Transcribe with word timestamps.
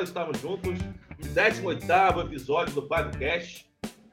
nós 0.00 0.08
estamos 0.08 0.40
juntos. 0.40 0.78
18 1.18 2.20
episódio 2.20 2.74
do 2.74 2.82
podcast. 2.84 3.66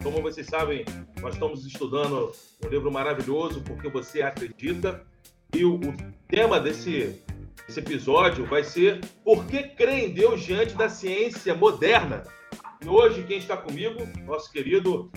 Como 0.04 0.22
vocês 0.22 0.46
sabem, 0.46 0.84
nós 1.22 1.36
estamos 1.36 1.66
estudando 1.66 2.34
um 2.66 2.68
livro 2.68 2.92
maravilhoso, 2.92 3.62
Porque 3.62 3.88
Você 3.88 4.22
Acredita. 4.22 5.02
E 5.56 5.64
o, 5.64 5.76
o 5.76 5.94
tema 6.28 6.60
desse, 6.60 7.24
desse 7.66 7.80
episódio 7.80 8.46
vai 8.46 8.66
ser 8.66 9.00
Por 9.24 9.46
que 9.46 9.64
crer 9.64 10.10
em 10.10 10.14
Deus 10.14 10.44
diante 10.44 10.76
da 10.76 10.90
ciência 10.90 11.56
moderna? 11.56 12.24
E 12.84 12.90
hoje, 12.90 13.24
quem 13.24 13.38
está 13.38 13.56
comigo, 13.56 14.06
nosso 14.26 14.52
querido 14.52 15.10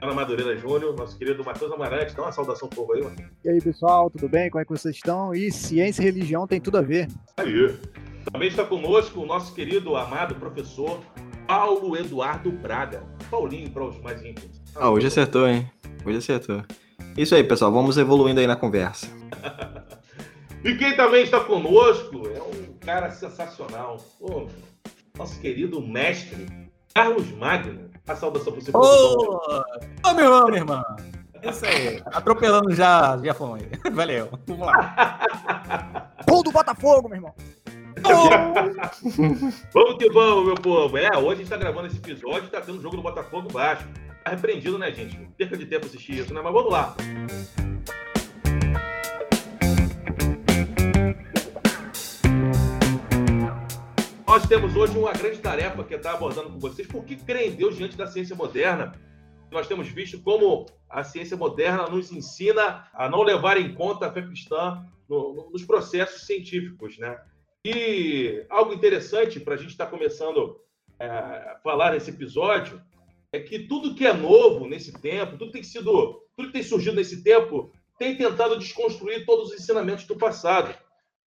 Ana 0.00 0.14
Madureira 0.14 0.56
Júnior, 0.56 0.96
nosso 0.96 1.18
querido 1.18 1.44
Matheus 1.44 1.70
Amarante. 1.70 2.16
Dá 2.16 2.22
uma 2.22 2.32
saudação 2.32 2.70
povo 2.70 2.94
aí, 2.94 3.02
mano. 3.02 3.16
E 3.44 3.50
aí, 3.50 3.60
pessoal, 3.60 4.08
tudo 4.08 4.26
bem? 4.26 4.48
Como 4.48 4.62
é 4.62 4.64
que 4.64 4.70
vocês 4.70 4.94
estão? 4.94 5.34
E 5.34 5.52
ciência 5.52 6.00
e 6.00 6.04
religião 6.06 6.46
tem 6.46 6.62
tudo 6.62 6.78
a 6.78 6.82
ver. 6.82 7.08
Aí. 7.36 7.78
Também 8.32 8.48
está 8.48 8.64
conosco 8.64 9.20
o 9.20 9.26
nosso 9.26 9.54
querido, 9.54 9.96
amado 9.96 10.34
professor 10.36 11.00
Paulo 11.46 11.96
Eduardo 11.96 12.50
Braga. 12.50 13.02
Paulinho 13.30 13.70
para 13.70 13.84
os 13.84 14.00
mais 14.00 14.24
íntimos. 14.24 14.62
Ah, 14.74 14.90
hoje 14.90 15.06
acertou, 15.06 15.48
hein? 15.48 15.70
Hoje 16.04 16.18
acertou. 16.18 16.62
Isso 17.16 17.34
aí, 17.34 17.44
pessoal. 17.44 17.72
Vamos 17.72 17.96
evoluindo 17.96 18.40
aí 18.40 18.46
na 18.46 18.56
conversa. 18.56 19.06
e 20.64 20.74
quem 20.76 20.96
também 20.96 21.22
está 21.22 21.40
conosco 21.40 22.22
é 22.28 22.42
um 22.42 22.78
cara 22.78 23.10
sensacional. 23.10 23.98
Pô, 24.18 24.48
nosso 25.16 25.40
querido 25.40 25.80
mestre, 25.80 26.46
Carlos 26.94 27.30
Magno. 27.32 27.90
A 28.06 28.14
saudação 28.14 28.52
para 28.52 28.62
você. 28.62 28.70
Ô, 28.74 29.40
oh, 30.04 30.12
meu 30.12 30.24
irmão, 30.24 30.44
minha 30.46 30.58
irmã. 30.58 30.84
Isso 31.42 31.64
aí. 31.64 32.02
Atropelando 32.06 32.74
já, 32.74 33.18
já 33.18 33.32
foi. 33.32 33.60
Valeu. 33.92 34.30
Vamos 34.46 34.66
lá. 34.66 36.10
Gol 36.28 36.42
do 36.42 36.52
Botafogo, 36.52 37.08
meu 37.08 37.16
irmão. 37.16 37.34
Vamos 39.72 39.96
que 39.98 40.10
vamos, 40.10 40.46
meu 40.46 40.54
povo. 40.54 40.98
É, 40.98 41.16
hoje 41.16 41.32
a 41.32 41.36
gente 41.36 41.48
tá 41.48 41.56
gravando 41.56 41.86
esse 41.86 41.96
episódio, 41.96 42.50
tá 42.50 42.60
tendo 42.60 42.80
jogo 42.80 42.96
do 42.96 43.02
Botafogo 43.02 43.50
baixo. 43.50 43.86
Tá 44.22 44.30
repreendido, 44.30 44.78
né, 44.78 44.92
gente? 44.92 45.16
Perca 45.36 45.56
de 45.56 45.66
tempo 45.66 45.86
assistir 45.86 46.18
isso, 46.18 46.34
né? 46.34 46.40
Mas 46.42 46.52
vamos 46.52 46.70
lá. 46.70 46.94
Nós 54.26 54.46
temos 54.46 54.74
hoje 54.74 54.98
uma 54.98 55.12
grande 55.12 55.38
tarefa 55.38 55.84
que 55.84 55.94
está 55.94 56.12
abordando 56.12 56.50
com 56.50 56.58
vocês. 56.58 56.88
Por 56.88 57.04
que 57.04 57.16
crer 57.16 57.52
em 57.52 57.54
Deus 57.54 57.76
diante 57.76 57.96
da 57.96 58.06
ciência 58.06 58.34
moderna? 58.34 58.92
Nós 59.50 59.68
temos 59.68 59.88
visto 59.88 60.20
como 60.20 60.66
a 60.90 61.04
ciência 61.04 61.36
moderna 61.36 61.88
nos 61.88 62.10
ensina 62.10 62.88
a 62.92 63.08
não 63.08 63.22
levar 63.22 63.56
em 63.56 63.72
conta 63.74 64.06
a 64.06 64.12
fé 64.12 64.22
cristã 64.22 64.84
no, 65.08 65.50
nos 65.52 65.64
processos 65.64 66.26
científicos, 66.26 66.98
né? 66.98 67.16
E 67.64 68.44
algo 68.50 68.74
interessante 68.74 69.40
para 69.40 69.54
a 69.54 69.56
gente 69.56 69.70
estar 69.70 69.86
tá 69.86 69.90
começando 69.90 70.60
é, 70.98 71.06
a 71.06 71.60
falar 71.62 71.92
nesse 71.92 72.10
episódio 72.10 72.80
é 73.32 73.40
que 73.40 73.60
tudo 73.60 73.94
que 73.94 74.06
é 74.06 74.12
novo 74.12 74.68
nesse 74.68 74.92
tempo, 74.92 75.38
tudo 75.38 75.46
que 75.46 75.54
tem 75.54 75.62
sido, 75.62 76.22
tudo 76.36 76.48
que 76.48 76.52
tem 76.52 76.62
surgido 76.62 76.94
nesse 76.94 77.24
tempo, 77.24 77.72
tem 77.98 78.16
tentado 78.16 78.58
desconstruir 78.58 79.24
todos 79.24 79.50
os 79.50 79.54
ensinamentos 79.54 80.04
do 80.04 80.14
passado, 80.14 80.74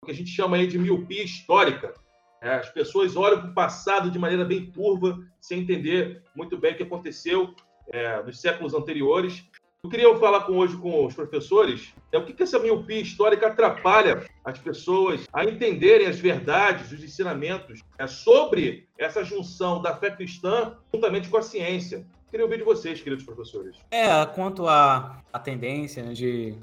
o 0.01 0.05
que 0.05 0.11
a 0.11 0.15
gente 0.15 0.29
chama 0.29 0.57
aí 0.57 0.67
de 0.67 0.77
miopia 0.77 1.23
histórica. 1.23 1.93
É, 2.41 2.55
as 2.55 2.69
pessoas 2.69 3.15
olham 3.15 3.39
para 3.39 3.49
o 3.51 3.53
passado 3.53 4.11
de 4.11 4.19
maneira 4.19 4.43
bem 4.43 4.69
turva, 4.69 5.17
sem 5.39 5.61
entender 5.61 6.21
muito 6.35 6.57
bem 6.57 6.73
o 6.73 6.77
que 6.77 6.83
aconteceu 6.83 7.55
é, 7.87 8.21
nos 8.23 8.41
séculos 8.41 8.73
anteriores 8.73 9.47
eu 9.85 9.89
queria 9.89 10.15
falar 10.15 10.41
com, 10.41 10.53
hoje 10.53 10.75
com 10.77 11.05
os 11.05 11.13
professores 11.13 11.93
é 12.11 12.17
o 12.17 12.25
que, 12.25 12.33
que 12.33 12.43
essa 12.43 12.57
miopia 12.57 12.99
histórica 12.99 13.47
atrapalha 13.47 14.25
as 14.43 14.57
pessoas 14.57 15.27
a 15.31 15.45
entenderem 15.45 16.07
as 16.07 16.19
verdades, 16.19 16.91
os 16.91 17.03
ensinamentos 17.03 17.81
é, 17.97 18.07
sobre 18.07 18.87
essa 18.97 19.23
junção 19.23 19.81
da 19.81 19.95
fé 19.95 20.09
cristã 20.09 20.75
juntamente 20.93 21.29
com 21.29 21.37
a 21.37 21.41
ciência. 21.41 21.97
Eu 21.97 22.31
queria 22.31 22.45
ouvir 22.45 22.57
de 22.57 22.63
vocês, 22.63 22.99
queridos 22.99 23.23
professores. 23.23 23.77
É, 23.91 24.25
quanto 24.25 24.67
à, 24.67 25.21
tendência 25.43 26.03
né, 26.03 26.13
de 26.13 26.55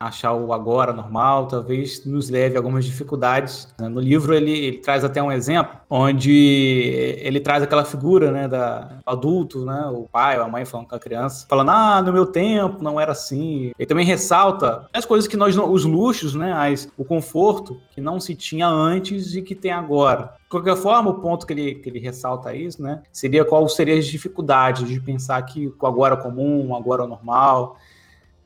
achar 0.00 0.32
o 0.32 0.50
agora 0.54 0.94
normal, 0.94 1.46
talvez 1.46 2.06
nos 2.06 2.30
leve 2.30 2.56
a 2.56 2.58
algumas 2.58 2.86
dificuldades. 2.86 3.68
Né? 3.78 3.86
No 3.86 4.00
livro 4.00 4.34
ele, 4.34 4.50
ele, 4.50 4.78
traz 4.78 5.04
até 5.04 5.22
um 5.22 5.30
exemplo 5.30 5.78
onde 5.90 7.18
ele 7.20 7.38
traz 7.38 7.62
aquela 7.62 7.84
figura, 7.84 8.30
né, 8.30 8.48
da 8.48 8.98
adulto, 9.04 9.66
né, 9.66 9.90
o 9.92 10.08
pai 10.10 10.38
ou 10.38 10.44
a 10.44 10.48
mãe 10.48 10.64
falando 10.64 10.88
com 10.88 10.94
a 10.94 10.98
criança, 10.98 11.46
falando: 11.46 11.70
"Ah, 11.70 12.00
no 12.00 12.12
meu 12.14 12.24
tempo 12.24 12.82
não 12.82 12.98
era 12.98 13.12
assim". 13.12 13.72
Ele 13.78 13.86
também 13.86 14.06
ressalta 14.06 14.86
as 14.90 15.04
coisas 15.04 15.28
que 15.28 15.36
nós 15.36 15.58
os 15.58 15.84
luxos, 15.84 16.34
né, 16.34 16.50
as, 16.52 16.88
o 16.96 17.04
conforto 17.04 17.78
que 17.90 18.00
não 18.00 18.18
se 18.18 18.34
tinha 18.34 18.68
antes 18.68 19.34
e 19.34 19.42
que 19.42 19.54
tem 19.54 19.72
agora. 19.72 20.32
De 20.44 20.48
qualquer 20.48 20.76
forma, 20.76 21.10
o 21.10 21.20
ponto 21.20 21.46
que 21.46 21.52
ele, 21.52 21.74
que 21.74 21.88
ele 21.90 21.98
ressalta 21.98 22.54
isso, 22.54 22.82
né, 22.82 23.02
seria 23.12 23.44
qual 23.44 23.68
seria 23.68 23.98
as 23.98 24.06
dificuldades 24.06 24.88
de 24.88 24.98
pensar 24.98 25.42
que 25.42 25.66
o 25.66 25.86
agora 25.86 26.16
comum, 26.16 26.70
o 26.70 26.74
agora 26.74 27.06
normal, 27.06 27.76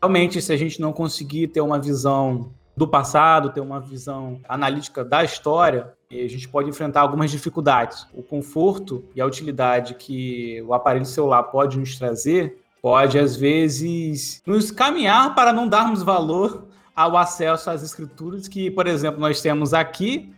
realmente, 0.04 0.42
se 0.42 0.52
a 0.52 0.56
gente 0.56 0.80
não 0.80 0.92
conseguir 0.92 1.48
ter 1.48 1.62
uma 1.62 1.78
visão 1.78 2.52
do 2.76 2.86
passado, 2.86 3.50
ter 3.50 3.60
uma 3.60 3.80
visão 3.80 4.38
analítica 4.46 5.02
da 5.02 5.24
história, 5.24 5.94
a 6.10 6.28
gente 6.28 6.46
pode 6.46 6.68
enfrentar 6.68 7.00
algumas 7.00 7.30
dificuldades. 7.30 8.06
O 8.12 8.22
conforto 8.22 9.04
e 9.14 9.20
a 9.20 9.26
utilidade 9.26 9.94
que 9.94 10.62
o 10.62 10.74
aparelho 10.74 11.06
celular 11.06 11.44
pode 11.44 11.78
nos 11.78 11.96
trazer 11.96 12.62
pode, 12.82 13.18
às 13.18 13.34
vezes, 13.34 14.42
nos 14.46 14.70
caminhar 14.70 15.34
para 15.34 15.54
não 15.54 15.66
darmos 15.66 16.02
valor 16.02 16.66
ao 16.94 17.16
acesso 17.16 17.70
às 17.70 17.82
escrituras 17.82 18.46
que, 18.46 18.70
por 18.70 18.86
exemplo, 18.86 19.18
nós 19.18 19.40
temos 19.40 19.72
aqui, 19.72 20.34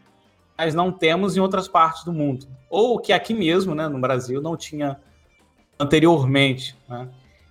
mas 0.56 0.75
não 0.75 0.93
temos 0.93 1.37
em 1.37 1.41
outras 1.41 1.66
partes 1.66 2.04
do 2.04 2.12
mundo. 2.12 2.47
Ou 2.71 3.00
que 3.00 3.12
aqui 3.12 3.34
mesmo, 3.34 3.75
né, 3.75 3.88
no 3.88 4.00
Brasil, 4.00 4.41
não 4.41 4.56
tinha 4.56 4.97
anteriormente. 5.78 6.77
Né? 6.88 7.09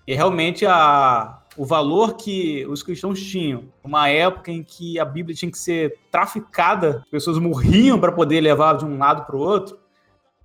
E 0.08 0.16
realmente 0.16 0.66
a, 0.66 1.42
o 1.58 1.66
valor 1.66 2.16
que 2.16 2.66
os 2.68 2.84
cristãos 2.84 3.22
tinham, 3.22 3.66
uma 3.84 4.10
época 4.10 4.52
em 4.52 4.64
que 4.64 5.00
a 5.00 5.06
Bíblia 5.06 5.36
tinha 5.36 5.52
que 5.52 5.58
ser 5.58 5.98
traficada, 6.12 7.02
as 7.04 7.10
pessoas 7.10 7.38
morriam 7.38 8.00
para 8.00 8.12
poder 8.12 8.42
levar 8.42 8.78
de 8.78 8.86
um 8.86 8.98
lado 8.98 9.26
para 9.26 9.36
o 9.36 9.40
outro. 9.40 9.80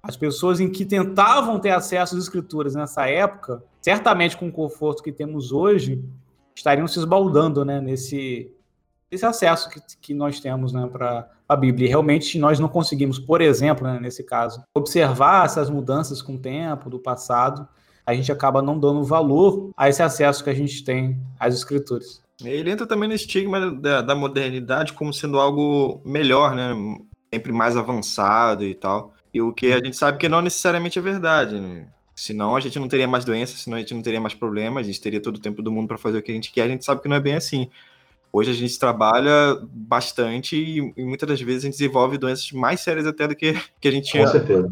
As 0.03 0.17
pessoas 0.17 0.61
em 0.61 0.71
que 0.71 0.85
tentavam 0.85 1.59
ter 1.59 1.71
acesso 1.71 2.17
às 2.17 2.23
escrituras 2.23 2.75
nessa 2.75 3.07
época, 3.07 3.63
certamente 3.83 4.37
com 4.37 4.49
o 4.49 4.53
conforto 4.53 5.03
que 5.03 5.13
temos 5.13 5.53
hoje, 5.53 6.03
estariam 6.55 6.87
se 6.87 6.99
esbaldando 6.99 7.65
né, 7.65 7.81
nesse, 7.81 8.53
nesse 9.11 9.27
acesso 9.27 9.69
que, 9.69 9.81
que 10.01 10.15
nós 10.15 10.41
temos 10.41 10.73
né, 10.73 10.87
para 10.91 11.29
a 11.49 11.57
Bíblia. 11.57 11.87
E 11.87 11.89
realmente 11.89 12.39
nós 12.39 12.59
não 12.59 12.69
conseguimos, 12.69 13.19
por 13.19 13.41
exemplo, 13.41 13.87
né, 13.87 13.99
nesse 14.01 14.23
caso, 14.23 14.63
observar 14.75 15.45
essas 15.45 15.69
mudanças 15.69 16.23
com 16.23 16.35
o 16.35 16.39
tempo, 16.39 16.89
do 16.89 16.99
passado, 16.99 17.69
a 18.07 18.15
gente 18.15 18.31
acaba 18.33 18.63
não 18.63 18.79
dando 18.79 19.05
valor 19.05 19.71
a 19.77 19.89
esse 19.89 20.03
acesso 20.03 20.43
que 20.43 20.51
a 20.51 20.55
gente 20.55 20.85
tem 20.85 21.21
às 21.39 21.55
escrituras. 21.55 22.23
Ele 22.43 22.71
entra 22.71 22.87
também 22.87 23.09
no 23.09 23.15
estigma 23.15 23.71
da, 23.71 24.01
da 24.01 24.15
modernidade 24.15 24.93
como 24.95 25.13
sendo 25.13 25.39
algo 25.39 26.01
melhor, 26.05 26.55
né? 26.55 26.73
Sempre 27.33 27.53
mais 27.53 27.77
avançado 27.77 28.65
e 28.65 28.75
tal. 28.75 29.15
E 29.33 29.41
o 29.41 29.53
que 29.53 29.73
a 29.73 29.77
gente 29.77 29.97
sabe 29.97 30.19
que 30.19 30.29
não 30.29 30.41
necessariamente 30.41 30.99
é 30.99 31.03
verdade, 31.03 31.61
né? 31.61 31.87
Senão 32.15 32.57
a 32.57 32.61
gente 32.61 32.79
não 32.79 32.89
teria 32.89 33.09
mais 33.09 33.25
doenças, 33.25 33.61
senão 33.61 33.77
a 33.77 33.81
gente 33.81 33.95
não 33.95 34.03
teria 34.03 34.21
mais 34.21 34.35
problemas, 34.35 34.85
a 34.85 34.87
gente 34.87 35.01
teria 35.01 35.23
todo 35.23 35.37
o 35.37 35.41
tempo 35.41 35.63
do 35.63 35.73
mundo 35.73 35.89
para 35.89 35.97
fazer 35.97 36.19
o 36.19 36.23
que 36.23 36.31
a 36.31 36.35
gente 36.35 36.53
quer, 36.53 36.63
a 36.63 36.69
gente 36.69 36.85
sabe 36.85 37.01
que 37.01 37.09
não 37.09 37.17
é 37.17 37.21
bem 37.21 37.35
assim. 37.35 37.71
Hoje 38.33 38.51
a 38.51 38.55
gente 38.55 38.79
trabalha 38.79 39.59
bastante 39.73 40.57
e, 40.57 40.93
e 40.97 41.05
muitas 41.05 41.29
das 41.29 41.41
vezes 41.41 41.65
a 41.65 41.67
gente 41.67 41.79
desenvolve 41.79 42.19
doenças 42.19 42.53
mais 42.53 42.81
sérias 42.81 43.07
até 43.07 43.27
do 43.27 43.35
que, 43.35 43.55
que 43.81 43.89
a 43.89 43.91
gente 43.91 44.11
tinha 44.11 44.25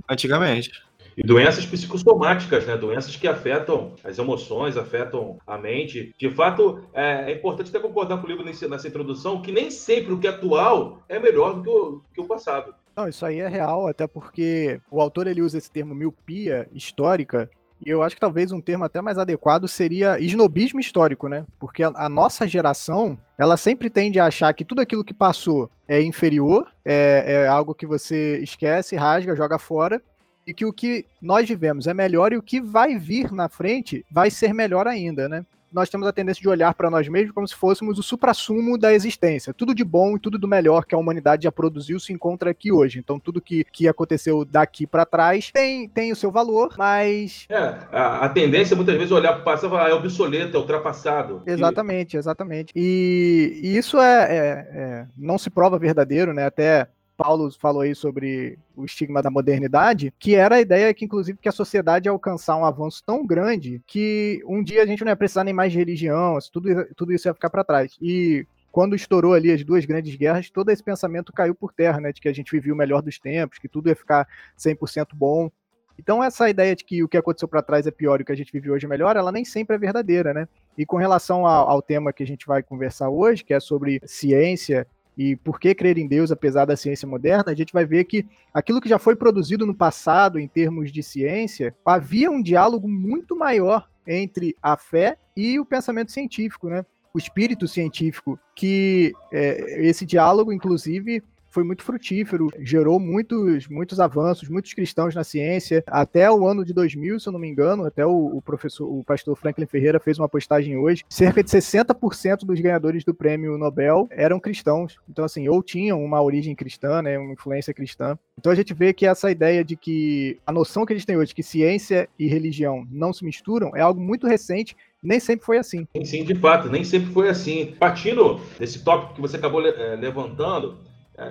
antigamente. 0.09 0.71
E 1.19 1.23
doenças 1.25 1.67
psicossomáticas, 1.67 2.65
né? 2.65 2.77
Doenças 2.77 3.17
que 3.17 3.27
afetam 3.27 3.95
as 4.05 4.17
emoções, 4.21 4.77
afetam 4.77 5.37
a 5.45 5.59
mente. 5.59 6.15
De 6.17 6.31
fato, 6.31 6.81
é, 6.95 7.33
é 7.33 7.35
importante 7.35 7.71
até 7.71 7.81
concordar 7.81 8.19
comigo 8.19 8.45
nesse, 8.45 8.69
nessa 8.69 8.87
introdução 8.87 9.43
que 9.43 9.51
nem 9.51 9.69
sempre 9.69 10.13
o 10.13 10.19
que 10.21 10.29
é 10.29 10.31
atual 10.31 11.03
é 11.09 11.19
melhor 11.19 11.55
do 11.55 11.63
que 11.63 11.71
o, 11.71 12.03
que 12.15 12.21
o 12.21 12.25
passado. 12.25 12.73
Não, 12.97 13.09
isso 13.09 13.27
aí 13.27 13.41
é 13.41 13.49
real, 13.49 13.89
até 13.89 14.07
porque 14.07 14.81
o 14.89 15.01
autor 15.01 15.27
ele 15.27 15.43
usa 15.43 15.59
esse 15.59 15.69
termo 15.69 15.93
miopia 15.93 16.69
histórica 16.73 17.51
e 17.85 17.91
eu 17.91 18.01
acho 18.01 18.15
que 18.15 18.21
talvez 18.21 18.53
um 18.53 18.61
termo 18.61 18.85
até 18.85 19.01
mais 19.01 19.19
adequado 19.19 19.67
seria 19.67 20.21
esnobismo 20.21 20.79
histórico, 20.79 21.29
né? 21.29 21.45
Porque 21.59 21.83
a, 21.83 21.93
a, 21.97 22.09
nossa 22.09 22.47
geração, 22.47 23.19
ela 23.37 23.57
sempre 23.57 23.91
tende 23.91 24.21
a 24.21 24.27
achar 24.27 24.53
que 24.53 24.65
tudo 24.65 24.81
aquilo 24.81 25.05
que 25.05 25.15
passou 25.15 25.69
é 25.87 26.01
inferior, 26.01 26.69
é, 26.85 27.25
é 27.27 27.49
algo 27.49 27.75
que 27.75 27.87
você 27.87 28.39
esquece, 28.39 28.95
rasga, 28.95 29.37
joga 29.37 29.59
fora, 29.59 30.01
e 30.49 30.55
que 30.55 30.65
o 30.65 30.73
que 30.73 31.05
nós 31.21 31.47
vivemos 31.47 31.87
é 31.87 31.93
melhor 31.93 32.33
e 32.33 32.39
o 32.39 32.43
que 32.43 32.59
vai 32.59 32.97
vir 32.97 33.31
na 33.33 33.51
frente 33.51 34.03
vai 34.11 34.31
ser 34.31 34.55
melhor 34.55 34.87
ainda, 34.87 35.29
né? 35.29 35.45
Nós 35.71 35.91
temos 35.91 36.09
a 36.09 36.13
tendência 36.15 36.41
de 36.41 36.49
olhar 36.49 36.73
para 36.73 36.89
nós 36.89 37.07
mesmos 37.07 37.33
como 37.33 37.47
se 37.47 37.55
fôssemos 37.55 37.99
o 37.99 38.03
suprassumo 38.03 38.79
da 38.79 38.95
existência. 38.95 39.53
Tudo 39.53 39.75
de 39.75 39.85
bom 39.85 40.17
e 40.17 40.19
tudo 40.19 40.39
do 40.39 40.49
melhor 40.49 40.87
que 40.87 40.95
a 40.95 40.99
humanidade 40.99 41.45
já 41.45 41.53
produziu 41.53 42.01
se 42.01 42.11
encontra 42.11 42.51
aqui 42.51 42.73
hoje. 42.73 42.99
Então, 42.99 43.21
tudo 43.21 43.43
que, 43.43 43.63
que 43.71 43.87
aconteceu 43.87 44.47
daqui 44.47 44.87
para 44.87 45.05
trás 45.05 45.51
tem, 45.53 45.87
tem 45.87 46.11
o 46.11 46.17
seu 46.17 46.31
valor, 46.31 46.75
mas. 46.79 47.45
É, 47.51 47.59
a, 47.93 48.25
a 48.25 48.29
tendência 48.31 48.75
muitas 48.75 48.95
vezes 48.95 49.11
é 49.11 49.15
olhar 49.15 49.35
para 49.35 49.43
o 49.43 49.45
passado 49.45 49.67
e 49.67 49.71
falar, 49.73 49.87
ah, 49.89 49.91
é 49.91 49.93
obsoleto, 49.93 50.57
é 50.57 50.61
ultrapassado. 50.61 51.43
Exatamente, 51.45 52.17
exatamente. 52.17 52.73
E, 52.75 53.61
e 53.63 53.77
isso 53.77 54.01
é, 54.01 54.23
é, 54.23 54.69
é, 54.73 55.07
não 55.15 55.37
se 55.37 55.51
prova 55.51 55.79
verdadeiro, 55.79 56.33
né? 56.33 56.47
Até 56.47 56.89
Paulo 57.19 57.51
falou 57.51 57.83
aí 57.83 57.97
sobre 57.97 58.57
o 58.77 58.85
estigma 58.85 59.21
da 59.21 59.29
modernidade, 59.29 60.15
que 60.21 60.37
era 60.37 60.55
a 60.55 60.61
ideia 60.61 60.95
que, 60.95 61.05
inclusive, 61.05 61.37
que 61.37 61.49
a 61.49 61.53
sociedade 61.53 62.07
ia 62.07 62.13
alcançar 62.13 62.57
um 62.57 62.65
avanço 62.65 63.03
tão 63.05 63.27
grande 63.27 63.83
que 63.89 64.41
um 64.47 64.63
dia 64.63 64.85
a 64.85 64.87
gente 64.87 65.05
não 65.05 65.11
ia 65.11 65.17
precisar 65.17 65.43
nem 65.43 65.53
mais 65.53 65.73
de 65.73 65.79
religião, 65.79 66.39
tudo, 66.53 66.87
tudo 66.95 67.13
isso 67.13 67.27
ia 67.27 67.35
ficar 67.35 67.51
para 67.51 67.65
trás. 67.65 67.97
E 68.01 68.47
quando 68.71 68.95
estourou 68.95 69.35
ali 69.35 69.51
as 69.51 69.65
duas 69.65 69.85
grandes 69.85 70.15
guerras, 70.15 70.49
todo 70.49 70.71
esse 70.71 70.83
pensamento 70.83 71.33
caiu 71.33 71.57
por 71.57 71.73
terra, 71.73 72.01
né? 72.01 72.13
De 72.13 72.21
que 72.21 72.29
a 72.29 72.33
gente 72.33 72.53
vivia 72.53 72.73
o 72.73 72.77
melhor 72.77 73.03
dos 73.03 73.19
tempos, 73.19 73.59
que 73.59 73.69
tudo 73.69 73.89
ia 73.89 73.97
ficar 73.97 74.25
100% 74.57 75.09
bom. 75.13 75.51
Então, 75.99 76.23
essa 76.23 76.49
ideia 76.49 76.77
de 76.77 76.85
que 76.85 77.03
o 77.03 77.09
que 77.09 77.17
aconteceu 77.17 77.49
para 77.49 77.63
trás 77.63 77.85
é 77.85 77.91
pior 77.91 78.21
e 78.21 78.23
o 78.23 78.27
que 78.27 78.31
a 78.31 78.37
gente 78.37 78.53
vive 78.53 78.71
hoje 78.71 78.87
é 78.87 78.89
melhor, 78.89 79.17
ela 79.17 79.33
nem 79.33 79.45
sempre 79.45 79.75
é 79.75 79.79
verdadeira, 79.79 80.33
né? 80.33 80.47
E 80.77 80.87
com 80.87 80.97
relação 80.97 81.45
ao, 81.45 81.69
ao 81.69 81.83
tema 81.83 82.13
que 82.13 82.23
a 82.23 82.27
gente 82.27 82.47
vai 82.47 82.63
conversar 82.63 83.09
hoje, 83.09 83.43
que 83.43 83.53
é 83.53 83.59
sobre 83.59 84.01
ciência 84.07 84.87
e 85.19 85.35
por 85.35 85.59
que 85.59 85.75
crer 85.75 85.99
em 85.99 86.07
Deus 86.07 86.31
apesar 86.31 86.65
da 86.65 86.77
ciência 86.77 87.09
moderna, 87.09 87.51
a 87.51 87.55
gente 87.55 87.73
vai 87.73 87.85
ver 87.85 88.05
que 88.05 88.25
aquilo 88.55 88.81
que 88.81 88.89
já 88.89 89.01
foi 89.01 89.17
produzido 89.17 89.67
no 89.67 89.75
passado 89.75 90.39
em 90.39 90.47
termos 90.47 90.93
de 90.93 91.03
ciência, 91.03 91.75
havia 91.85 92.31
um 92.31 92.41
diálogo 92.41 92.89
muito 92.89 93.37
maior 93.37 93.91
entre 94.07 94.57
a 94.63 94.77
fé 94.77 95.19
e 95.37 95.59
o 95.59 95.67
pensamento 95.67 96.13
científico, 96.13 96.69
né? 96.69 96.87
O 97.13 97.19
espírito 97.19 97.67
científico, 97.67 98.39
que 98.55 99.13
é, 99.33 99.87
esse 99.87 100.07
diálogo, 100.07 100.53
inclusive, 100.53 101.23
foi 101.51 101.65
muito 101.65 101.83
frutífero, 101.83 102.49
gerou 102.59 102.99
muitos, 103.01 103.67
muitos 103.69 104.01
avanços, 104.01 104.49
muitos 104.49 104.75
cristãos 104.75 105.15
na 105.15 105.25
ciência. 105.25 105.83
Até 105.87 106.31
o 106.31 106.47
ano 106.47 106.65
de 106.65 106.73
2000, 106.73 107.21
se 107.21 107.29
eu 107.29 107.33
não 107.33 107.41
me 107.41 107.49
engano, 107.49 107.85
até 107.85 108.05
o, 108.05 108.37
o 108.37 108.43
professor, 108.43 108.87
o 108.87 109.03
pastor 109.05 109.37
Franklin 109.37 109.67
Ferreira 109.67 110.01
fez 110.01 110.19
uma 110.19 110.29
postagem 110.29 110.77
hoje, 110.77 111.05
cerca 111.09 111.43
de 111.43 111.51
60% 111.51 112.45
dos 112.45 112.61
ganhadores 112.61 113.05
do 113.05 113.15
prêmio 113.15 113.59
Nobel 113.59 114.07
eram 114.11 114.41
cristãos. 114.41 114.97
Então, 115.09 115.25
assim, 115.25 115.49
ou 115.49 115.63
tinham 115.63 116.03
uma 116.03 116.23
origem 116.23 116.55
cristã, 116.55 117.03
né, 117.03 117.19
uma 117.19 117.33
influência 117.33 117.75
cristã. 117.75 118.19
Então 118.39 118.53
a 118.53 118.55
gente 118.55 118.73
vê 118.73 118.93
que 118.93 119.07
essa 119.07 119.31
ideia 119.31 119.65
de 119.65 119.77
que 119.77 120.39
a 120.47 120.53
noção 120.53 120.87
que 120.87 120.93
eles 120.93 121.05
têm 121.05 121.17
hoje, 121.17 121.35
que 121.35 121.43
ciência 121.43 122.09
e 122.19 122.29
religião 122.29 122.87
não 122.91 123.13
se 123.13 123.25
misturam, 123.25 123.75
é 123.75 123.81
algo 123.81 124.01
muito 124.01 124.27
recente 124.27 124.77
nem 125.03 125.21
sempre 125.21 125.47
foi 125.47 125.59
assim. 125.59 125.87
Sim, 126.05 126.25
de 126.25 126.35
fato, 126.35 126.69
nem 126.69 126.83
sempre 126.83 127.13
foi 127.13 127.29
assim. 127.29 127.75
Partindo 127.79 128.41
desse 128.59 128.83
tópico 128.83 129.15
que 129.15 129.21
você 129.21 129.37
acabou 129.37 129.65
eh, 129.65 129.97
levantando, 129.97 130.77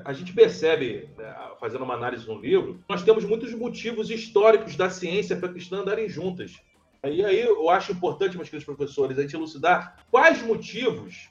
a 0.04 0.14
gente 0.14 0.34
percebe, 0.34 1.10
né, 1.18 1.36
fazendo 1.60 1.84
uma 1.84 1.94
análise 1.94 2.28
no 2.28 2.40
livro, 2.40 2.80
nós 2.90 3.04
temos 3.04 3.24
muitos 3.24 3.54
motivos 3.54 4.10
históricos 4.10 4.76
da 4.76 4.90
ciência 4.90 5.38
para 5.38 5.50
cristã 5.50 5.78
andarem 5.78 6.10
juntas. 6.10 6.60
E 7.04 7.24
aí 7.24 7.40
eu 7.40 7.70
acho 7.70 7.94
importante, 7.94 8.36
meus 8.36 8.50
queridos 8.50 8.66
professores, 8.66 9.18
a 9.18 9.22
gente 9.22 9.36
elucidar 9.36 9.98
quais 10.12 10.42
motivos 10.42 11.30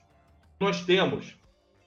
nós 0.59 0.83
temos 0.85 1.37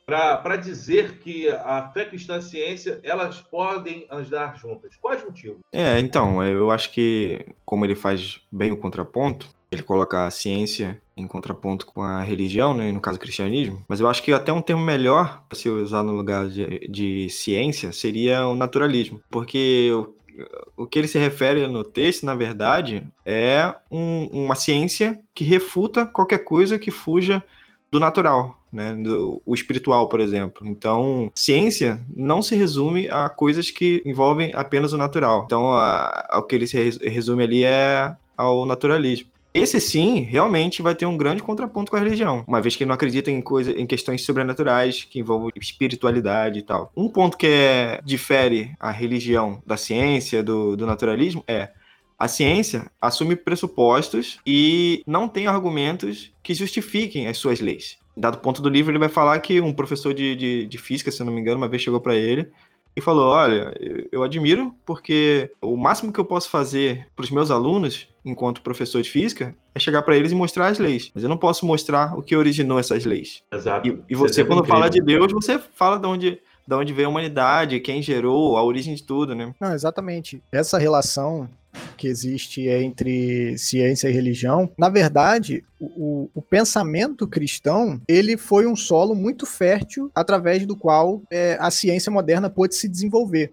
para 0.05 0.55
dizer 0.55 1.19
que 1.19 1.49
a 1.49 1.89
fé 1.93 2.05
cristã 2.05 2.35
e 2.35 2.37
a 2.37 2.41
ciência 2.41 2.99
elas 3.03 3.41
podem 3.41 4.07
andar 4.09 4.57
juntas. 4.57 4.95
Quais 4.95 5.23
motivos? 5.23 5.59
É, 5.71 5.99
então, 5.99 6.43
eu 6.43 6.71
acho 6.71 6.91
que, 6.91 7.45
como 7.63 7.85
ele 7.85 7.95
faz 7.95 8.41
bem 8.51 8.71
o 8.71 8.77
contraponto, 8.77 9.47
ele 9.71 9.83
coloca 9.83 10.25
a 10.25 10.31
ciência 10.31 10.99
em 11.15 11.27
contraponto 11.27 11.85
com 11.85 12.01
a 12.01 12.21
religião, 12.21 12.73
né, 12.73 12.91
no 12.91 12.99
caso 12.99 13.17
o 13.17 13.21
cristianismo, 13.21 13.83
mas 13.87 13.99
eu 13.99 14.07
acho 14.07 14.23
que 14.23 14.31
até 14.31 14.51
um 14.51 14.61
termo 14.61 14.83
melhor 14.83 15.43
para 15.47 15.57
se 15.57 15.69
usar 15.69 16.01
no 16.01 16.13
lugar 16.13 16.47
de, 16.47 16.87
de 16.87 17.29
ciência 17.29 17.91
seria 17.91 18.47
o 18.47 18.55
naturalismo, 18.55 19.21
porque 19.29 19.91
o, 19.93 20.83
o 20.83 20.87
que 20.87 20.97
ele 20.97 21.07
se 21.07 21.19
refere 21.19 21.67
no 21.67 21.83
texto, 21.83 22.25
na 22.25 22.35
verdade, 22.35 23.03
é 23.25 23.73
um, 23.91 24.27
uma 24.31 24.55
ciência 24.55 25.19
que 25.35 25.43
refuta 25.43 26.05
qualquer 26.05 26.39
coisa 26.39 26.79
que 26.79 26.89
fuja 26.89 27.43
do 27.91 27.99
natural, 27.99 28.57
né, 28.71 28.95
do, 28.95 29.41
o 29.45 29.53
espiritual, 29.53 30.07
por 30.07 30.19
exemplo. 30.19 30.67
Então, 30.67 31.31
ciência 31.35 31.99
não 32.15 32.41
se 32.41 32.55
resume 32.55 33.07
a 33.09 33.27
coisas 33.29 33.69
que 33.71 34.01
envolvem 34.05 34.51
apenas 34.53 34.93
o 34.93 34.97
natural. 34.97 35.43
Então, 35.45 35.73
a, 35.73 36.27
a, 36.29 36.39
o 36.39 36.43
que 36.43 36.55
ele 36.55 36.67
se 36.67 36.77
resume 37.07 37.43
ali 37.43 37.63
é 37.63 38.15
ao 38.37 38.65
naturalismo. 38.65 39.29
Esse 39.53 39.79
sim, 39.79 40.21
realmente 40.21 40.81
vai 40.81 40.93
ter 40.93 41.07
um 41.07 41.17
grande 41.17 41.41
contraponto 41.41 41.89
com 41.89 41.97
a 41.97 41.99
religião, 41.99 42.43
uma 42.47 42.61
vez 42.61 42.75
que 42.75 42.83
ele 42.83 42.89
não 42.89 42.95
acredita 42.95 43.31
em 43.31 43.41
coisa, 43.41 43.71
em 43.71 43.87
questões 43.87 44.23
sobrenaturais 44.23 45.03
que 45.03 45.19
envolvem 45.19 45.51
espiritualidade 45.59 46.59
e 46.59 46.61
tal. 46.61 46.91
Um 46.95 47.09
ponto 47.09 47.35
que 47.35 47.47
é, 47.47 47.99
difere 48.03 48.71
a 48.79 48.91
religião 48.91 49.61
da 49.65 49.75
ciência, 49.75 50.43
do, 50.43 50.77
do 50.77 50.85
naturalismo, 50.85 51.43
é 51.47 51.69
a 52.17 52.27
ciência 52.27 52.91
assume 53.01 53.35
pressupostos 53.35 54.39
e 54.45 55.01
não 55.07 55.27
tem 55.27 55.47
argumentos 55.47 56.31
que 56.43 56.53
justifiquem 56.53 57.27
as 57.27 57.37
suas 57.37 57.59
leis. 57.59 57.97
Dado 58.15 58.39
ponto 58.39 58.61
do 58.61 58.69
livro, 58.69 58.91
ele 58.91 58.99
vai 58.99 59.09
falar 59.09 59.39
que 59.39 59.61
um 59.61 59.73
professor 59.73 60.13
de, 60.13 60.35
de, 60.35 60.67
de 60.67 60.77
física, 60.77 61.09
se 61.09 61.23
não 61.23 61.31
me 61.31 61.39
engano, 61.39 61.57
uma 61.57 61.69
vez 61.69 61.81
chegou 61.81 62.01
para 62.01 62.15
ele 62.15 62.51
e 62.99 63.01
falou: 63.01 63.29
Olha, 63.29 63.73
eu 64.11 64.23
admiro 64.23 64.73
porque 64.85 65.51
o 65.61 65.75
máximo 65.75 66.13
que 66.13 66.19
eu 66.19 66.25
posso 66.25 66.49
fazer 66.49 67.07
para 67.15 67.23
os 67.23 67.31
meus 67.31 67.49
alunos, 67.49 68.07
enquanto 68.23 68.61
professor 68.61 69.01
de 69.01 69.09
física, 69.09 69.55
é 69.73 69.79
chegar 69.79 70.01
para 70.03 70.15
eles 70.15 70.31
e 70.31 70.35
mostrar 70.35 70.67
as 70.67 70.79
leis. 70.79 71.11
Mas 71.13 71.23
eu 71.23 71.29
não 71.29 71.37
posso 71.37 71.65
mostrar 71.65 72.17
o 72.17 72.21
que 72.21 72.35
originou 72.35 72.79
essas 72.79 73.05
leis. 73.05 73.41
Exato. 73.51 73.87
E, 73.87 74.03
e 74.09 74.15
você, 74.15 74.45
quando 74.45 74.65
fala 74.65 74.89
de 74.89 75.01
Deus, 75.01 75.31
você 75.31 75.57
fala 75.57 75.97
de 75.97 76.07
onde, 76.07 76.41
de 76.67 76.75
onde 76.75 76.93
veio 76.93 77.07
a 77.07 77.11
humanidade, 77.11 77.79
quem 77.79 78.01
gerou, 78.01 78.57
a 78.57 78.63
origem 78.63 78.93
de 78.93 79.03
tudo, 79.03 79.33
né? 79.33 79.53
Não, 79.59 79.73
exatamente. 79.73 80.43
Essa 80.51 80.77
relação 80.77 81.49
que 81.97 82.07
existe 82.07 82.67
entre 82.67 83.57
ciência 83.57 84.07
e 84.09 84.13
religião, 84.13 84.71
na 84.77 84.89
verdade, 84.89 85.63
o, 85.79 86.29
o, 86.33 86.41
pensamento 86.41 87.27
cristão 87.27 88.01
ele 88.07 88.37
foi 88.37 88.65
um 88.65 88.75
solo 88.75 89.13
muito 89.13 89.45
fértil 89.45 90.09
através 90.15 90.65
do 90.65 90.75
qual 90.75 91.21
é, 91.29 91.57
a 91.59 91.69
ciência 91.69 92.11
moderna 92.11 92.49
pôde 92.49 92.75
se 92.75 92.87
desenvolver. 92.87 93.51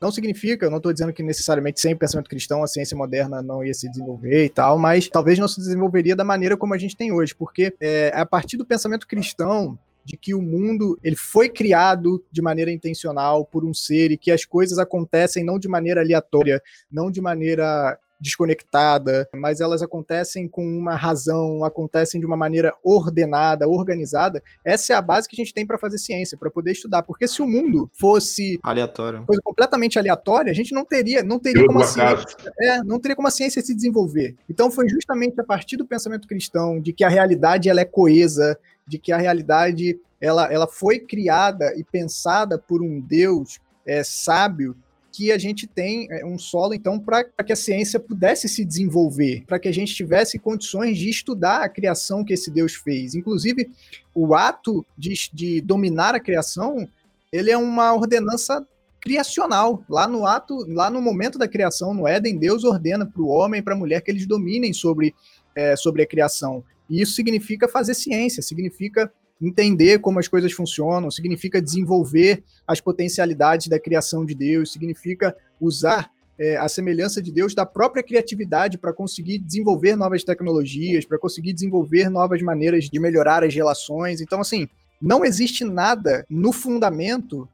Não 0.00 0.10
significa, 0.10 0.64
eu 0.64 0.70
não 0.70 0.78
estou 0.78 0.92
dizendo 0.92 1.12
que 1.12 1.22
necessariamente 1.22 1.78
sem 1.78 1.94
pensamento 1.94 2.30
cristão 2.30 2.62
a 2.62 2.66
ciência 2.66 2.96
moderna 2.96 3.42
não 3.42 3.62
ia 3.62 3.74
se 3.74 3.88
desenvolver 3.88 4.46
e 4.46 4.48
tal, 4.48 4.78
mas 4.78 5.08
talvez 5.08 5.38
não 5.38 5.46
se 5.46 5.60
desenvolveria 5.60 6.16
da 6.16 6.24
maneira 6.24 6.56
como 6.56 6.72
a 6.72 6.78
gente 6.78 6.96
tem 6.96 7.12
hoje, 7.12 7.34
porque 7.34 7.74
é, 7.78 8.10
a 8.14 8.24
partir 8.24 8.56
do 8.56 8.64
pensamento 8.64 9.06
cristão 9.06 9.78
de 10.04 10.16
que 10.16 10.34
o 10.34 10.42
mundo 10.42 10.98
ele 11.02 11.16
foi 11.16 11.48
criado 11.48 12.24
de 12.30 12.42
maneira 12.42 12.70
intencional 12.70 13.44
por 13.44 13.64
um 13.64 13.74
ser 13.74 14.10
e 14.10 14.16
que 14.16 14.30
as 14.30 14.44
coisas 14.44 14.78
acontecem 14.78 15.44
não 15.44 15.58
de 15.58 15.68
maneira 15.68 16.00
aleatória, 16.00 16.62
não 16.90 17.10
de 17.10 17.20
maneira 17.20 17.98
desconectada, 18.20 19.28
mas 19.34 19.60
elas 19.60 19.82
acontecem 19.82 20.46
com 20.46 20.62
uma 20.62 20.94
razão, 20.94 21.64
acontecem 21.64 22.20
de 22.20 22.26
uma 22.26 22.36
maneira 22.36 22.74
ordenada, 22.84 23.66
organizada. 23.66 24.42
Essa 24.64 24.92
é 24.92 24.96
a 24.96 25.02
base 25.02 25.28
que 25.28 25.34
a 25.34 25.42
gente 25.42 25.54
tem 25.54 25.66
para 25.66 25.78
fazer 25.78 25.98
ciência, 25.98 26.36
para 26.36 26.50
poder 26.50 26.72
estudar. 26.72 27.02
Porque 27.02 27.26
se 27.26 27.40
o 27.40 27.46
mundo 27.46 27.90
fosse 27.94 28.58
aleatório, 28.62 29.24
coisa 29.24 29.40
completamente 29.42 29.98
aleatória, 29.98 30.50
a 30.50 30.54
gente 30.54 30.74
não 30.74 30.84
teria, 30.84 31.22
não 31.22 31.38
teria 31.38 31.66
como 31.66 31.80
a 31.80 31.86
ciência, 31.86 32.26
é, 32.60 32.82
não 32.82 33.00
teria 33.00 33.16
como 33.16 33.28
a 33.28 33.30
ciência 33.30 33.62
se 33.62 33.74
desenvolver. 33.74 34.36
Então 34.48 34.70
foi 34.70 34.88
justamente 34.88 35.40
a 35.40 35.44
partir 35.44 35.76
do 35.76 35.86
pensamento 35.86 36.28
cristão 36.28 36.80
de 36.80 36.92
que 36.92 37.04
a 37.04 37.08
realidade 37.08 37.68
ela 37.68 37.80
é 37.80 37.84
coesa, 37.84 38.58
de 38.86 38.98
que 38.98 39.12
a 39.12 39.16
realidade 39.16 39.98
ela, 40.20 40.52
ela 40.52 40.66
foi 40.66 40.98
criada 40.98 41.72
e 41.76 41.82
pensada 41.82 42.58
por 42.58 42.82
um 42.82 43.00
Deus 43.00 43.58
é, 43.86 44.04
sábio 44.04 44.76
que 45.12 45.32
a 45.32 45.38
gente 45.38 45.66
tem 45.66 46.06
é, 46.10 46.24
um 46.24 46.38
solo, 46.38 46.74
então, 46.74 46.98
para 46.98 47.24
que 47.24 47.52
a 47.52 47.56
ciência 47.56 47.98
pudesse 47.98 48.48
se 48.48 48.64
desenvolver, 48.64 49.44
para 49.46 49.58
que 49.58 49.68
a 49.68 49.72
gente 49.72 49.94
tivesse 49.94 50.38
condições 50.38 50.96
de 50.96 51.08
estudar 51.08 51.62
a 51.62 51.68
criação 51.68 52.24
que 52.24 52.32
esse 52.32 52.50
Deus 52.50 52.74
fez. 52.74 53.14
Inclusive, 53.14 53.70
o 54.14 54.34
ato 54.34 54.84
de, 54.96 55.14
de 55.32 55.60
dominar 55.60 56.14
a 56.14 56.20
criação, 56.20 56.88
ele 57.32 57.50
é 57.50 57.56
uma 57.56 57.92
ordenança 57.94 58.66
criacional. 59.00 59.82
Lá 59.88 60.06
no 60.06 60.26
ato, 60.26 60.64
lá 60.68 60.90
no 60.90 61.00
momento 61.00 61.38
da 61.38 61.48
criação, 61.48 61.94
no 61.94 62.06
Éden, 62.06 62.38
Deus 62.38 62.64
ordena 62.64 63.06
para 63.06 63.22
o 63.22 63.28
homem 63.28 63.60
e 63.60 63.62
para 63.62 63.74
a 63.74 63.78
mulher 63.78 64.02
que 64.02 64.10
eles 64.10 64.26
dominem 64.26 64.72
sobre, 64.72 65.14
é, 65.54 65.74
sobre 65.74 66.02
a 66.02 66.06
criação. 66.06 66.62
E 66.88 67.00
isso 67.00 67.12
significa 67.12 67.68
fazer 67.68 67.94
ciência, 67.94 68.42
significa 68.42 69.12
entender 69.40 69.98
como 70.00 70.18
as 70.18 70.28
coisas 70.28 70.52
funcionam, 70.52 71.10
significa 71.10 71.62
desenvolver 71.62 72.42
as 72.66 72.80
potencialidades 72.80 73.68
da 73.68 73.78
criação 73.78 74.24
de 74.24 74.34
Deus, 74.34 74.72
significa 74.72 75.34
usar 75.60 76.10
é, 76.38 76.56
a 76.56 76.68
semelhança 76.68 77.22
de 77.22 77.32
Deus 77.32 77.54
da 77.54 77.64
própria 77.64 78.02
criatividade 78.02 78.78
para 78.78 78.92
conseguir 78.92 79.38
desenvolver 79.38 79.96
novas 79.96 80.24
tecnologias, 80.24 81.04
para 81.04 81.18
conseguir 81.18 81.52
desenvolver 81.52 82.08
novas 82.08 82.42
maneiras 82.42 82.84
de 82.84 82.98
melhorar 82.98 83.44
as 83.44 83.54
relações. 83.54 84.20
Então, 84.20 84.40
assim, 84.40 84.68
não 85.00 85.24
existe 85.24 85.64
nada 85.64 86.24
no 86.28 86.52
fundamento 86.52 87.48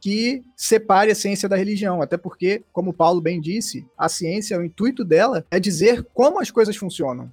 que 0.00 0.42
separe 0.56 1.10
a 1.10 1.14
ciência 1.14 1.48
da 1.48 1.56
religião, 1.56 2.00
até 2.00 2.16
porque, 2.16 2.62
como 2.72 2.92
Paulo 2.92 3.20
bem 3.20 3.40
disse, 3.40 3.86
a 3.98 4.08
ciência, 4.08 4.58
o 4.58 4.64
intuito 4.64 5.04
dela 5.04 5.44
é 5.50 5.60
dizer 5.60 6.06
como 6.14 6.40
as 6.40 6.50
coisas 6.50 6.76
funcionam 6.76 7.30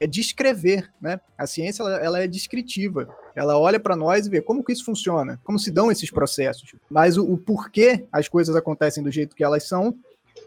é 0.00 0.06
descrever, 0.06 0.90
né? 1.00 1.20
A 1.36 1.46
ciência 1.46 1.82
ela, 1.82 1.96
ela 1.98 2.18
é 2.20 2.26
descritiva. 2.26 3.14
Ela 3.34 3.58
olha 3.58 3.78
para 3.78 3.94
nós 3.94 4.26
e 4.26 4.30
vê 4.30 4.40
como 4.40 4.64
que 4.64 4.72
isso 4.72 4.84
funciona, 4.84 5.38
como 5.44 5.58
se 5.58 5.70
dão 5.70 5.92
esses 5.92 6.10
processos. 6.10 6.74
Mas 6.90 7.18
o, 7.18 7.24
o 7.30 7.36
porquê 7.36 8.06
as 8.10 8.26
coisas 8.26 8.56
acontecem 8.56 9.04
do 9.04 9.10
jeito 9.10 9.36
que 9.36 9.44
elas 9.44 9.64
são, 9.64 9.94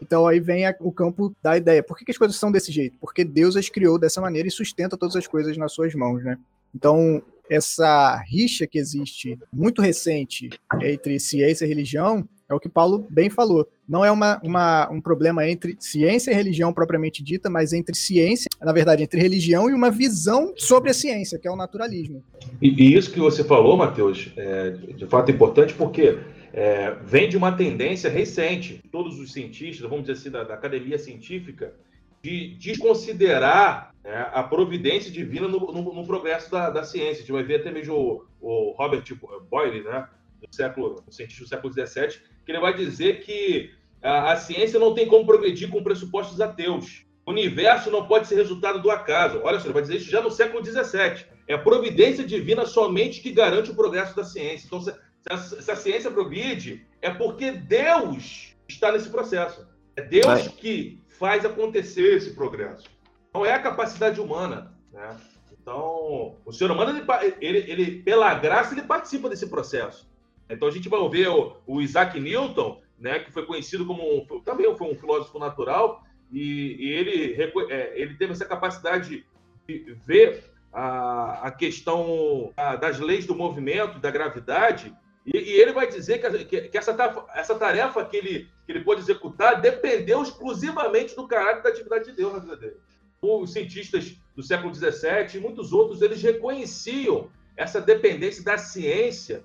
então 0.02 0.26
aí 0.26 0.40
vem 0.40 0.66
a, 0.66 0.74
o 0.80 0.90
campo 0.90 1.34
da 1.40 1.56
ideia. 1.56 1.82
Por 1.82 1.96
que, 1.96 2.04
que, 2.04 2.10
as 2.10 2.18
coisas 2.18 2.36
são 2.36 2.50
desse 2.50 2.72
jeito? 2.72 2.98
Porque 3.00 3.24
Deus 3.24 3.56
as 3.56 3.68
criou 3.68 3.98
dessa 3.98 4.20
maneira 4.20 4.48
e 4.48 4.50
sustenta 4.50 4.96
todas 4.96 5.14
as 5.14 5.26
coisas 5.26 5.56
nas 5.56 5.72
suas 5.72 5.94
mãos, 5.94 6.22
né? 6.24 6.36
Então, 6.74 7.22
essa 7.48 8.16
rixa 8.26 8.66
que 8.66 8.78
existe 8.78 9.38
muito 9.52 9.80
recente 9.80 10.50
entre 10.82 11.20
ciência 11.20 11.64
e 11.64 11.68
religião 11.68 12.28
é 12.48 12.54
o 12.54 12.60
que 12.60 12.68
Paulo 12.68 13.06
bem 13.10 13.30
falou. 13.30 13.66
Não 13.88 14.04
é 14.04 14.10
uma, 14.10 14.40
uma, 14.42 14.90
um 14.90 15.00
problema 15.00 15.48
entre 15.48 15.76
ciência 15.78 16.30
e 16.30 16.34
religião 16.34 16.72
propriamente 16.72 17.22
dita, 17.22 17.48
mas 17.48 17.72
entre 17.72 17.94
ciência, 17.94 18.48
na 18.60 18.72
verdade, 18.72 19.02
entre 19.02 19.20
religião 19.20 19.68
e 19.68 19.74
uma 19.74 19.90
visão 19.90 20.52
sobre 20.56 20.90
a 20.90 20.94
ciência, 20.94 21.38
que 21.38 21.48
é 21.48 21.50
o 21.50 21.56
naturalismo. 21.56 22.22
E, 22.60 22.68
e 22.68 22.94
isso 22.94 23.10
que 23.10 23.20
você 23.20 23.44
falou, 23.44 23.76
Matheus, 23.76 24.32
é 24.36 24.70
de 24.70 25.06
fato 25.06 25.30
importante 25.30 25.74
porque 25.74 26.18
é, 26.52 26.96
vem 27.02 27.28
de 27.28 27.36
uma 27.36 27.52
tendência 27.52 28.08
recente, 28.08 28.80
todos 28.92 29.18
os 29.18 29.32
cientistas, 29.32 29.88
vamos 29.88 30.06
dizer 30.06 30.12
assim, 30.12 30.30
da, 30.30 30.44
da 30.44 30.54
academia 30.54 30.98
científica, 30.98 31.74
de 32.22 32.54
desconsiderar 32.54 33.92
é, 34.04 34.16
a 34.32 34.42
providência 34.42 35.10
divina 35.10 35.48
no, 35.48 35.72
no, 35.72 35.92
no 35.92 36.06
progresso 36.06 36.50
da, 36.50 36.70
da, 36.70 36.84
ciência. 36.84 37.16
A 37.16 37.20
gente 37.20 37.32
vai 37.32 37.42
ver 37.42 37.56
até 37.56 37.70
mesmo 37.70 37.94
o, 37.94 38.24
o 38.40 38.74
Robert 38.78 39.04
Boyle, 39.50 39.82
né, 39.82 40.08
do 40.40 40.54
século, 40.54 41.02
um 41.06 41.12
cientista 41.12 41.42
do 41.42 41.48
século 41.48 41.72
XVII, 41.72 42.20
que 42.44 42.52
ele 42.52 42.60
vai 42.60 42.74
dizer 42.74 43.20
que 43.20 43.70
a, 44.02 44.32
a 44.32 44.36
ciência 44.36 44.78
não 44.78 44.94
tem 44.94 45.06
como 45.06 45.26
progredir 45.26 45.70
com 45.70 45.82
pressupostos 45.82 46.40
ateus. 46.40 47.04
O 47.26 47.30
universo 47.30 47.90
não 47.90 48.06
pode 48.06 48.26
ser 48.26 48.34
resultado 48.34 48.82
do 48.82 48.90
acaso. 48.90 49.40
Olha 49.42 49.58
só, 49.58 49.66
ele 49.66 49.72
vai 49.72 49.82
dizer 49.82 49.96
isso 49.96 50.10
já 50.10 50.20
no 50.20 50.30
século 50.30 50.64
XVII. 50.64 51.24
É 51.48 51.54
a 51.54 51.58
providência 51.58 52.24
divina 52.24 52.66
somente 52.66 53.20
que 53.20 53.32
garante 53.32 53.70
o 53.70 53.74
progresso 53.74 54.14
da 54.14 54.24
ciência. 54.24 54.66
Então, 54.66 54.80
se 54.80 54.92
a, 55.30 55.36
se 55.38 55.70
a 55.70 55.76
ciência 55.76 56.10
progride, 56.10 56.86
é 57.00 57.10
porque 57.10 57.52
Deus 57.52 58.54
está 58.68 58.92
nesse 58.92 59.08
processo. 59.08 59.66
É 59.96 60.02
Deus 60.02 60.48
que 60.48 61.00
faz 61.18 61.44
acontecer 61.44 62.16
esse 62.16 62.34
progresso. 62.34 62.88
Não 63.32 63.44
é 63.44 63.52
a 63.52 63.62
capacidade 63.62 64.20
humana. 64.20 64.74
Né? 64.92 65.16
Então, 65.52 66.36
o 66.44 66.52
ser 66.52 66.70
humano, 66.70 66.90
ele, 66.90 67.36
ele, 67.40 67.70
ele, 67.70 68.02
pela 68.02 68.34
graça, 68.34 68.74
ele 68.74 68.82
participa 68.82 69.30
desse 69.30 69.46
processo. 69.48 70.06
Então 70.54 70.68
a 70.68 70.70
gente 70.70 70.88
vai 70.88 71.08
ver 71.08 71.28
o, 71.28 71.56
o 71.66 71.80
Isaac 71.80 72.18
Newton, 72.18 72.80
né, 72.98 73.18
que 73.18 73.32
foi 73.32 73.44
conhecido 73.44 73.84
como 73.84 74.02
um, 74.02 74.40
também 74.40 74.74
foi 74.76 74.90
um 74.90 74.94
filósofo 74.94 75.38
natural, 75.38 76.02
e, 76.32 76.76
e 76.78 76.88
ele, 76.92 77.42
é, 77.70 77.92
ele 78.00 78.14
teve 78.14 78.32
essa 78.32 78.44
capacidade 78.44 79.26
de 79.68 79.96
ver 80.06 80.44
a, 80.72 81.46
a 81.46 81.50
questão 81.50 82.52
das 82.80 82.98
leis 82.98 83.26
do 83.26 83.34
movimento, 83.34 83.98
da 83.98 84.10
gravidade, 84.10 84.94
e, 85.26 85.38
e 85.38 85.52
ele 85.60 85.72
vai 85.72 85.88
dizer 85.88 86.18
que, 86.18 86.44
que, 86.44 86.68
que, 86.68 86.78
essa, 86.78 86.92
tarefa, 86.92 87.24
essa 87.34 87.54
tarefa 87.54 88.04
que 88.04 88.16
ele, 88.16 88.48
que 88.66 88.72
ele 88.72 88.84
pôde 88.84 89.00
executar 89.00 89.60
dependeu 89.60 90.22
exclusivamente 90.22 91.16
do 91.16 91.26
caráter 91.26 91.62
da 91.62 91.70
atividade 91.70 92.06
de 92.06 92.12
Deus 92.12 92.32
na 92.32 92.40
vida 92.40 92.56
dele. 92.56 92.76
Os 93.22 93.52
cientistas 93.52 94.16
do 94.36 94.42
século 94.42 94.74
XVII 94.74 95.36
e 95.36 95.40
muitos 95.40 95.72
outros, 95.72 96.02
eles 96.02 96.20
reconheciam 96.22 97.30
essa 97.56 97.80
dependência 97.80 98.44
da 98.44 98.58
ciência 98.58 99.44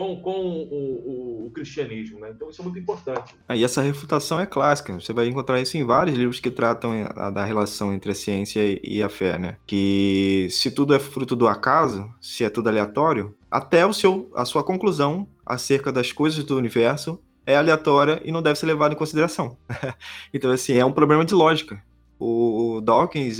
com, 0.00 0.16
com 0.16 0.30
o, 0.30 0.62
o, 0.62 1.46
o, 1.46 1.50
cristianismo. 1.50 2.20
Né? 2.20 2.32
Então, 2.34 2.48
isso 2.48 2.62
é 2.62 2.64
muito 2.64 2.78
importante. 2.78 3.34
Ah, 3.46 3.54
e 3.54 3.62
essa 3.62 3.82
refutação 3.82 4.40
é 4.40 4.46
clássica. 4.46 4.94
Você 4.94 5.12
vai 5.12 5.28
encontrar 5.28 5.60
isso 5.60 5.76
em 5.76 5.84
vários 5.84 6.16
livros 6.16 6.40
que 6.40 6.50
tratam 6.50 6.92
a, 7.14 7.28
da 7.28 7.44
relação 7.44 7.92
entre 7.92 8.12
a 8.12 8.14
ciência 8.14 8.60
e, 8.60 8.80
e 8.82 9.02
a 9.02 9.10
fé. 9.10 9.38
Né? 9.38 9.58
Que 9.66 10.48
se 10.50 10.70
tudo 10.70 10.94
é 10.94 10.98
fruto 10.98 11.36
do 11.36 11.46
acaso, 11.46 12.10
se 12.18 12.42
é 12.42 12.48
tudo 12.48 12.70
aleatório, 12.70 13.36
até 13.50 13.84
o 13.84 13.92
seu, 13.92 14.30
a 14.34 14.46
sua 14.46 14.64
conclusão 14.64 15.28
acerca 15.44 15.92
das 15.92 16.12
coisas 16.12 16.42
do 16.44 16.56
universo 16.56 17.20
é 17.44 17.56
aleatória 17.56 18.22
e 18.24 18.32
não 18.32 18.40
deve 18.40 18.58
ser 18.58 18.66
levada 18.66 18.94
em 18.94 18.96
consideração. 18.96 19.58
então, 20.32 20.50
assim, 20.50 20.78
é 20.78 20.84
um 20.84 20.92
problema 20.92 21.26
de 21.26 21.34
lógica 21.34 21.82
o 22.20 22.80
Dawkins, 22.82 23.38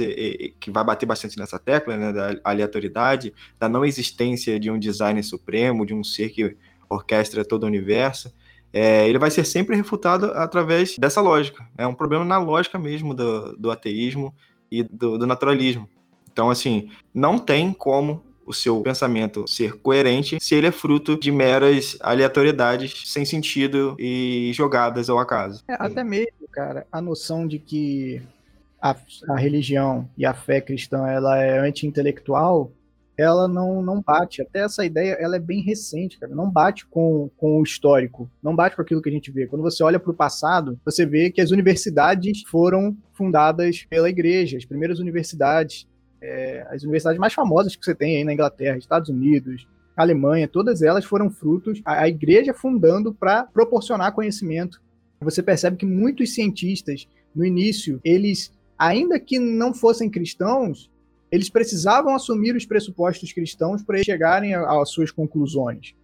que 0.58 0.70
vai 0.70 0.82
bater 0.82 1.04
bastante 1.04 1.38
nessa 1.38 1.58
tecla, 1.58 1.96
né, 1.96 2.12
da 2.12 2.40
aleatoriedade, 2.42 3.34
da 3.58 3.68
não 3.68 3.84
existência 3.84 4.58
de 4.58 4.70
um 4.70 4.78
designer 4.78 5.22
supremo, 5.22 5.84
de 5.84 5.92
um 5.92 6.02
ser 6.02 6.30
que 6.30 6.56
orquestra 6.88 7.44
todo 7.44 7.64
o 7.64 7.66
universo, 7.66 8.32
é, 8.72 9.08
ele 9.08 9.18
vai 9.18 9.30
ser 9.30 9.44
sempre 9.44 9.76
refutado 9.76 10.26
através 10.26 10.96
dessa 10.96 11.20
lógica. 11.20 11.68
É 11.76 11.86
um 11.86 11.94
problema 11.94 12.24
na 12.24 12.38
lógica 12.38 12.78
mesmo 12.78 13.14
do, 13.14 13.56
do 13.56 13.70
ateísmo 13.70 14.34
e 14.70 14.82
do, 14.82 15.18
do 15.18 15.26
naturalismo. 15.26 15.88
Então, 16.32 16.50
assim, 16.50 16.88
não 17.12 17.38
tem 17.38 17.72
como 17.72 18.22
o 18.46 18.52
seu 18.52 18.80
pensamento 18.80 19.46
ser 19.46 19.74
coerente 19.74 20.38
se 20.40 20.54
ele 20.54 20.66
é 20.66 20.72
fruto 20.72 21.18
de 21.18 21.30
meras 21.30 21.96
aleatoriedades 22.00 23.02
sem 23.06 23.24
sentido 23.24 23.94
e 23.98 24.50
jogadas 24.54 25.08
ao 25.08 25.18
acaso. 25.18 25.62
É, 25.68 25.74
até 25.78 26.02
mesmo, 26.02 26.48
cara, 26.50 26.86
a 26.90 27.00
noção 27.00 27.46
de 27.46 27.58
que 27.58 28.22
a, 28.80 28.96
a 29.28 29.36
religião 29.36 30.08
e 30.16 30.24
a 30.24 30.32
fé 30.32 30.60
cristã 30.60 31.06
ela 31.06 31.38
é 31.42 31.58
anti-intelectual, 31.58 32.72
ela 33.16 33.46
não, 33.46 33.82
não 33.82 34.00
bate. 34.00 34.40
Até 34.40 34.60
essa 34.60 34.84
ideia 34.84 35.16
ela 35.20 35.36
é 35.36 35.38
bem 35.38 35.62
recente, 35.62 36.18
cara. 36.18 36.34
Não 36.34 36.50
bate 36.50 36.86
com, 36.86 37.30
com 37.36 37.60
o 37.60 37.62
histórico, 37.62 38.30
não 38.42 38.56
bate 38.56 38.74
com 38.74 38.82
aquilo 38.82 39.02
que 39.02 39.10
a 39.10 39.12
gente 39.12 39.30
vê. 39.30 39.46
Quando 39.46 39.62
você 39.62 39.82
olha 39.82 40.00
para 40.00 40.10
o 40.10 40.14
passado, 40.14 40.80
você 40.84 41.04
vê 41.04 41.30
que 41.30 41.40
as 41.40 41.50
universidades 41.50 42.42
foram 42.48 42.96
fundadas 43.12 43.84
pela 43.90 44.08
igreja, 44.08 44.56
as 44.56 44.64
primeiras 44.64 44.98
universidades, 44.98 45.86
é, 46.22 46.66
as 46.70 46.82
universidades 46.82 47.20
mais 47.20 47.34
famosas 47.34 47.76
que 47.76 47.84
você 47.84 47.94
tem 47.94 48.16
aí 48.16 48.24
na 48.24 48.32
Inglaterra, 48.32 48.78
Estados 48.78 49.10
Unidos, 49.10 49.66
Alemanha, 49.94 50.48
todas 50.48 50.80
elas 50.80 51.04
foram 51.04 51.30
frutos 51.30 51.82
a, 51.84 52.02
a 52.02 52.08
igreja 52.08 52.54
fundando 52.54 53.12
para 53.12 53.44
proporcionar 53.44 54.14
conhecimento. 54.14 54.80
Você 55.20 55.42
percebe 55.42 55.76
que 55.76 55.84
muitos 55.84 56.34
cientistas 56.34 57.06
no 57.34 57.44
início 57.44 58.00
eles 58.02 58.50
ainda 58.80 59.20
que 59.20 59.38
não 59.38 59.74
fossem 59.74 60.08
cristãos, 60.08 60.90
eles 61.30 61.50
precisavam 61.50 62.14
assumir 62.14 62.56
os 62.56 62.64
pressupostos 62.64 63.30
cristãos 63.30 63.82
para 63.82 64.02
chegarem 64.02 64.54
às 64.54 64.88
suas 64.88 65.10
conclusões. 65.10 65.94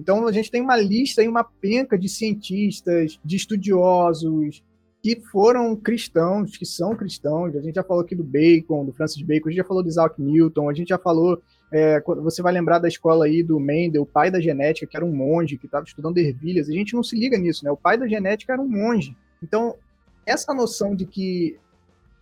Então 0.00 0.26
a 0.26 0.32
gente 0.32 0.50
tem 0.50 0.60
uma 0.60 0.76
lista 0.76 1.22
e 1.22 1.28
uma 1.28 1.44
penca 1.44 1.96
de 1.96 2.08
cientistas, 2.08 3.20
de 3.24 3.36
estudiosos 3.36 4.64
que 5.00 5.20
foram 5.30 5.76
cristãos, 5.76 6.56
que 6.56 6.66
são 6.66 6.96
cristãos. 6.96 7.54
A 7.54 7.60
gente 7.60 7.76
já 7.76 7.84
falou 7.84 8.02
aqui 8.02 8.16
do 8.16 8.24
Bacon, 8.24 8.84
do 8.84 8.92
Francis 8.92 9.22
Bacon, 9.22 9.48
a 9.48 9.52
gente 9.52 9.60
já 9.60 9.68
falou 9.68 9.82
do 9.82 9.88
Isaac 9.88 10.20
Newton, 10.20 10.68
a 10.68 10.74
gente 10.74 10.88
já 10.88 10.98
falou. 10.98 11.40
É, 11.72 12.00
você 12.00 12.42
vai 12.42 12.52
lembrar 12.52 12.78
da 12.78 12.88
escola 12.88 13.26
aí 13.26 13.42
do 13.42 13.58
Mendel, 13.60 14.02
o 14.02 14.06
pai 14.06 14.30
da 14.30 14.40
genética, 14.40 14.86
que 14.86 14.96
era 14.96 15.04
um 15.04 15.14
monge, 15.14 15.56
que 15.56 15.66
estava 15.66 15.84
estudando 15.84 16.18
ervilhas. 16.18 16.68
A 16.68 16.72
gente 16.72 16.94
não 16.94 17.02
se 17.02 17.16
liga 17.16 17.38
nisso, 17.38 17.64
né? 17.64 17.70
O 17.70 17.76
pai 17.76 17.96
da 17.96 18.08
genética 18.08 18.52
era 18.52 18.62
um 18.62 18.68
monge. 18.68 19.16
Então, 19.42 19.74
essa 20.26 20.54
noção 20.54 20.94
de 20.94 21.04
que 21.04 21.58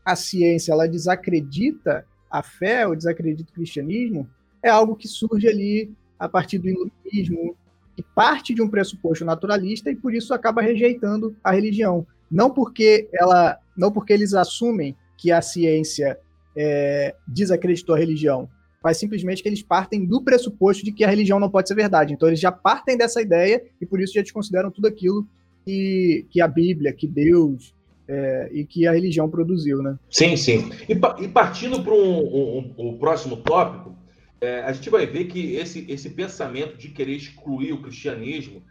a 0.04 0.16
ciência 0.16 0.72
ela 0.72 0.88
desacredita 0.88 2.04
a 2.30 2.42
fé 2.42 2.86
ou 2.86 2.96
desacredita 2.96 3.50
o 3.50 3.54
cristianismo, 3.54 4.28
é 4.62 4.68
algo 4.68 4.96
que 4.96 5.06
surge 5.06 5.46
ali 5.46 5.92
a 6.18 6.28
partir 6.28 6.58
do 6.58 6.68
iluminismo, 6.68 7.56
que 7.94 8.02
parte 8.02 8.54
de 8.54 8.62
um 8.62 8.68
pressuposto 8.68 9.24
naturalista 9.24 9.90
e 9.90 9.96
por 9.96 10.14
isso 10.14 10.32
acaba 10.32 10.62
rejeitando 10.62 11.36
a 11.44 11.52
religião. 11.52 12.06
Não 12.30 12.50
porque 12.50 13.08
ela, 13.12 13.58
não 13.76 13.92
porque 13.92 14.12
eles 14.12 14.32
assumem 14.32 14.96
que 15.18 15.30
a 15.30 15.42
ciência 15.42 16.18
é, 16.56 17.14
desacreditou 17.26 17.94
a 17.94 17.98
religião, 17.98 18.48
mas 18.82 18.96
simplesmente 18.96 19.42
que 19.42 19.48
eles 19.48 19.62
partem 19.62 20.04
do 20.04 20.22
pressuposto 20.22 20.84
de 20.84 20.92
que 20.92 21.04
a 21.04 21.08
religião 21.08 21.38
não 21.38 21.50
pode 21.50 21.68
ser 21.68 21.74
verdade. 21.74 22.14
Então 22.14 22.28
eles 22.28 22.40
já 22.40 22.50
partem 22.50 22.96
dessa 22.96 23.20
ideia 23.20 23.62
e 23.80 23.86
por 23.86 24.00
isso 24.00 24.14
já 24.14 24.22
desconsideram 24.22 24.70
tudo 24.70 24.88
aquilo 24.88 25.26
que, 25.64 26.26
que 26.30 26.40
a 26.40 26.48
Bíblia, 26.48 26.92
que 26.92 27.06
Deus, 27.06 27.74
é, 28.08 28.50
e 28.52 28.64
que 28.64 28.86
a 28.86 28.92
religião 28.92 29.28
produziu, 29.30 29.82
né? 29.82 29.98
Sim, 30.10 30.36
sim. 30.36 30.70
E, 30.88 30.92
e 31.24 31.28
partindo 31.28 31.82
para 31.82 31.94
um, 31.94 32.18
um, 32.18 32.74
um, 32.78 32.98
próximo 32.98 33.36
tópico, 33.38 33.96
é, 34.40 34.60
a 34.62 34.72
gente 34.72 34.90
vai 34.90 35.06
ver 35.06 35.26
que 35.26 35.54
esse, 35.54 35.90
esse 35.90 36.10
pensamento 36.10 36.76
de 36.76 36.88
querer 36.88 37.14
excluir 37.14 37.72
o 37.72 37.82
cristianismo 37.82 38.62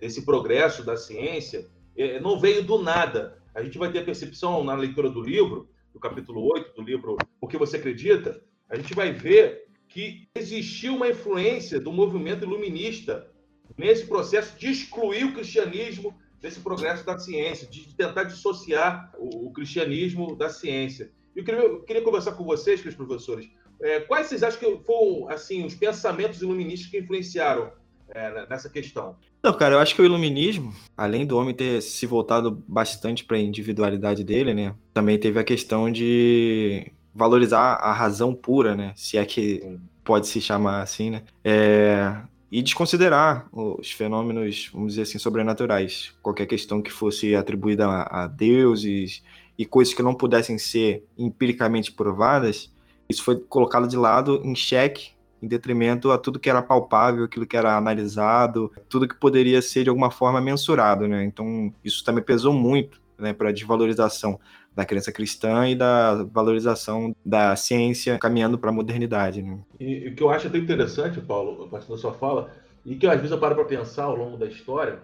desse 0.00 0.24
progresso 0.24 0.84
da 0.84 0.96
ciência 0.96 1.66
é, 1.96 2.20
não 2.20 2.38
veio 2.38 2.62
do 2.62 2.82
nada. 2.82 3.38
A 3.54 3.62
gente 3.62 3.78
vai 3.78 3.90
ter 3.90 4.00
a 4.00 4.04
percepção 4.04 4.62
na 4.62 4.74
leitura 4.74 5.08
do 5.08 5.22
livro, 5.22 5.68
do 5.92 5.98
capítulo 5.98 6.42
8 6.52 6.74
do 6.74 6.82
livro 6.82 7.16
O 7.40 7.48
que 7.48 7.56
você 7.56 7.76
acredita, 7.76 8.40
a 8.68 8.76
gente 8.76 8.94
vai 8.94 9.12
ver 9.12 9.66
que 9.88 10.28
existiu 10.34 10.96
uma 10.96 11.08
influência 11.08 11.80
do 11.80 11.92
movimento 11.92 12.44
iluminista 12.44 13.30
nesse 13.78 14.06
processo 14.06 14.58
de 14.58 14.70
excluir 14.70 15.24
o 15.24 15.32
cristianismo 15.32 16.14
desse 16.46 16.60
progresso 16.60 17.04
da 17.04 17.18
ciência, 17.18 17.66
de 17.66 17.92
tentar 17.94 18.22
dissociar 18.22 19.12
o, 19.18 19.48
o 19.48 19.52
cristianismo 19.52 20.36
da 20.36 20.48
ciência. 20.48 21.10
Eu 21.34 21.44
queria, 21.44 21.60
eu 21.60 21.80
queria 21.82 22.02
conversar 22.02 22.32
com 22.32 22.44
vocês, 22.44 22.84
os 22.84 22.94
professores, 22.94 23.48
é, 23.80 24.00
quais 24.00 24.28
vocês 24.28 24.42
acham 24.42 24.58
que 24.60 24.84
foram 24.84 25.28
assim 25.28 25.64
os 25.64 25.74
pensamentos 25.74 26.40
iluministas 26.40 26.88
que 26.88 26.98
influenciaram 26.98 27.72
é, 28.08 28.46
nessa 28.48 28.70
questão? 28.70 29.16
Não, 29.42 29.52
cara, 29.52 29.74
eu 29.74 29.78
acho 29.80 29.94
que 29.94 30.00
o 30.00 30.04
iluminismo, 30.04 30.72
além 30.96 31.26
do 31.26 31.36
homem 31.36 31.54
ter 31.54 31.82
se 31.82 32.06
voltado 32.06 32.62
bastante 32.66 33.24
para 33.24 33.36
a 33.36 33.40
individualidade 33.40 34.22
dele, 34.22 34.54
né, 34.54 34.74
também 34.94 35.18
teve 35.18 35.38
a 35.38 35.44
questão 35.44 35.90
de 35.90 36.90
valorizar 37.12 37.74
a 37.74 37.92
razão 37.92 38.34
pura, 38.34 38.74
né, 38.76 38.92
se 38.94 39.18
é 39.18 39.24
que 39.24 39.78
pode 40.04 40.28
se 40.28 40.40
chamar 40.40 40.82
assim, 40.82 41.10
né, 41.10 41.22
é, 41.44 42.16
e 42.50 42.62
desconsiderar 42.62 43.48
os 43.52 43.90
fenômenos, 43.90 44.70
vamos 44.72 44.92
dizer 44.92 45.02
assim, 45.02 45.18
sobrenaturais. 45.18 46.14
Qualquer 46.22 46.46
questão 46.46 46.80
que 46.80 46.92
fosse 46.92 47.34
atribuída 47.34 47.86
a, 47.86 48.26
deuses 48.26 49.22
e 49.58 49.64
coisas 49.64 49.92
que 49.92 50.02
não 50.02 50.14
pudessem 50.14 50.58
ser 50.58 51.04
empiricamente 51.18 51.90
provadas, 51.90 52.72
isso 53.08 53.24
foi 53.24 53.36
colocado 53.40 53.88
de 53.88 53.96
lado 53.96 54.40
em 54.44 54.54
xeque 54.54 55.16
em 55.42 55.46
detrimento 55.46 56.10
a 56.10 56.18
tudo 56.18 56.40
que 56.40 56.48
era 56.48 56.62
palpável, 56.62 57.24
aquilo 57.24 57.46
que 57.46 57.56
era 57.56 57.76
analisado, 57.76 58.72
tudo 58.88 59.06
que 59.06 59.14
poderia 59.14 59.60
ser 59.60 59.84
de 59.84 59.90
alguma 59.90 60.10
forma 60.10 60.40
mensurado, 60.40 61.06
né? 61.06 61.24
Então, 61.24 61.72
isso 61.84 62.02
também 62.04 62.24
pesou 62.24 62.52
muito, 62.54 63.00
né, 63.18 63.32
para 63.32 63.50
a 63.50 63.52
desvalorização 63.52 64.40
da 64.76 64.84
crença 64.84 65.10
cristã 65.10 65.66
e 65.66 65.74
da 65.74 66.22
valorização 66.24 67.16
da 67.24 67.56
ciência 67.56 68.18
caminhando 68.18 68.58
para 68.58 68.68
a 68.68 68.72
modernidade. 68.72 69.42
Né? 69.42 69.58
E 69.80 70.08
o 70.08 70.14
que 70.14 70.22
eu 70.22 70.28
acho 70.28 70.48
até 70.48 70.58
interessante, 70.58 71.18
Paulo, 71.18 71.64
a 71.64 71.68
partir 71.68 71.88
da 71.88 71.96
sua 71.96 72.12
fala, 72.12 72.50
e 72.84 72.94
que 72.94 73.06
às 73.06 73.16
vezes 73.16 73.30
eu 73.30 73.38
paro 73.38 73.54
para 73.54 73.64
pensar 73.64 74.04
ao 74.04 74.14
longo 74.14 74.36
da 74.36 74.44
história, 74.44 75.00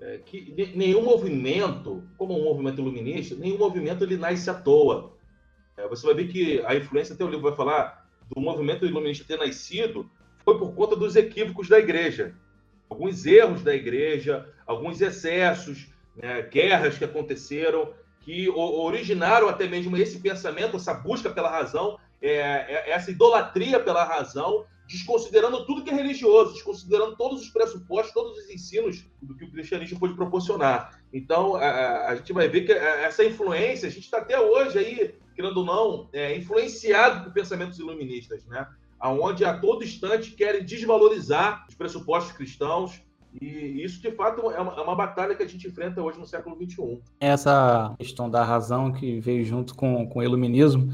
é 0.00 0.18
que 0.24 0.72
nenhum 0.76 1.02
movimento, 1.02 2.04
como 2.16 2.38
um 2.38 2.44
movimento 2.44 2.80
iluminista, 2.80 3.34
nenhum 3.34 3.58
movimento 3.58 4.04
ele 4.04 4.16
nasce 4.16 4.48
à 4.48 4.54
toa. 4.54 5.12
É, 5.76 5.88
você 5.88 6.06
vai 6.06 6.14
ver 6.14 6.28
que 6.28 6.62
a 6.64 6.76
influência, 6.76 7.14
até 7.14 7.24
o 7.24 7.28
livro 7.28 7.42
vai 7.42 7.56
falar, 7.56 8.06
do 8.32 8.40
movimento 8.40 8.86
iluminista 8.86 9.24
ter 9.26 9.38
nascido 9.38 10.08
foi 10.44 10.56
por 10.58 10.72
conta 10.74 10.94
dos 10.94 11.16
equívocos 11.16 11.68
da 11.68 11.78
igreja. 11.80 12.32
Alguns 12.88 13.26
erros 13.26 13.64
da 13.64 13.74
igreja, 13.74 14.48
alguns 14.64 15.00
excessos, 15.00 15.88
né, 16.14 16.42
guerras 16.42 16.96
que 16.96 17.04
aconteceram, 17.04 17.92
que 18.26 18.48
originaram 18.48 19.48
até 19.48 19.68
mesmo 19.68 19.96
esse 19.96 20.18
pensamento, 20.18 20.76
essa 20.76 20.92
busca 20.92 21.30
pela 21.30 21.48
razão, 21.48 21.96
é, 22.20 22.30
é, 22.32 22.90
essa 22.90 23.12
idolatria 23.12 23.78
pela 23.78 24.02
razão, 24.02 24.66
desconsiderando 24.88 25.64
tudo 25.64 25.84
que 25.84 25.90
é 25.90 25.94
religioso, 25.94 26.52
desconsiderando 26.52 27.16
todos 27.16 27.40
os 27.40 27.50
pressupostos, 27.50 28.12
todos 28.12 28.36
os 28.36 28.50
ensinos 28.50 29.08
do 29.22 29.36
que 29.36 29.44
o 29.44 29.52
cristianismo 29.52 30.00
pode 30.00 30.14
proporcionar. 30.14 31.00
Então, 31.12 31.54
a, 31.54 32.08
a 32.08 32.16
gente 32.16 32.32
vai 32.32 32.48
ver 32.48 32.62
que 32.62 32.72
essa 32.72 33.24
influência, 33.24 33.86
a 33.86 33.92
gente 33.92 34.02
está 34.02 34.18
até 34.18 34.40
hoje 34.40 34.76
aí, 34.76 35.14
querendo 35.36 35.58
ou 35.58 35.64
não, 35.64 36.08
é, 36.12 36.36
influenciado 36.36 37.22
por 37.22 37.32
pensamentos 37.32 37.78
iluministas, 37.78 38.44
né? 38.46 38.66
Onde 39.00 39.44
a 39.44 39.56
todo 39.56 39.84
instante 39.84 40.32
querem 40.32 40.64
desvalorizar 40.64 41.64
os 41.68 41.76
pressupostos 41.76 42.32
cristãos, 42.32 43.00
e 43.40 43.82
isso, 43.84 44.00
de 44.00 44.10
fato, 44.12 44.50
é 44.50 44.60
uma, 44.60 44.72
é 44.72 44.80
uma, 44.80 44.94
batalha 44.94 45.34
que 45.34 45.42
a 45.42 45.46
gente 45.46 45.66
enfrenta 45.66 46.02
hoje 46.02 46.18
no 46.18 46.26
século 46.26 46.56
XXI. 46.56 47.00
Essa 47.20 47.94
questão 47.98 48.30
da 48.30 48.44
razão 48.44 48.92
que 48.92 49.20
veio 49.20 49.44
junto 49.44 49.74
com, 49.74 50.06
com 50.08 50.20
o 50.20 50.22
iluminismo, 50.22 50.92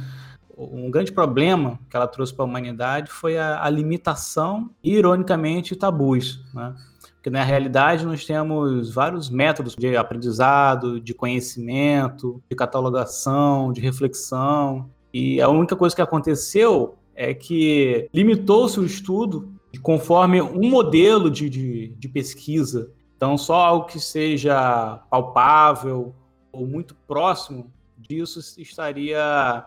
um 0.57 0.91
grande 0.91 1.13
problema 1.13 1.79
que 1.89 1.97
ela 1.97 2.07
trouxe 2.07 2.35
para 2.35 2.45
a 2.45 2.49
humanidade 2.49 3.11
foi 3.11 3.39
a, 3.39 3.65
a, 3.65 3.71
limitação 3.71 4.71
e, 4.83 4.95
ironicamente, 4.95 5.77
tabus. 5.77 6.45
Né? 6.53 6.75
Porque, 7.15 7.31
na 7.31 7.43
realidade, 7.43 8.05
nós 8.05 8.25
temos 8.25 8.93
vários 8.93 9.31
métodos 9.31 9.75
de 9.77 9.97
aprendizado, 9.97 11.01
de 11.01 11.15
conhecimento, 11.15 12.43
de 12.51 12.57
catalogação, 12.57 13.73
de 13.73 13.81
reflexão, 13.81 14.91
e 15.13 15.41
a 15.41 15.49
única 15.49 15.77
coisa 15.77 15.95
que 15.95 16.03
aconteceu 16.03 16.97
é 17.15 17.35
que 17.35 18.09
limitou-se 18.15 18.81
o 18.81 18.85
estudo 18.85 19.53
conforme 19.79 20.41
um 20.43 20.69
modelo 20.69 21.31
de, 21.31 21.49
de, 21.49 21.89
de 21.89 22.09
pesquisa. 22.09 22.91
Então, 23.17 23.39
só 23.39 23.55
algo 23.55 23.87
que 23.87 24.01
seja 24.01 25.01
palpável 25.11 26.15
ou 26.53 26.67
muito 26.67 26.95
próximo 27.07 27.73
disso 27.97 28.41
estaria, 28.59 29.65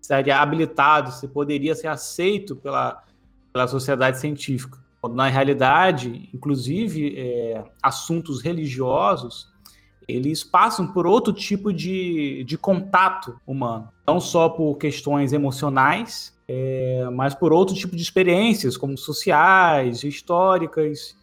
estaria 0.00 0.38
habilitado, 0.38 1.10
se 1.12 1.26
poderia 1.26 1.74
ser 1.74 1.88
aceito 1.88 2.54
pela, 2.54 3.02
pela 3.52 3.66
sociedade 3.66 4.20
científica. 4.20 4.78
Na 5.10 5.28
realidade, 5.28 6.28
inclusive, 6.34 7.14
é, 7.16 7.64
assuntos 7.82 8.42
religiosos, 8.42 9.48
eles 10.06 10.42
passam 10.42 10.86
por 10.86 11.06
outro 11.06 11.32
tipo 11.32 11.72
de, 11.72 12.42
de 12.44 12.56
contato 12.56 13.38
humano. 13.46 13.88
Não 14.06 14.20
só 14.20 14.48
por 14.48 14.76
questões 14.76 15.32
emocionais, 15.32 16.36
é, 16.48 17.06
mas 17.12 17.34
por 17.34 17.52
outro 17.52 17.74
tipo 17.76 17.94
de 17.94 18.02
experiências, 18.02 18.76
como 18.76 18.96
sociais, 18.96 20.02
históricas, 20.02 21.14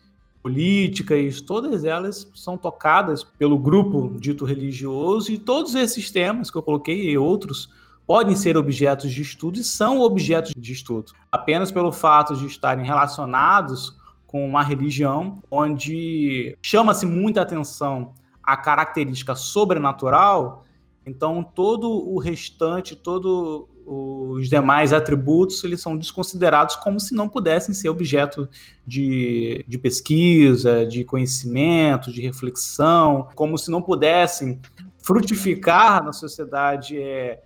políticas, 0.43 1.41
todas 1.41 1.83
elas 1.83 2.31
são 2.35 2.55
tocadas 2.55 3.23
pelo 3.23 3.57
grupo 3.57 4.15
dito 4.19 4.45
religioso 4.45 5.31
e 5.31 5.39
todos 5.39 5.73
esses 5.73 6.11
temas 6.11 6.51
que 6.51 6.57
eu 6.57 6.61
coloquei 6.61 7.09
e 7.09 7.17
outros 7.17 7.67
podem 8.05 8.35
ser 8.35 8.55
objetos 8.55 9.11
de 9.11 9.23
estudo 9.23 9.57
e 9.57 9.63
são 9.63 10.01
objetos 10.01 10.53
de 10.55 10.71
estudo. 10.71 11.11
Apenas 11.31 11.71
pelo 11.71 11.91
fato 11.91 12.35
de 12.35 12.45
estarem 12.45 12.85
relacionados 12.85 13.97
com 14.27 14.47
uma 14.47 14.61
religião 14.61 15.41
onde 15.49 16.55
chama-se 16.61 17.07
muita 17.07 17.41
atenção 17.41 18.13
a 18.43 18.55
característica 18.55 19.33
sobrenatural, 19.33 20.65
então 21.03 21.43
todo 21.43 21.89
o 21.89 22.19
restante, 22.19 22.95
todo 22.95 23.67
os 23.85 24.49
demais 24.49 24.91
atributos 24.91 25.63
eles 25.63 25.81
são 25.81 25.95
desconsiderados 25.95 26.75
como 26.77 26.99
se 26.99 27.13
não 27.13 27.29
pudessem 27.29 27.73
ser 27.73 27.89
objeto 27.89 28.49
de, 28.85 29.63
de 29.67 29.77
pesquisa, 29.77 30.85
de 30.85 31.03
conhecimento, 31.03 32.11
de 32.11 32.21
reflexão, 32.21 33.29
como 33.35 33.57
se 33.57 33.69
não 33.69 33.81
pudessem 33.81 34.59
frutificar 34.97 36.03
na 36.03 36.11
sociedade 36.11 36.99
é, 36.99 37.43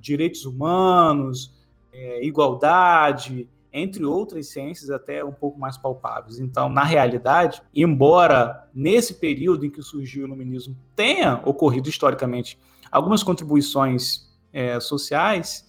direitos 0.00 0.46
humanos, 0.46 1.52
é, 1.92 2.24
igualdade, 2.24 3.46
entre 3.70 4.04
outras 4.04 4.48
ciências 4.48 4.90
até 4.90 5.22
um 5.22 5.32
pouco 5.32 5.60
mais 5.60 5.76
palpáveis. 5.76 6.38
Então, 6.38 6.68
na 6.68 6.82
realidade, 6.82 7.62
embora 7.74 8.66
nesse 8.74 9.14
período 9.14 9.66
em 9.66 9.70
que 9.70 9.82
surgiu 9.82 10.22
o 10.22 10.26
iluminismo 10.28 10.74
tenha 10.96 11.40
ocorrido 11.44 11.88
historicamente 11.88 12.58
algumas 12.90 13.22
contribuições 13.22 14.27
é, 14.52 14.78
sociais, 14.80 15.66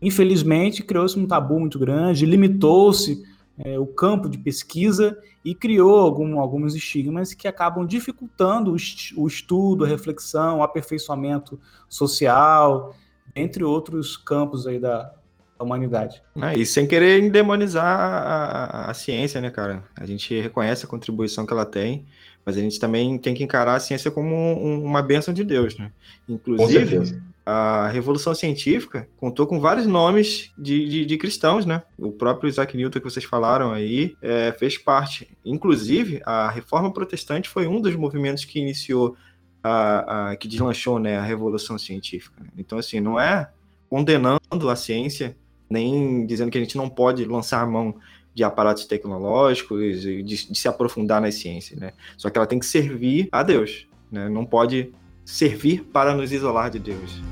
infelizmente 0.00 0.82
criou-se 0.82 1.18
um 1.18 1.26
tabu 1.26 1.58
muito 1.58 1.78
grande, 1.78 2.26
limitou-se 2.26 3.22
é, 3.58 3.78
o 3.78 3.86
campo 3.86 4.28
de 4.28 4.38
pesquisa 4.38 5.18
e 5.44 5.54
criou 5.54 5.98
algum, 5.98 6.38
alguns 6.38 6.74
estigmas 6.74 7.34
que 7.34 7.48
acabam 7.48 7.86
dificultando 7.86 8.72
o, 8.72 8.76
o 9.16 9.26
estudo, 9.26 9.84
a 9.84 9.88
reflexão, 9.88 10.58
o 10.58 10.62
aperfeiçoamento 10.62 11.58
social, 11.88 12.94
entre 13.34 13.64
outros 13.64 14.16
campos 14.16 14.66
aí 14.66 14.78
da, 14.78 15.12
da 15.58 15.64
humanidade. 15.64 16.22
Ah, 16.36 16.54
e 16.54 16.64
sem 16.64 16.86
querer 16.86 17.22
endemonizar 17.22 17.84
a, 17.84 18.84
a, 18.86 18.90
a, 18.90 18.94
ciência, 18.94 19.40
né, 19.40 19.50
cara? 19.50 19.82
A 19.96 20.06
gente 20.06 20.38
reconhece 20.40 20.84
a 20.84 20.88
contribuição 20.88 21.44
que 21.44 21.52
ela 21.52 21.66
tem, 21.66 22.04
mas 22.44 22.56
a 22.56 22.60
gente 22.60 22.78
também 22.78 23.18
tem 23.18 23.34
que 23.34 23.42
encarar 23.42 23.74
a 23.74 23.80
ciência 23.80 24.10
como 24.10 24.34
um, 24.34 24.84
uma 24.84 25.02
bênção 25.02 25.34
de 25.34 25.44
Deus, 25.44 25.76
né? 25.76 25.90
Inclusive, 26.28 27.20
a 27.50 27.88
Revolução 27.88 28.34
Científica 28.34 29.08
contou 29.16 29.46
com 29.46 29.58
vários 29.58 29.86
nomes 29.86 30.52
de, 30.58 30.86
de, 30.86 31.06
de, 31.06 31.16
cristãos, 31.16 31.64
né? 31.64 31.82
O 31.96 32.12
próprio 32.12 32.46
Isaac 32.46 32.76
Newton 32.76 32.98
que 32.98 33.10
vocês 33.10 33.24
falaram 33.24 33.72
aí 33.72 34.14
é, 34.20 34.52
fez 34.52 34.76
parte. 34.76 35.26
Inclusive, 35.42 36.20
a 36.26 36.50
Reforma 36.50 36.92
Protestante 36.92 37.48
foi 37.48 37.66
um 37.66 37.80
dos 37.80 37.96
movimentos 37.96 38.44
que 38.44 38.58
iniciou, 38.60 39.16
a, 39.62 40.32
a 40.32 40.36
que 40.36 40.46
deslanchou 40.46 40.98
né, 40.98 41.16
a 41.16 41.22
Revolução 41.22 41.78
Científica. 41.78 42.44
Então, 42.54 42.76
assim, 42.76 43.00
não 43.00 43.18
é 43.18 43.50
condenando 43.88 44.68
a 44.68 44.76
ciência, 44.76 45.34
nem 45.70 46.26
dizendo 46.26 46.50
que 46.50 46.58
a 46.58 46.60
gente 46.60 46.76
não 46.76 46.90
pode 46.90 47.24
lançar 47.24 47.66
mão 47.66 47.94
de 48.34 48.44
aparatos 48.44 48.84
tecnológicos, 48.84 50.02
de, 50.02 50.22
de 50.22 50.36
se 50.36 50.68
aprofundar 50.68 51.22
nas 51.22 51.36
ciências, 51.36 51.80
né? 51.80 51.94
Só 52.14 52.28
que 52.28 52.36
ela 52.36 52.46
tem 52.46 52.58
que 52.58 52.66
servir 52.66 53.26
a 53.32 53.42
Deus, 53.42 53.88
né? 54.12 54.28
Não 54.28 54.44
pode 54.44 54.92
servir 55.24 55.84
para 55.84 56.14
nos 56.14 56.30
isolar 56.30 56.70
de 56.70 56.78
Deus. 56.78 57.22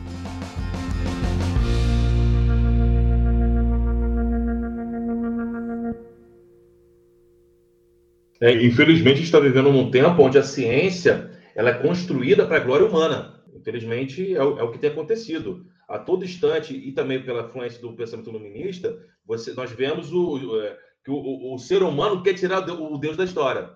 É, 8.40 8.52
infelizmente, 8.64 9.14
a 9.14 9.16
gente 9.16 9.26
está 9.26 9.40
vivendo 9.40 9.72
num 9.72 9.90
tempo 9.90 10.22
onde 10.22 10.38
a 10.38 10.42
ciência 10.42 11.30
ela 11.54 11.70
é 11.70 11.74
construída 11.74 12.46
para 12.46 12.58
a 12.58 12.60
glória 12.60 12.86
humana. 12.86 13.42
Infelizmente, 13.54 14.34
é 14.34 14.42
o, 14.42 14.58
é 14.58 14.62
o, 14.62 14.70
que 14.70 14.78
tem 14.78 14.90
acontecido. 14.90 15.66
A 15.88 15.98
todo 15.98 16.24
instante, 16.24 16.74
e 16.74 16.92
também 16.92 17.22
pela 17.22 17.46
influência 17.46 17.80
do 17.80 17.94
pensamento 17.94 18.28
iluminista, 18.28 18.98
você, 19.24 19.52
nós 19.54 19.70
vemos 19.70 20.12
o, 20.12 20.60
é, 20.60 20.76
que 21.02 21.10
o, 21.10 21.14
o, 21.14 21.54
o, 21.54 21.58
ser 21.58 21.82
humano 21.82 22.22
quer 22.22 22.34
tirar 22.34 22.68
o 22.68 22.98
Deus 22.98 23.16
da 23.16 23.24
história. 23.24 23.70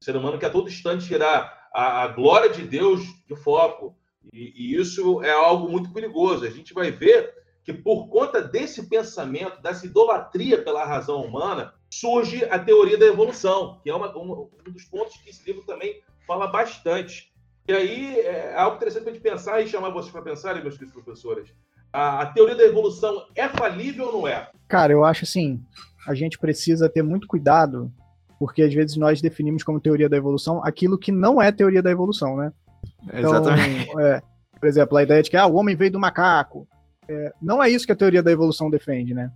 O 0.00 0.04
ser 0.04 0.14
humano 0.14 0.38
quer 0.38 0.46
a 0.46 0.50
todo 0.50 0.68
instante 0.68 1.06
tirar 1.06 1.68
a, 1.74 2.04
a 2.04 2.08
glória 2.08 2.50
de 2.50 2.62
Deus 2.62 3.02
de 3.28 3.34
foco. 3.34 3.96
E, 4.32 4.52
e 4.54 4.80
isso 4.80 5.22
é 5.22 5.32
algo 5.32 5.68
muito 5.68 5.92
perigoso. 5.92 6.44
A 6.44 6.50
gente 6.50 6.72
vai 6.72 6.90
ver 6.90 7.34
que, 7.64 7.72
por 7.72 8.06
conta 8.08 8.40
desse 8.40 8.88
pensamento, 8.88 9.60
dessa 9.60 9.86
idolatria 9.86 10.62
pela 10.62 10.84
razão 10.84 11.22
humana, 11.22 11.74
surge 11.90 12.44
a 12.46 12.58
teoria 12.58 12.98
da 12.98 13.06
evolução, 13.06 13.80
que 13.82 13.90
é 13.90 13.94
uma, 13.94 14.16
um, 14.16 14.48
um 14.66 14.70
dos 14.70 14.84
pontos 14.84 15.16
que 15.18 15.30
esse 15.30 15.44
livro 15.46 15.64
também 15.64 16.00
fala 16.26 16.46
bastante. 16.46 17.32
E 17.68 17.72
aí 17.72 18.20
é 18.20 18.54
algo 18.56 18.76
interessante 18.76 19.02
para 19.02 19.10
a 19.10 19.14
gente 19.14 19.22
pensar 19.22 19.60
e 19.60 19.68
chamar 19.68 19.90
vocês 19.90 20.12
para 20.12 20.22
pensarem, 20.22 20.62
meus 20.62 20.76
queridos 20.76 21.02
professores. 21.02 21.48
A, 21.92 22.22
a, 22.22 22.26
teoria 22.26 22.54
da 22.54 22.64
evolução 22.64 23.26
é 23.34 23.48
falível 23.48 24.06
ou 24.06 24.12
não 24.12 24.28
é? 24.28 24.48
Cara, 24.68 24.92
eu 24.92 25.04
acho 25.04 25.24
assim, 25.24 25.62
a 26.06 26.14
gente 26.14 26.38
precisa 26.38 26.88
ter 26.88 27.02
muito 27.02 27.26
cuidado, 27.26 27.92
porque 28.38 28.62
às 28.62 28.72
vezes 28.72 28.96
nós 28.96 29.20
definimos 29.20 29.62
como 29.62 29.80
teoria 29.80 30.08
da 30.08 30.16
evolução 30.16 30.62
aquilo 30.64 30.98
que 30.98 31.10
não 31.10 31.40
é 31.40 31.50
teoria 31.50 31.82
da 31.82 31.90
evolução, 31.90 32.36
né? 32.36 32.52
Então, 33.04 33.30
Exatamente. 33.30 34.00
É, 34.00 34.22
por 34.60 34.68
exemplo, 34.68 34.96
a 34.96 35.02
ideia 35.02 35.22
de 35.22 35.30
que 35.30 35.36
ah, 35.36 35.46
o 35.46 35.54
homem 35.54 35.76
veio 35.76 35.92
do 35.92 36.00
macaco. 36.00 36.68
É, 37.08 37.32
não 37.40 37.62
é 37.62 37.70
isso 37.70 37.86
que 37.86 37.92
a 37.92 37.96
teoria 37.96 38.22
da 38.22 38.32
evolução 38.32 38.68
defende, 38.68 39.14
né? 39.14 39.30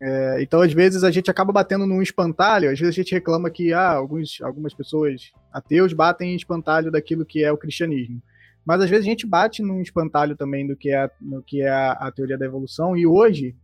É, 0.00 0.42
então, 0.42 0.60
às 0.60 0.72
vezes, 0.72 1.04
a 1.04 1.10
gente 1.10 1.30
acaba 1.30 1.52
batendo 1.52 1.86
num 1.86 2.02
espantalho, 2.02 2.70
às 2.70 2.78
vezes 2.78 2.94
a 2.94 3.02
gente 3.02 3.14
reclama 3.14 3.50
que 3.50 3.72
ah, 3.72 3.92
alguns, 3.92 4.40
algumas 4.42 4.74
pessoas 4.74 5.32
ateus 5.52 5.92
batem 5.92 6.32
em 6.32 6.36
espantalho 6.36 6.90
daquilo 6.90 7.24
que 7.24 7.42
é 7.42 7.52
o 7.52 7.56
cristianismo. 7.56 8.20
Mas 8.64 8.80
às 8.80 8.90
vezes 8.90 9.06
a 9.06 9.10
gente 9.10 9.26
bate 9.26 9.62
num 9.62 9.80
espantalho 9.80 10.36
também 10.36 10.66
do 10.66 10.74
que 10.74 10.90
é, 10.90 11.10
no 11.20 11.42
que 11.42 11.60
é 11.60 11.68
a, 11.68 11.92
a 11.92 12.10
teoria 12.10 12.38
da 12.38 12.46
evolução, 12.46 12.96
e 12.96 13.06
hoje 13.06 13.54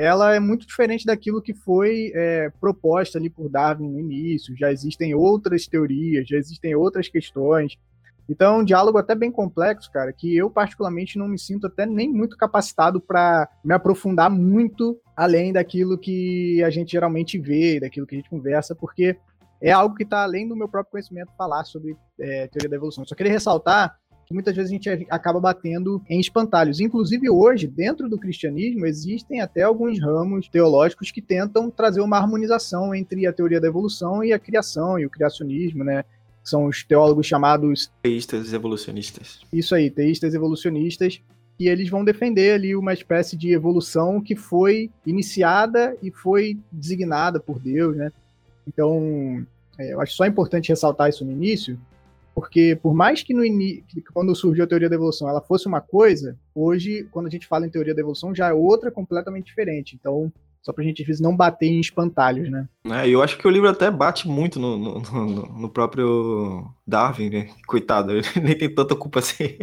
ela 0.00 0.34
é 0.34 0.40
muito 0.40 0.66
diferente 0.66 1.04
daquilo 1.04 1.42
que 1.42 1.52
foi 1.52 2.10
é, 2.14 2.50
proposta 2.58 3.18
ali 3.18 3.28
por 3.28 3.50
Darwin 3.50 3.90
no 3.90 4.00
início. 4.00 4.56
Já 4.56 4.72
existem 4.72 5.14
outras 5.14 5.66
teorias, 5.66 6.26
já 6.26 6.38
existem 6.38 6.74
outras 6.74 7.06
questões. 7.08 7.76
Então, 8.28 8.54
é 8.54 8.58
um 8.58 8.64
diálogo 8.64 8.98
até 8.98 9.14
bem 9.14 9.30
complexo, 9.30 9.90
cara, 9.90 10.12
que 10.12 10.36
eu 10.36 10.48
particularmente 10.48 11.18
não 11.18 11.28
me 11.28 11.38
sinto 11.38 11.66
até 11.66 11.84
nem 11.84 12.08
muito 12.08 12.36
capacitado 12.36 13.00
para 13.00 13.48
me 13.64 13.74
aprofundar 13.74 14.30
muito 14.30 15.00
além 15.16 15.52
daquilo 15.52 15.98
que 15.98 16.62
a 16.62 16.70
gente 16.70 16.92
geralmente 16.92 17.38
vê, 17.38 17.80
daquilo 17.80 18.06
que 18.06 18.14
a 18.14 18.18
gente 18.18 18.30
conversa, 18.30 18.74
porque 18.74 19.16
é 19.60 19.70
algo 19.70 19.94
que 19.94 20.04
está 20.04 20.22
além 20.22 20.48
do 20.48 20.56
meu 20.56 20.68
próprio 20.68 20.92
conhecimento 20.92 21.32
falar 21.36 21.64
sobre 21.64 21.96
é, 22.18 22.46
teoria 22.46 22.70
da 22.70 22.76
evolução. 22.76 23.04
Só 23.04 23.14
queria 23.14 23.32
ressaltar 23.32 23.98
que 24.30 24.34
muitas 24.34 24.54
vezes 24.54 24.70
a 24.70 24.74
gente 24.74 25.06
acaba 25.10 25.40
batendo 25.40 26.00
em 26.08 26.20
espantalhos. 26.20 26.78
Inclusive 26.78 27.28
hoje, 27.28 27.66
dentro 27.66 28.08
do 28.08 28.16
cristianismo, 28.16 28.86
existem 28.86 29.40
até 29.40 29.62
alguns 29.62 30.00
ramos 30.00 30.48
teológicos 30.48 31.10
que 31.10 31.20
tentam 31.20 31.68
trazer 31.68 32.00
uma 32.00 32.16
harmonização 32.16 32.94
entre 32.94 33.26
a 33.26 33.32
teoria 33.32 33.60
da 33.60 33.66
evolução 33.66 34.22
e 34.22 34.32
a 34.32 34.38
criação 34.38 34.96
e 35.00 35.04
o 35.04 35.10
criacionismo, 35.10 35.82
né? 35.82 36.04
São 36.42 36.66
os 36.66 36.82
teólogos 36.82 37.26
chamados 37.26 37.90
teístas 38.02 38.52
evolucionistas. 38.52 39.40
Isso 39.52 39.74
aí, 39.74 39.90
teístas 39.90 40.34
evolucionistas, 40.34 41.20
e 41.58 41.68
eles 41.68 41.90
vão 41.90 42.02
defender 42.02 42.54
ali 42.54 42.74
uma 42.74 42.94
espécie 42.94 43.36
de 43.36 43.52
evolução 43.52 44.20
que 44.20 44.34
foi 44.34 44.90
iniciada 45.04 45.94
e 46.02 46.10
foi 46.10 46.58
designada 46.72 47.38
por 47.38 47.58
Deus, 47.58 47.94
né? 47.94 48.10
Então, 48.66 49.44
é, 49.78 49.92
eu 49.92 50.00
acho 50.00 50.14
só 50.14 50.24
importante 50.24 50.70
ressaltar 50.70 51.10
isso 51.10 51.24
no 51.24 51.32
início, 51.32 51.78
porque 52.34 52.78
por 52.82 52.94
mais 52.94 53.22
que 53.22 53.34
no 53.34 53.44
início, 53.44 53.84
quando 54.14 54.34
surgiu 54.34 54.64
a 54.64 54.66
teoria 54.66 54.88
da 54.88 54.94
evolução, 54.94 55.28
ela 55.28 55.42
fosse 55.42 55.66
uma 55.66 55.82
coisa, 55.82 56.34
hoje, 56.54 57.06
quando 57.10 57.26
a 57.26 57.30
gente 57.30 57.46
fala 57.46 57.66
em 57.66 57.70
teoria 57.70 57.94
da 57.94 58.00
evolução, 58.00 58.34
já 58.34 58.48
é 58.48 58.52
outra 58.54 58.90
completamente 58.90 59.46
diferente. 59.46 59.96
Então, 60.00 60.32
só 60.62 60.72
pra 60.72 60.84
gente, 60.84 61.02
às 61.02 61.06
vezes, 61.06 61.22
não 61.22 61.34
bater 61.34 61.66
em 61.66 61.80
espantalhos, 61.80 62.50
né? 62.50 62.68
É, 62.84 63.08
eu 63.08 63.22
acho 63.22 63.38
que 63.38 63.46
o 63.46 63.50
livro 63.50 63.68
até 63.68 63.90
bate 63.90 64.28
muito 64.28 64.60
no, 64.60 64.76
no, 64.76 65.00
no, 65.00 65.60
no 65.60 65.70
próprio 65.70 66.70
Darwin, 66.86 67.30
né? 67.30 67.48
Coitado, 67.66 68.12
ele 68.12 68.26
nem 68.42 68.56
tem 68.56 68.74
tanta 68.74 68.94
culpa 68.94 69.20
assim. 69.20 69.56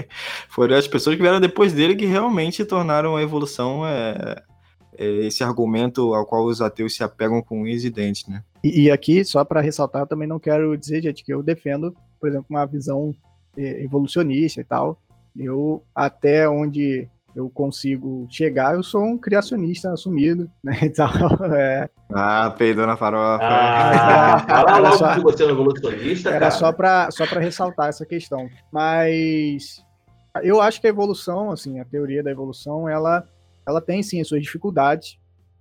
Foram 0.50 0.76
as 0.76 0.88
pessoas 0.88 1.16
que 1.16 1.22
vieram 1.22 1.40
depois 1.40 1.72
dele 1.72 1.96
que 1.96 2.06
realmente 2.06 2.66
tornaram 2.66 3.16
a 3.16 3.22
evolução 3.22 3.86
é, 3.86 4.44
é 4.98 5.06
esse 5.28 5.44
argumento 5.44 6.16
ao 6.16 6.26
qual 6.26 6.46
os 6.46 6.62
ateus 6.62 6.96
se 6.96 7.04
apegam 7.04 7.44
com 7.44 7.62
unhas 7.62 7.84
e 7.84 7.92
dentes, 7.92 8.28
né? 8.28 8.44
E, 8.64 8.86
e 8.86 8.92
aqui, 8.92 9.24
só 9.24 9.46
para 9.46 9.62
ressaltar, 9.62 10.02
eu 10.02 10.08
também 10.08 10.28
não 10.28 10.40
quero 10.40 10.76
dizer, 10.76 11.04
gente, 11.04 11.24
que 11.24 11.32
eu 11.32 11.44
defendo, 11.44 11.96
por 12.20 12.28
exemplo, 12.28 12.48
uma 12.50 12.66
visão 12.66 13.14
é, 13.56 13.84
evolucionista 13.84 14.62
e 14.62 14.64
tal. 14.64 15.00
Eu, 15.36 15.84
até 15.94 16.50
onde 16.50 17.08
eu 17.38 17.52
consigo 17.52 18.28
chegar, 18.32 18.74
eu 18.74 18.82
sou 18.82 19.04
um 19.04 19.16
criacionista 19.16 19.92
assumido, 19.94 20.50
né? 20.64 20.76
Então, 20.82 21.08
é... 21.54 21.88
Ah, 22.12 22.50
peidou 22.58 22.88
na 22.88 22.98
farofa. 22.98 23.44
Ah, 23.44 24.40
fala 24.50 24.78
logo 24.80 24.98
só, 24.98 25.14
que 25.14 25.22
você 25.22 25.44
é 25.44 25.46
um 25.46 25.50
evolucionista, 25.52 26.30
Era 26.30 26.40
cara. 26.40 26.52
só 26.52 26.72
para 26.72 27.12
só 27.12 27.26
ressaltar 27.26 27.90
essa 27.90 28.08
questão. 28.08 28.50
Mas 28.72 29.86
eu 30.42 30.60
acho 30.60 30.82
que 30.82 30.88
a 30.88 30.90
evolução, 30.90 31.52
assim, 31.52 31.80
a 31.80 31.86
teoria 31.86 32.24
da 32.24 32.32
evolução, 32.32 32.90
ela, 32.90 33.24
ela 33.68 33.82
tem 33.82 34.02
sim 34.02 34.20
as 34.20 34.28
suas 34.28 34.42
dificuldades, 34.42 35.20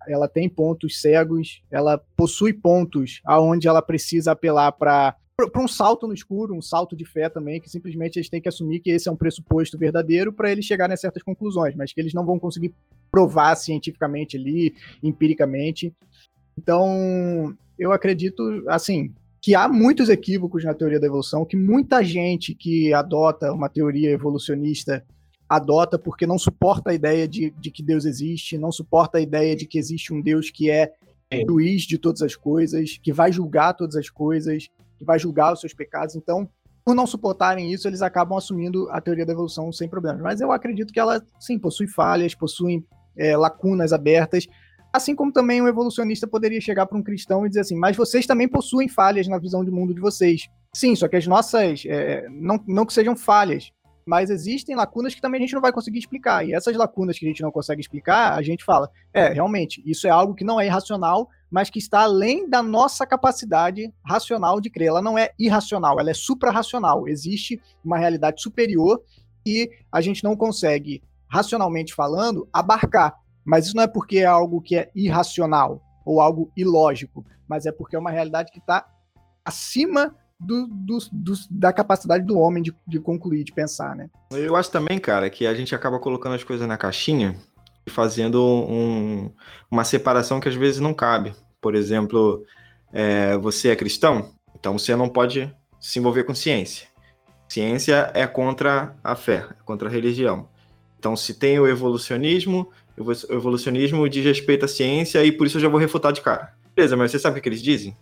ela 0.09 0.29
tem 0.29 0.49
pontos 0.49 0.99
cegos, 1.03 1.63
ela 1.71 2.01
possui 2.17 2.55
pontos 2.55 3.21
aonde 3.23 3.69
ela 3.69 3.83
precisa 3.83 4.33
apelar 4.33 4.73
para 4.73 5.15
para 5.37 5.63
um 5.63 5.69
salto 5.69 6.07
no 6.07 6.15
escuro, 6.15 6.55
um 6.55 6.63
salto 6.63 6.97
de 6.97 7.05
fé 7.05 7.29
também, 7.29 7.61
que 7.61 7.69
simplesmente 7.69 8.17
eles 8.17 8.31
têm 8.31 8.41
que 8.41 8.49
assumir 8.49 8.81
que 8.81 8.91
esse 8.91 9.07
é 9.07 9.13
um 9.13 9.17
pressuposto 9.17 9.77
verdadeiro 9.77 10.33
para 10.33 10.51
eles 10.51 10.65
chegarem 10.65 10.95
a 10.95 10.97
certas 10.97 11.23
conclusões, 11.23 11.75
mas 11.75 11.93
que 11.93 12.01
eles 12.01 12.15
não 12.15 12.25
vão 12.25 12.39
conseguir 12.39 12.75
provar 13.11 13.55
cientificamente 13.55 14.39
ali, 14.39 14.75
empiricamente. 15.03 15.95
Então, 16.57 17.55
eu 17.79 17.93
acredito, 17.93 18.65
assim, 18.67 19.13
que 19.43 19.55
há 19.55 19.69
muitos 19.69 20.09
equívocos 20.09 20.65
na 20.65 20.73
teoria 20.73 20.99
da 20.99 21.07
evolução, 21.07 21.45
que 21.45 21.57
muita 21.57 22.03
gente 22.03 22.55
que 22.55 22.95
adota 22.95 23.53
uma 23.53 23.69
teoria 23.69 24.11
evolucionista 24.11 25.05
adota 25.47 25.99
porque 25.99 26.27
não 26.27 26.39
suporta 26.39 26.91
a 26.91 26.95
ideia 26.95 27.29
de, 27.29 27.51
de 27.51 27.71
que 27.71 27.83
Deus 27.83 28.07
existe, 28.07 28.59
não 28.59 28.73
suporta 28.73 29.19
a 29.19 29.21
ideia 29.21 29.55
de 29.55 29.67
que 29.67 29.79
existe 29.79 30.13
um 30.13 30.21
Deus 30.21 30.51
que 30.51 30.71
é 30.71 30.95
juiz 31.47 31.83
de 31.83 31.99
todas 31.99 32.23
as 32.23 32.35
coisas, 32.35 32.99
que 33.03 33.13
vai 33.13 33.31
julgar 33.31 33.75
todas 33.75 33.97
as 33.97 34.09
coisas, 34.09 34.69
que 34.99 35.05
vai 35.05 35.19
julgar 35.19 35.53
os 35.53 35.61
seus 35.61 35.75
pecados. 35.75 36.17
Então, 36.17 36.49
por 36.85 36.95
não 36.95 37.07
suportarem 37.07 37.73
isso, 37.73 37.89
eles 37.89 38.03
acabam 38.03 38.39
assumindo 38.39 38.89
a 38.91 39.01
teoria 39.01 39.27
da 39.27 39.33
evolução 39.33 39.73
sem 39.73 39.89
problemas. 39.89 40.23
Mas 40.23 40.41
eu 40.41 40.53
acredito 40.53 40.93
que 40.93 41.01
ela, 41.01 41.21
sim, 41.41 41.59
possui 41.59 41.89
falhas, 41.89 42.35
possui 42.35 42.85
é, 43.17 43.37
lacunas 43.37 43.93
abertas, 43.93 44.47
assim 44.93 45.15
como 45.15 45.33
também 45.33 45.61
um 45.61 45.69
evolucionista 45.69 46.27
poderia 46.27 46.61
chegar 46.61 46.87
para 46.87 46.97
um 46.97 47.03
cristão 47.03 47.45
e 47.45 47.49
dizer 47.49 47.61
assim, 47.61 47.77
mas 47.77 47.97
vocês 47.97 48.27
também 48.27 48.49
possuem 48.49 48.89
falhas 48.89 49.27
na 49.27 49.39
visão 49.39 49.65
de 49.65 49.71
mundo 49.71 49.95
de 49.95 50.01
vocês. 50.01 50.49
Sim, 50.75 50.95
só 50.95 51.09
que 51.09 51.17
as 51.17 51.27
nossas, 51.27 51.85
é, 51.87 52.27
não, 52.31 52.63
não 52.67 52.87
que 52.87 52.93
sejam 52.93 53.17
falhas, 53.17 53.73
mas 54.07 54.31
existem 54.31 54.77
lacunas 54.77 55.15
que 55.15 55.21
também 55.21 55.41
a 55.41 55.43
gente 55.43 55.55
não 55.55 55.61
vai 55.61 55.73
conseguir 55.73 55.99
explicar. 55.99 56.47
E 56.47 56.55
essas 56.55 56.77
lacunas 56.77 57.19
que 57.19 57.27
a 57.27 57.29
gente 57.29 57.43
não 57.43 57.51
consegue 57.51 57.81
explicar, 57.81 58.35
a 58.35 58.43
gente 58.43 58.65
fala, 58.65 58.89
é, 59.13 59.29
realmente, 59.29 59.83
isso 59.85 60.07
é 60.07 60.11
algo 60.11 60.35
que 60.35 60.45
não 60.45 60.61
é 60.61 60.67
irracional, 60.67 61.29
mas 61.51 61.71
que 61.71 61.79
está 61.79 62.01
além 62.01 62.49
da 62.49 62.63
nossa 62.63 63.07
capacidade 63.07 63.93
racional 64.05 64.61
de 64.61 64.71
crer. 64.71 64.89
Ela 64.89 65.03
não 65.03 65.19
é 65.19 65.31
irracional, 65.39 65.99
ela 66.01 66.11
é 66.11 66.15
suprarracional. 66.15 67.09
Existe 67.09 67.61
uma 67.85 67.99
realidade 67.99 68.43
superior 68.43 69.01
e 69.47 69.71
a 69.93 70.01
gente 70.01 70.25
não 70.25 70.37
consegue, 70.37 71.03
racionalmente 71.29 71.95
falando, 71.95 72.49
abarcar. 72.53 73.15
Mas 73.45 73.67
isso 73.67 73.77
não 73.77 73.85
é 73.85 73.87
porque 73.87 74.19
é 74.19 74.25
algo 74.25 74.61
que 74.61 74.77
é 74.77 74.91
irracional 74.95 75.81
ou 76.05 76.21
algo 76.21 76.51
ilógico, 76.57 77.25
mas 77.49 77.67
é 77.67 77.73
porque 77.73 77.97
é 77.97 77.99
uma 77.99 78.11
realidade 78.11 78.51
que 78.51 78.59
está 78.59 78.87
acima 79.45 80.15
do, 80.39 80.67
do, 80.67 80.99
do, 81.13 81.35
da 81.51 81.73
capacidade 81.73 82.25
do 82.25 82.39
homem 82.39 82.63
de, 82.63 82.75
de 82.87 83.01
concluir, 83.01 83.45
de 83.45 83.53
pensar, 83.53 83.97
né? 83.97 84.11
Eu 84.33 84.55
acho 84.57 84.71
também, 84.71 84.99
cara, 84.99 85.31
que 85.31 85.47
a 85.47 85.55
gente 85.55 85.75
acaba 85.75 85.99
colocando 85.99 86.35
as 86.35 86.45
coisas 86.45 86.67
na 86.67 86.77
caixinha 86.77 87.37
e 87.87 87.91
fazendo 87.91 88.43
um, 88.45 89.31
uma 89.71 89.85
separação 89.85 90.41
que 90.41 90.49
às 90.49 90.55
vezes 90.55 90.81
não 90.81 90.95
cabe. 90.95 91.35
Por 91.61 91.75
exemplo, 91.75 92.45
é, 92.93 93.37
você 93.37 93.71
é 93.71 93.77
cristão, 93.77 94.33
então 94.59 94.79
você 94.79 94.95
não 94.95 95.09
pode 95.09 95.53
se 95.81 95.99
envolver 95.99 96.25
com 96.25 96.35
ciência. 96.35 96.89
Ciência 97.49 98.11
é 98.15 98.27
contra 98.27 98.97
a 99.03 99.15
fé, 99.15 99.47
é 99.51 99.65
contra 99.65 99.89
a 99.89 99.93
religião. 99.93 100.49
Então, 100.99 101.15
se 101.15 101.35
tem 101.35 101.59
o 101.59 101.67
evolucionismo, 101.67 102.71
o 102.99 103.13
evolucionismo 103.33 104.09
diz 104.09 104.25
respeito 104.25 104.65
à 104.65 104.69
ciência 104.69 105.25
e 105.25 105.31
por 105.31 105.47
isso 105.47 105.59
eu 105.59 105.63
já 105.63 105.69
vou 105.69 105.79
refutar 105.79 106.13
de 106.13 106.21
cara. 106.21 106.55
Beleza, 106.75 106.97
mas 106.97 107.11
você 107.11 107.19
sabe 107.19 107.39
o 107.39 107.43
que 107.43 107.49
eles 107.49 107.63
dizem? 107.63 107.97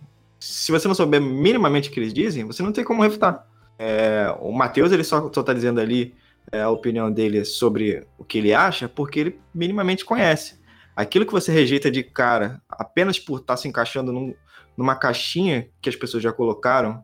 se 0.45 0.71
você 0.71 0.87
não 0.87 0.95
souber 0.95 1.21
minimamente 1.21 1.89
o 1.89 1.93
que 1.93 1.99
eles 1.99 2.13
dizem, 2.13 2.45
você 2.45 2.63
não 2.63 2.71
tem 2.71 2.85
como 2.85 3.03
refutar. 3.03 3.47
É, 3.79 4.35
o 4.41 4.53
Matheus 4.53 4.93
ele 4.93 5.03
só, 5.03 5.27
está 5.27 5.55
dizendo 5.55 5.81
ali 5.81 6.15
é, 6.53 6.61
a 6.61 6.69
opinião 6.69 7.11
dele 7.11 7.45
sobre 7.47 8.07
o 8.19 8.25
que 8.25 8.39
ele 8.39 8.53
acha 8.53 8.87
porque 8.87 9.21
ele 9.21 9.41
minimamente 9.55 10.05
conhece. 10.05 10.61
Aquilo 10.97 11.27
que 11.27 11.33
você 11.33 11.53
rejeita 11.53 11.91
de 11.91 12.03
cara 12.03 12.63
apenas 12.69 13.19
por 13.19 13.41
estar 13.41 13.55
tá 13.55 13.57
se 13.57 13.69
encaixando 13.69 14.13
num, 14.13 14.35
numa 14.77 14.95
caixinha 14.95 15.69
que 15.81 15.89
as 15.89 15.97
pessoas 15.97 16.23
já 16.23 16.33
colocaram 16.33 17.03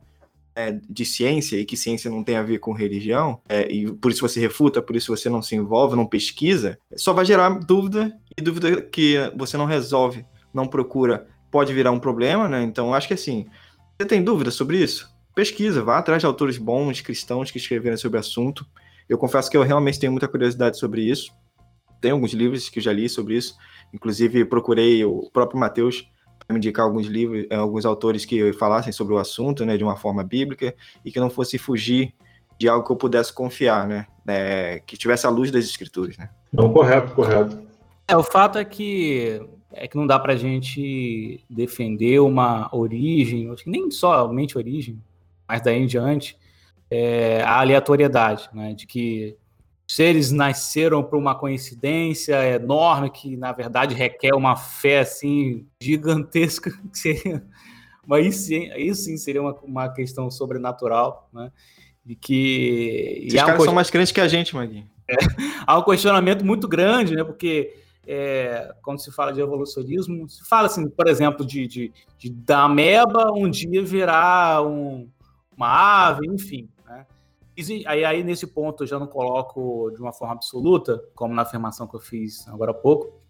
é, 0.55 0.79
de 0.89 1.05
ciência 1.05 1.57
e 1.57 1.65
que 1.65 1.77
ciência 1.77 2.11
não 2.11 2.23
tem 2.23 2.37
a 2.37 2.43
ver 2.43 2.59
com 2.59 2.73
religião, 2.73 3.41
é, 3.49 3.71
e 3.71 3.91
por 3.93 4.11
isso 4.11 4.21
você 4.21 4.41
refuta, 4.41 4.83
por 4.83 4.97
isso 4.97 5.15
você 5.15 5.29
não 5.29 5.43
se 5.43 5.55
envolve, 5.55 5.97
não 5.97 6.07
pesquisa, 6.07 6.79
só 6.97 7.13
vai 7.13 7.25
gerar 7.25 7.51
dúvida 7.51 8.13
e 8.37 8.43
dúvida 8.43 8.83
que 8.83 9.17
você 9.37 9.57
não 9.57 9.67
resolve, 9.67 10.25
não 10.53 10.67
procura 10.67 11.27
pode 11.51 11.75
virar 11.75 11.91
um 11.91 11.99
problema, 11.99 12.49
né? 12.49 12.63
Então, 12.63 12.95
acho 12.95 13.09
que 13.09 13.15
assim, 13.15 13.47
você 13.99 14.07
tem 14.07 14.23
dúvida 14.23 14.51
sobre 14.51 14.79
isso? 14.79 15.11
Pesquisa, 15.35 15.83
vá 15.83 15.99
atrás 15.99 16.23
de 16.23 16.27
autores 16.27 16.59
bons, 16.59 17.01
cristãos 17.01 17.51
que 17.51 17.59
escreveram 17.59 17.97
sobre 17.97 18.19
o 18.19 18.21
assunto. 18.21 18.65
Eu 19.09 19.19
confesso 19.19 19.51
que 19.51 19.57
eu 19.57 19.63
realmente 19.63 19.99
tenho 19.99 20.13
muita 20.13 20.29
curiosidade 20.29 20.79
sobre 20.79 21.03
isso. 21.03 21.33
Tem 22.01 22.13
alguns 22.13 22.33
livros 22.33 22.69
que 22.69 22.79
eu 22.79 22.83
já 22.83 22.93
li 22.93 23.09
sobre 23.09 23.37
isso. 23.37 23.57
Inclusive, 23.93 24.45
procurei 24.45 25.05
o 25.05 25.29
próprio 25.33 25.59
Mateus 25.59 26.09
para 26.39 26.55
me 26.55 26.59
indicar 26.59 26.85
alguns 26.85 27.07
livros, 27.07 27.47
eh, 27.51 27.55
alguns 27.55 27.85
autores 27.85 28.25
que 28.25 28.53
falassem 28.55 28.93
sobre 28.93 29.15
o 29.15 29.19
assunto, 29.19 29.65
né, 29.65 29.77
de 29.77 29.85
uma 29.85 29.97
forma 29.97 30.25
bíblica 30.25 30.75
e 31.05 31.13
que 31.13 31.21
não 31.21 31.31
fosse 31.31 31.59
fugir 31.59 32.15
de 32.59 32.69
algo 32.69 32.85
que 32.85 32.93
eu 32.93 32.97
pudesse 32.97 33.33
confiar, 33.33 33.87
né, 33.87 34.07
é, 34.27 34.83
que 34.87 34.97
tivesse 34.97 35.27
a 35.27 35.31
luz 35.31 35.51
das 35.51 35.65
escrituras, 35.65 36.17
né. 36.19 36.29
Não, 36.53 36.73
correto, 36.73 37.15
correto. 37.15 37.59
É, 38.07 38.17
o 38.17 38.23
fato 38.23 38.59
é 38.59 38.65
que 38.65 39.41
é 39.73 39.87
que 39.87 39.97
não 39.97 40.07
dá 40.07 40.19
para 40.19 40.33
a 40.33 40.37
gente 40.37 41.45
defender 41.49 42.21
uma 42.21 42.69
origem, 42.75 43.55
nem 43.67 43.91
somente 43.91 44.59
origem, 44.59 45.01
mas 45.47 45.63
daí 45.63 45.81
em 45.81 45.87
diante, 45.87 46.37
é, 46.91 47.43
a 47.43 47.61
aleatoriedade, 47.61 48.49
né? 48.53 48.75
De 48.75 48.87
que 48.87 49.37
seres 49.95 50.31
nasceram 50.31 51.03
por 51.03 51.19
uma 51.19 51.35
coincidência 51.35 52.35
enorme 52.55 53.11
que, 53.11 53.37
na 53.37 53.53
verdade, 53.53 53.95
requer 53.95 54.35
uma 54.35 54.57
fé 54.57 55.01
assim 55.01 55.67
gigantesca, 55.83 56.71
que 56.93 56.99
seria, 56.99 57.43
mas 58.07 58.27
isso, 58.27 58.47
sim, 58.47 58.95
sim 58.95 59.17
seria 59.17 59.43
uma, 59.43 59.55
uma 59.63 59.89
questão 59.89 60.31
sobrenatural, 60.31 61.29
né? 61.33 61.51
De 62.05 62.15
que. 62.15 63.25
Esses 63.27 63.43
caras 63.43 63.63
são 63.63 63.75
mais 63.75 63.91
crentes 63.91 64.13
que 64.13 64.21
a 64.21 64.29
gente, 64.29 64.55
Magui. 64.55 64.85
É, 65.09 65.15
há 65.67 65.79
um 65.79 65.85
questionamento 65.85 66.45
muito 66.45 66.67
grande, 66.67 67.15
né? 67.15 67.23
Porque 67.23 67.75
é, 68.07 68.73
quando 68.83 69.01
se 69.01 69.13
fala 69.13 69.33
de 69.33 69.41
evolucionismo, 69.41 70.29
se 70.29 70.49
fala 70.49 70.67
assim, 70.67 70.89
por 70.89 71.09
exemplo, 71.09 71.45
de, 71.45 71.67
de, 71.67 71.93
de 72.19 72.31
da 72.31 72.63
ameba 72.63 73.33
um 73.33 73.49
dia 73.49 73.85
virar 73.85 74.67
um, 74.67 75.09
uma 75.57 76.09
ave, 76.09 76.27
enfim. 76.27 76.69
Aí, 77.87 78.05
aí, 78.05 78.23
nesse 78.23 78.47
ponto, 78.47 78.85
eu 78.85 78.87
já 78.87 78.99
não 78.99 79.07
coloco 79.07 79.91
de 79.95 80.01
uma 80.01 80.13
forma 80.13 80.35
absoluta, 80.35 81.03
como 81.15 81.35
na 81.35 81.43
afirmação 81.43 81.87
que 81.87 81.97
eu 81.97 82.01
fiz 82.01 82.47
agora 82.49 82.71
há 82.71 82.75
pouco, 82.75 83.21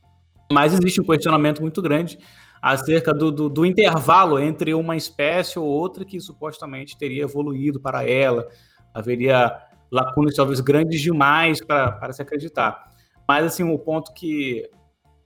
mas 0.53 0.75
existe 0.75 1.01
um 1.01 1.05
questionamento 1.05 1.61
muito 1.61 1.81
grande 1.81 2.19
acerca 2.61 3.14
do, 3.14 3.33
do, 3.33 3.49
do 3.49 3.64
intervalo 3.64 4.38
entre 4.38 4.75
uma 4.75 4.97
espécie 4.97 5.59
ou 5.59 5.66
outra 5.66 6.05
que 6.05 6.21
supostamente 6.21 6.99
teria 6.99 7.23
evoluído 7.23 7.81
para 7.81 8.09
ela. 8.09 8.47
Haveria 8.93 9.57
lacunas 9.90 10.35
talvez 10.35 10.61
grandes 10.61 11.01
demais 11.01 11.64
para, 11.64 11.93
para 11.93 12.12
se 12.12 12.23
acreditar. 12.23 12.90
Mas, 13.27 13.45
assim, 13.47 13.62
o 13.62 13.79
ponto 13.79 14.12
que, 14.12 14.69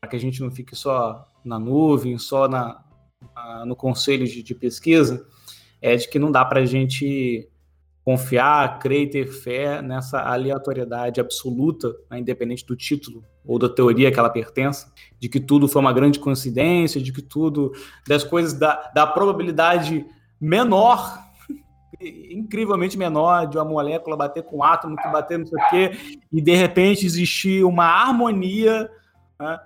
para 0.00 0.10
que 0.10 0.16
a 0.16 0.20
gente 0.20 0.40
não 0.40 0.50
fique 0.50 0.76
só 0.76 1.26
na 1.44 1.58
nuvem, 1.58 2.18
só 2.18 2.48
na, 2.48 2.82
na 3.34 3.66
no 3.66 3.74
conselho 3.74 4.26
de, 4.26 4.42
de, 4.42 4.54
pesquisa, 4.54 5.26
é 5.80 5.96
de 5.96 6.08
que 6.08 6.18
não 6.18 6.30
dá 6.30 6.44
para 6.44 6.60
a 6.60 6.66
gente 6.66 7.48
confiar, 8.04 8.78
crer 8.78 9.02
e 9.02 9.10
ter 9.10 9.26
fé 9.28 9.80
nessa 9.80 10.20
aleatoriedade 10.20 11.20
absoluta, 11.20 11.88
né, 12.10 12.18
independente 12.18 12.64
do 12.66 12.76
título 12.76 13.24
ou 13.46 13.58
da 13.58 13.68
teoria 13.68 14.12
que 14.12 14.18
ela 14.18 14.28
pertence, 14.28 14.86
de 15.18 15.28
que 15.28 15.40
tudo 15.40 15.66
foi 15.66 15.80
uma 15.80 15.92
grande 15.92 16.18
coincidência, 16.18 17.00
de 17.00 17.12
que 17.12 17.22
tudo, 17.22 17.72
das 18.06 18.22
coisas, 18.22 18.52
da, 18.52 18.90
da 18.94 19.06
probabilidade 19.06 20.06
menor 20.38 21.18
incrivelmente 22.30 22.98
menor 22.98 23.46
de 23.46 23.56
uma 23.56 23.64
molécula 23.64 24.16
bater 24.16 24.42
com 24.42 24.58
um 24.58 24.62
átomo 24.62 24.96
que 24.96 25.08
bater 25.08 25.38
não 25.38 25.46
sei 25.46 25.58
o 25.58 25.68
quê, 25.70 26.18
e 26.30 26.42
de 26.42 26.54
repente 26.54 27.06
existir 27.06 27.64
uma 27.64 27.86
harmonia 27.86 28.90
né, 29.40 29.58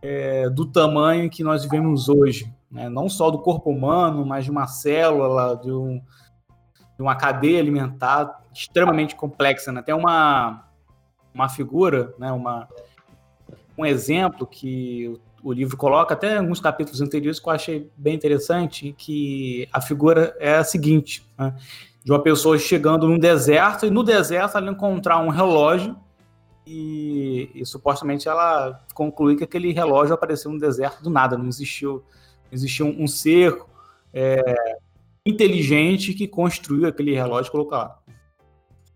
é, 0.00 0.48
do 0.48 0.64
tamanho 0.64 1.28
que 1.28 1.42
nós 1.42 1.64
vivemos 1.64 2.08
hoje. 2.08 2.52
Né? 2.70 2.88
Não 2.88 3.08
só 3.08 3.30
do 3.30 3.40
corpo 3.40 3.70
humano, 3.70 4.24
mas 4.24 4.44
de 4.44 4.50
uma 4.50 4.66
célula, 4.66 5.56
de, 5.60 5.72
um, 5.72 6.00
de 7.00 7.02
uma 7.02 7.14
cadeia 7.14 7.58
alimentar 7.58 8.42
extremamente 8.52 9.16
complexa. 9.16 9.72
Né? 9.72 9.80
Tem 9.80 9.94
uma, 9.94 10.66
uma 11.32 11.48
figura, 11.48 12.14
né, 12.18 12.30
uma, 12.30 12.68
um 13.78 13.86
exemplo 13.86 14.46
que 14.46 15.18
o 15.42 15.50
livro 15.50 15.78
coloca, 15.78 16.12
até 16.12 16.36
alguns 16.36 16.60
capítulos 16.60 17.00
anteriores 17.00 17.40
que 17.40 17.48
eu 17.48 17.52
achei 17.54 17.90
bem 17.96 18.14
interessante, 18.14 18.94
que 18.98 19.66
a 19.72 19.80
figura 19.80 20.36
é 20.38 20.56
a 20.56 20.62
seguinte, 20.64 21.26
né? 21.38 21.56
de 22.04 22.12
uma 22.12 22.22
pessoa 22.22 22.58
chegando 22.58 23.08
num 23.08 23.18
deserto, 23.18 23.86
e 23.86 23.90
no 23.90 24.02
deserto 24.02 24.58
ela 24.58 24.70
encontrar 24.70 25.20
um 25.20 25.30
relógio, 25.30 25.96
e, 26.66 27.50
e, 27.54 27.64
supostamente 27.64 28.28
ela 28.28 28.84
conclui 28.92 29.36
que 29.36 29.44
aquele 29.44 29.72
relógio 29.72 30.14
apareceu 30.14 30.52
no 30.52 30.58
deserto 30.58 31.02
do 31.02 31.08
nada, 31.08 31.38
não 31.38 31.48
existiu, 31.48 32.04
não 32.44 32.52
existiu 32.52 32.88
um, 32.88 33.04
um 33.04 33.06
ser 33.08 33.58
é, 34.12 34.76
inteligente 35.24 36.14
que 36.14 36.26
construiu 36.26 36.86
aquele 36.86 37.14
relógio 37.14 37.48
e 37.48 37.52
colocou 37.52 37.78
lá. 37.78 37.98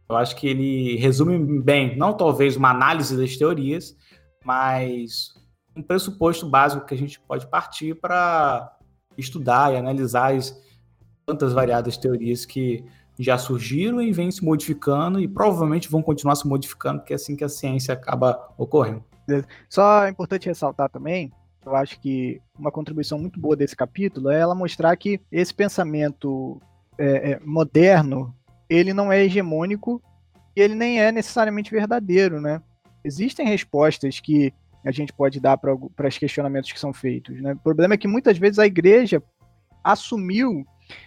Eu 0.09 0.17
acho 0.17 0.37
que 0.37 0.47
ele 0.47 0.97
resume 0.97 1.61
bem, 1.63 1.97
não 1.97 2.13
talvez 2.13 2.57
uma 2.57 2.71
análise 2.71 3.17
das 3.17 3.37
teorias, 3.37 3.97
mas 4.45 5.35
um 5.75 5.83
pressuposto 5.83 6.49
básico 6.49 6.87
que 6.87 6.95
a 6.95 6.99
gente 6.99 7.19
pode 7.21 7.47
partir 7.47 7.95
para 7.95 8.77
estudar 9.17 9.73
e 9.73 9.77
analisar 9.77 10.35
as 10.35 10.55
tantas 11.27 11.53
variadas 11.53 11.97
teorias 11.97 12.45
que 12.45 12.85
já 13.19 13.39
surgiram 13.39 14.03
e 14.03 14.13
vêm 14.13 14.31
se 14.31 14.45
modificando 14.45 15.21
e 15.21 15.29
provavelmente 15.29 15.89
vão 15.89 16.03
continuar 16.03 16.35
se 16.35 16.47
modificando, 16.47 17.01
porque 17.01 17.13
é 17.13 17.17
assim 17.17 17.37
que 17.37 17.45
a 17.45 17.49
ciência 17.49 17.95
acaba 17.95 18.53
ocorrendo. 18.59 19.05
Só 19.69 20.05
é 20.05 20.11
importante 20.11 20.49
ressaltar 20.49 20.91
também, 20.91 21.33
eu 21.65 21.75
acho 21.75 21.99
que 22.01 22.41
uma 22.59 22.71
contribuição 22.71 23.19
muito 23.19 23.41
boa 23.41 23.57
desse 23.57 23.75
capítulo 23.75 24.31
é 24.31 24.39
ela 24.39 24.55
mostrar 24.55 24.97
que 24.97 25.21
esse 25.31 25.53
pensamento 25.53 26.61
é, 26.99 27.33
é, 27.33 27.41
moderno, 27.45 28.35
ele 28.69 28.93
não 28.93 29.13
é 29.13 29.23
hegemônico 29.23 30.03
e 30.55 30.61
ele 30.61 30.75
nem 30.75 31.01
é 31.01 31.11
necessariamente 31.11 31.71
verdadeiro, 31.71 32.41
né? 32.41 32.61
Existem 33.05 33.47
respostas 33.47 34.21
que 34.21 34.53
a 34.85 34.91
gente 34.91 35.13
pode 35.13 35.41
dar 35.41 35.57
para 35.57 35.75
os 35.75 36.19
questionamentos 36.19 36.71
que 36.71 36.79
são 36.79 36.93
feitos. 36.93 37.41
Né? 37.41 37.53
O 37.55 37.59
problema 37.59 37.95
é 37.95 37.97
que 37.97 38.07
muitas 38.07 38.37
vezes 38.37 38.59
a 38.59 38.67
igreja 38.67 39.23
assumiu, 39.83 40.67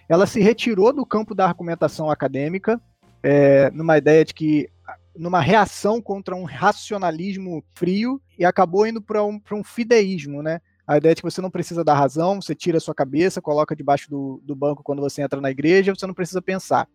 ela 0.09 0.25
se 0.25 0.41
retirou 0.41 0.91
do 0.91 1.05
campo 1.05 1.35
da 1.35 1.45
argumentação 1.45 2.09
acadêmica, 2.09 2.81
é, 3.21 3.69
numa 3.71 3.97
ideia 3.97 4.25
de 4.25 4.33
que 4.33 4.69
numa 5.17 5.41
reação 5.41 6.01
contra 6.01 6.36
um 6.36 6.43
racionalismo 6.43 7.63
frio 7.73 8.21
e 8.38 8.45
acabou 8.45 8.86
indo 8.86 9.01
para 9.01 9.23
um, 9.23 9.41
um 9.51 9.63
fideísmo, 9.63 10.41
né? 10.41 10.60
A 10.86 10.97
ideia 10.97 11.13
de 11.13 11.21
que 11.21 11.30
você 11.30 11.41
não 11.41 11.51
precisa 11.51 11.84
dar 11.84 11.95
razão, 11.95 12.41
você 12.41 12.56
tira 12.56 12.77
a 12.77 12.82
sua 12.82 12.95
cabeça, 12.95 13.41
coloca 13.41 13.75
debaixo 13.75 14.10
do, 14.10 14.41
do 14.43 14.56
banco 14.56 14.84
quando 14.84 15.01
você 15.01 15.21
entra 15.21 15.41
na 15.41 15.51
igreja, 15.51 15.93
você 15.93 16.08
não 16.08 16.13
precisa 16.13 16.41
pensar. 16.41 16.88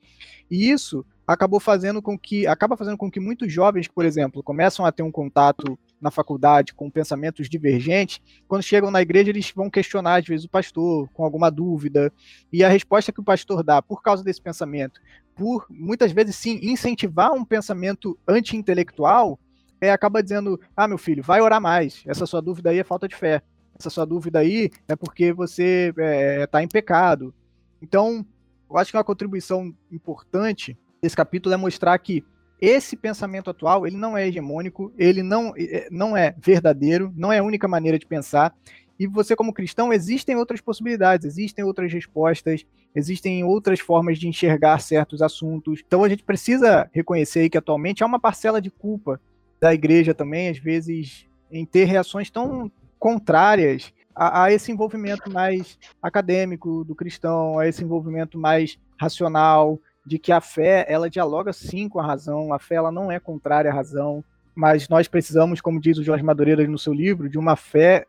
E 0.50 0.70
isso 0.70 1.04
acabou 1.26 1.60
fazendo 1.60 2.00
com 2.00 2.18
que 2.18 2.46
acaba 2.46 2.76
fazendo 2.76 2.96
com 2.96 3.10
que 3.10 3.20
muitos 3.20 3.52
jovens, 3.52 3.88
por 3.88 4.04
exemplo, 4.06 4.42
começam 4.42 4.86
a 4.86 4.92
ter 4.92 5.02
um 5.02 5.12
contato 5.12 5.78
na 6.02 6.10
faculdade 6.10 6.74
com 6.74 6.90
pensamentos 6.90 7.48
divergentes, 7.48 8.20
quando 8.48 8.62
chegam 8.62 8.90
na 8.90 9.00
igreja 9.00 9.30
eles 9.30 9.52
vão 9.54 9.70
questionar 9.70 10.16
às 10.16 10.26
vezes 10.26 10.44
o 10.44 10.50
pastor 10.50 11.08
com 11.14 11.24
alguma 11.24 11.50
dúvida, 11.50 12.12
e 12.52 12.64
a 12.64 12.68
resposta 12.68 13.12
que 13.12 13.20
o 13.20 13.24
pastor 13.24 13.62
dá 13.62 13.80
por 13.80 14.02
causa 14.02 14.24
desse 14.24 14.42
pensamento, 14.42 15.00
por 15.34 15.64
muitas 15.70 16.10
vezes 16.10 16.34
sim 16.34 16.58
incentivar 16.60 17.32
um 17.32 17.44
pensamento 17.44 18.18
anti-intelectual, 18.26 19.38
é, 19.80 19.90
acaba 19.90 20.22
dizendo: 20.22 20.60
"Ah, 20.76 20.88
meu 20.88 20.98
filho, 20.98 21.22
vai 21.22 21.40
orar 21.40 21.60
mais. 21.60 22.02
Essa 22.06 22.26
sua 22.26 22.42
dúvida 22.42 22.70
aí 22.70 22.78
é 22.78 22.84
falta 22.84 23.08
de 23.08 23.14
fé. 23.14 23.40
Essa 23.78 23.88
sua 23.88 24.04
dúvida 24.04 24.40
aí 24.40 24.70
é 24.86 24.94
porque 24.94 25.32
você 25.32 25.88
está 25.88 26.02
é, 26.02 26.46
tá 26.46 26.62
em 26.62 26.68
pecado". 26.68 27.32
Então, 27.80 28.26
eu 28.68 28.76
acho 28.76 28.90
que 28.90 28.96
uma 28.96 29.04
contribuição 29.04 29.74
importante 29.90 30.76
desse 31.00 31.16
capítulo 31.16 31.54
é 31.54 31.56
mostrar 31.56 31.98
que 31.98 32.24
esse 32.62 32.96
pensamento 32.96 33.50
atual, 33.50 33.84
ele 33.88 33.96
não 33.96 34.16
é 34.16 34.28
hegemônico, 34.28 34.92
ele 34.96 35.20
não, 35.20 35.52
é, 35.58 35.88
não 35.90 36.16
é 36.16 36.32
verdadeiro, 36.38 37.12
não 37.16 37.32
é 37.32 37.38
a 37.40 37.42
única 37.42 37.66
maneira 37.66 37.98
de 37.98 38.06
pensar. 38.06 38.54
E 38.96 39.04
você, 39.04 39.34
como 39.34 39.52
cristão, 39.52 39.92
existem 39.92 40.36
outras 40.36 40.60
possibilidades, 40.60 41.26
existem 41.26 41.64
outras 41.64 41.92
respostas, 41.92 42.64
existem 42.94 43.42
outras 43.42 43.80
formas 43.80 44.16
de 44.16 44.28
enxergar 44.28 44.78
certos 44.78 45.22
assuntos. 45.22 45.82
Então 45.84 46.04
a 46.04 46.08
gente 46.08 46.22
precisa 46.22 46.88
reconhecer 46.92 47.50
que 47.50 47.58
atualmente 47.58 48.04
há 48.04 48.06
uma 48.06 48.20
parcela 48.20 48.62
de 48.62 48.70
culpa 48.70 49.20
da 49.60 49.74
igreja 49.74 50.14
também, 50.14 50.48
às 50.48 50.58
vezes, 50.58 51.26
em 51.50 51.66
ter 51.66 51.86
reações 51.86 52.30
tão 52.30 52.70
contrárias 52.96 53.92
a, 54.14 54.44
a, 54.44 54.52
esse 54.52 54.70
envolvimento 54.70 55.28
mais 55.32 55.76
acadêmico 56.00 56.84
do 56.84 56.94
cristão, 56.94 57.58
a 57.58 57.66
esse 57.66 57.82
envolvimento 57.82 58.38
mais 58.38 58.78
racional, 58.96 59.80
de 60.04 60.18
que 60.18 60.32
a 60.32 60.40
fé 60.40 60.84
ela 60.88 61.08
dialoga 61.08 61.52
sim 61.52 61.88
com 61.88 62.00
a 62.00 62.06
razão, 62.06 62.52
a 62.52 62.58
fé 62.58 62.76
ela 62.76 62.90
não 62.90 63.10
é 63.10 63.20
contrária 63.20 63.70
à 63.70 63.74
razão, 63.74 64.24
mas 64.54 64.88
nós 64.88 65.08
precisamos, 65.08 65.60
como 65.60 65.80
diz 65.80 65.96
o 65.98 66.04
Jorge 66.04 66.24
Madureira 66.24 66.66
no 66.66 66.78
seu 66.78 66.92
livro, 66.92 67.28
de 67.28 67.38
uma 67.38 67.56
fé, 67.56 68.06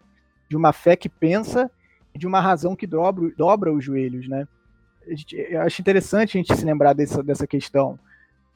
de 0.49 0.57
uma 0.57 0.73
fé 0.73 0.95
que 0.95 1.07
pensa 1.07 1.69
de 2.15 2.27
uma 2.27 2.39
razão 2.39 2.75
que 2.75 2.85
dobra, 2.85 3.31
dobra 3.35 3.73
os 3.73 3.83
joelhos, 3.83 4.27
né? 4.27 4.47
Eu 5.31 5.61
acho 5.61 5.81
interessante 5.81 6.37
a 6.37 6.41
gente 6.41 6.55
se 6.55 6.65
lembrar 6.65 6.93
dessa, 6.93 7.23
dessa 7.23 7.45
questão, 7.45 7.99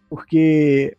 porque 0.10 0.96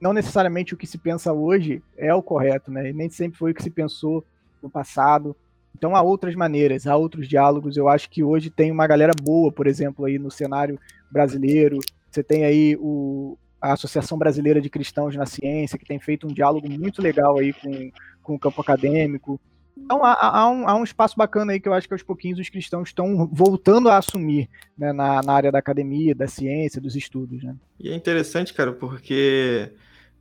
não 0.00 0.12
necessariamente 0.12 0.72
o 0.72 0.76
que 0.76 0.86
se 0.86 0.96
pensa 0.96 1.32
hoje 1.32 1.82
é 1.96 2.14
o 2.14 2.22
correto, 2.22 2.70
né? 2.70 2.90
E 2.90 2.92
nem 2.92 3.10
sempre 3.10 3.38
foi 3.38 3.50
o 3.50 3.54
que 3.54 3.62
se 3.62 3.70
pensou 3.70 4.24
no 4.62 4.70
passado. 4.70 5.36
Então 5.76 5.94
há 5.94 6.02
outras 6.02 6.34
maneiras, 6.34 6.86
há 6.86 6.96
outros 6.96 7.28
diálogos. 7.28 7.76
Eu 7.76 7.88
acho 7.88 8.08
que 8.08 8.22
hoje 8.22 8.48
tem 8.50 8.70
uma 8.70 8.86
galera 8.86 9.12
boa, 9.20 9.52
por 9.52 9.66
exemplo, 9.66 10.06
aí 10.06 10.18
no 10.18 10.30
cenário 10.30 10.78
brasileiro. 11.10 11.78
Você 12.10 12.22
tem 12.22 12.44
aí 12.44 12.76
o, 12.80 13.38
a 13.60 13.72
Associação 13.72 14.18
Brasileira 14.18 14.60
de 14.60 14.70
Cristãos 14.70 15.14
na 15.14 15.26
Ciência, 15.26 15.78
que 15.78 15.84
tem 15.84 16.00
feito 16.00 16.26
um 16.26 16.32
diálogo 16.32 16.68
muito 16.68 17.02
legal 17.02 17.38
aí 17.38 17.52
com, 17.52 17.90
com 18.22 18.34
o 18.34 18.38
campo 18.38 18.60
acadêmico. 18.60 19.40
Então 19.76 20.04
há, 20.04 20.40
há, 20.40 20.48
um, 20.48 20.68
há 20.68 20.74
um 20.74 20.84
espaço 20.84 21.16
bacana 21.16 21.52
aí 21.52 21.60
que 21.60 21.68
eu 21.68 21.72
acho 21.72 21.88
que 21.88 21.94
aos 21.94 22.02
pouquinhos 22.02 22.38
os 22.38 22.48
cristãos 22.48 22.88
estão 22.88 23.28
voltando 23.32 23.88
a 23.88 23.96
assumir 23.96 24.48
né, 24.76 24.92
na, 24.92 25.22
na 25.22 25.32
área 25.32 25.52
da 25.52 25.58
academia, 25.58 26.14
da 26.14 26.26
ciência, 26.26 26.80
dos 26.80 26.96
estudos. 26.96 27.42
Né? 27.42 27.54
E 27.78 27.90
é 27.90 27.94
interessante, 27.94 28.52
cara, 28.52 28.72
porque 28.72 29.72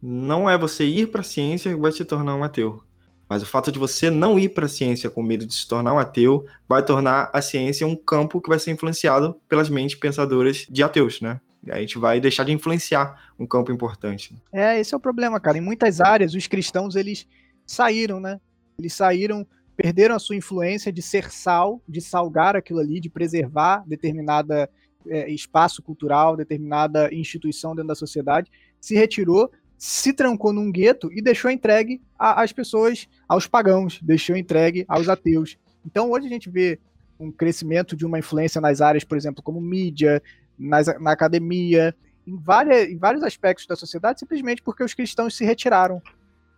não 0.02 0.50
é 0.50 0.58
você 0.58 0.86
ir 0.86 1.08
para 1.08 1.22
a 1.22 1.26
ciência 1.26 1.74
que 1.74 1.80
vai 1.80 1.92
te 1.92 2.06
tornar 2.06 2.36
um 2.36 2.44
ateu. 2.44 2.82
Mas 3.30 3.44
o 3.44 3.46
fato 3.46 3.72
de 3.72 3.78
você 3.78 4.10
não 4.10 4.40
ir 4.40 4.50
para 4.50 4.66
a 4.66 4.70
ciência 4.70 5.08
com 5.08 5.22
medo 5.22 5.46
de 5.46 5.54
se 5.54 5.68
tornar 5.68 5.94
um 5.94 6.00
ateu 6.00 6.48
vai 6.68 6.84
tornar 6.84 7.30
a 7.32 7.42
ciência 7.42 7.86
um 7.86 7.96
campo 7.96 8.42
que 8.42 8.50
vai 8.50 8.58
ser 8.58 8.72
influenciado 8.72 9.40
pelas 9.48 9.70
mentes 9.70 9.96
pensadoras 9.96 10.66
de 10.68 10.82
ateus, 10.82 11.22
né? 11.22 11.40
A 11.70 11.80
gente 11.80 12.00
vai 12.00 12.20
deixar 12.20 12.44
de 12.44 12.52
influenciar 12.52 13.32
um 13.38 13.46
campo 13.46 13.72
importante. 13.72 14.36
É, 14.52 14.80
esse 14.80 14.94
é 14.94 14.98
o 14.98 15.00
problema, 15.00 15.40
cara. 15.40 15.60
Em 15.60 15.62
muitas 15.62 16.02
áreas, 16.02 16.34
os 16.34 16.48
cristãos, 16.48 16.96
eles 16.96 17.28
saíram, 17.66 18.20
né? 18.20 18.40
Eles 18.80 18.94
saíram, 18.94 19.46
perderam 19.76 20.16
a 20.16 20.20
sua 20.20 20.36
influência 20.36 20.92
de 20.92 21.02
ser 21.02 21.30
sal, 21.30 21.82
de 21.88 22.02
salgar 22.02 22.56
aquilo 22.56 22.80
ali, 22.80 23.00
de 23.00 23.10
preservar 23.10 23.84
determinada 23.86 24.70
é, 25.08 25.30
espaço 25.30 25.84
cultural, 25.84 26.36
determinada 26.36 27.14
instituição 27.14 27.76
dentro 27.76 27.90
da 27.90 27.96
sociedade, 27.96 28.50
se 28.80 28.96
retirou, 28.96 29.52
se 29.80 30.12
trancou 30.12 30.52
num 30.52 30.70
gueto 30.70 31.10
e 31.14 31.22
deixou 31.22 31.50
entregue 31.50 32.02
às 32.20 32.52
pessoas, 32.52 33.08
aos 33.26 33.48
pagãos, 33.48 33.98
deixou 34.02 34.36
entregue 34.36 34.84
aos 34.90 35.08
ateus. 35.08 35.58
Então 35.86 36.12
hoje 36.12 36.28
a 36.28 36.30
gente 36.30 36.50
vê 36.50 36.78
um 37.18 37.32
crescimento 37.32 37.96
de 37.96 38.06
uma 38.06 38.20
influência 38.20 38.60
nas 38.60 38.82
áreas, 38.82 39.06
por 39.06 39.18
exemplo, 39.18 39.42
como 39.42 39.62
mídia, 39.62 40.22
nas, 40.58 40.88
na 41.00 41.12
academia, 41.12 41.96
em, 42.28 42.36
várias, 42.36 42.90
em 42.90 42.98
vários 42.98 43.24
aspectos 43.24 43.66
da 43.66 43.76
sociedade, 43.78 44.20
simplesmente 44.20 44.62
porque 44.62 44.84
os 44.84 44.94
cristãos 44.94 45.36
se 45.36 45.46
retiraram. 45.46 46.02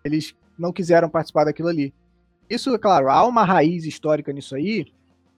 Eles 0.04 0.36
não 0.58 0.74
quiseram 0.74 1.08
participar 1.08 1.46
daquilo 1.46 1.70
ali. 1.70 1.94
Isso, 2.50 2.78
claro, 2.80 3.08
há 3.08 3.24
uma 3.26 3.46
raiz 3.46 3.86
histórica 3.86 4.34
nisso 4.34 4.56
aí, 4.56 4.88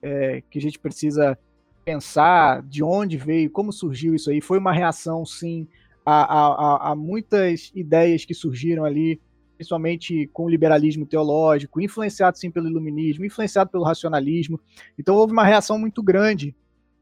é, 0.01 0.41
que 0.49 0.57
a 0.57 0.61
gente 0.61 0.79
precisa 0.79 1.37
pensar 1.83 2.61
de 2.63 2.81
onde 2.81 3.17
veio, 3.17 3.51
como 3.51 3.73
surgiu 3.73 4.15
isso 4.15 4.31
aí. 4.31 4.39
Foi 4.39 4.57
uma 4.57 4.71
reação, 4.71 5.25
sim, 5.25 5.67
a, 6.05 6.23
a, 6.23 6.91
a 6.91 6.95
muitas 6.95 7.71
ideias 7.73 8.25
que 8.25 8.33
surgiram 8.33 8.83
ali, 8.83 9.21
principalmente 9.55 10.29
com 10.33 10.45
o 10.45 10.49
liberalismo 10.49 11.05
teológico, 11.05 11.81
influenciado 11.81 12.37
sim 12.37 12.51
pelo 12.51 12.67
iluminismo, 12.67 13.25
influenciado 13.25 13.69
pelo 13.69 13.83
racionalismo. 13.83 14.59
Então 14.97 15.15
houve 15.15 15.31
uma 15.31 15.45
reação 15.45 15.77
muito 15.77 16.03
grande, 16.03 16.55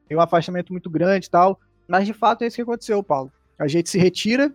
tem 0.07 0.17
um 0.17 0.21
afastamento 0.21 0.71
muito 0.71 0.89
grande 0.89 1.27
e 1.27 1.29
tal. 1.29 1.59
Mas 1.87 2.05
de 2.05 2.13
fato 2.13 2.43
é 2.43 2.47
isso 2.47 2.55
que 2.55 2.61
aconteceu, 2.61 3.01
Paulo. 3.03 3.31
A 3.57 3.67
gente 3.67 3.89
se 3.89 3.97
retira 3.97 4.53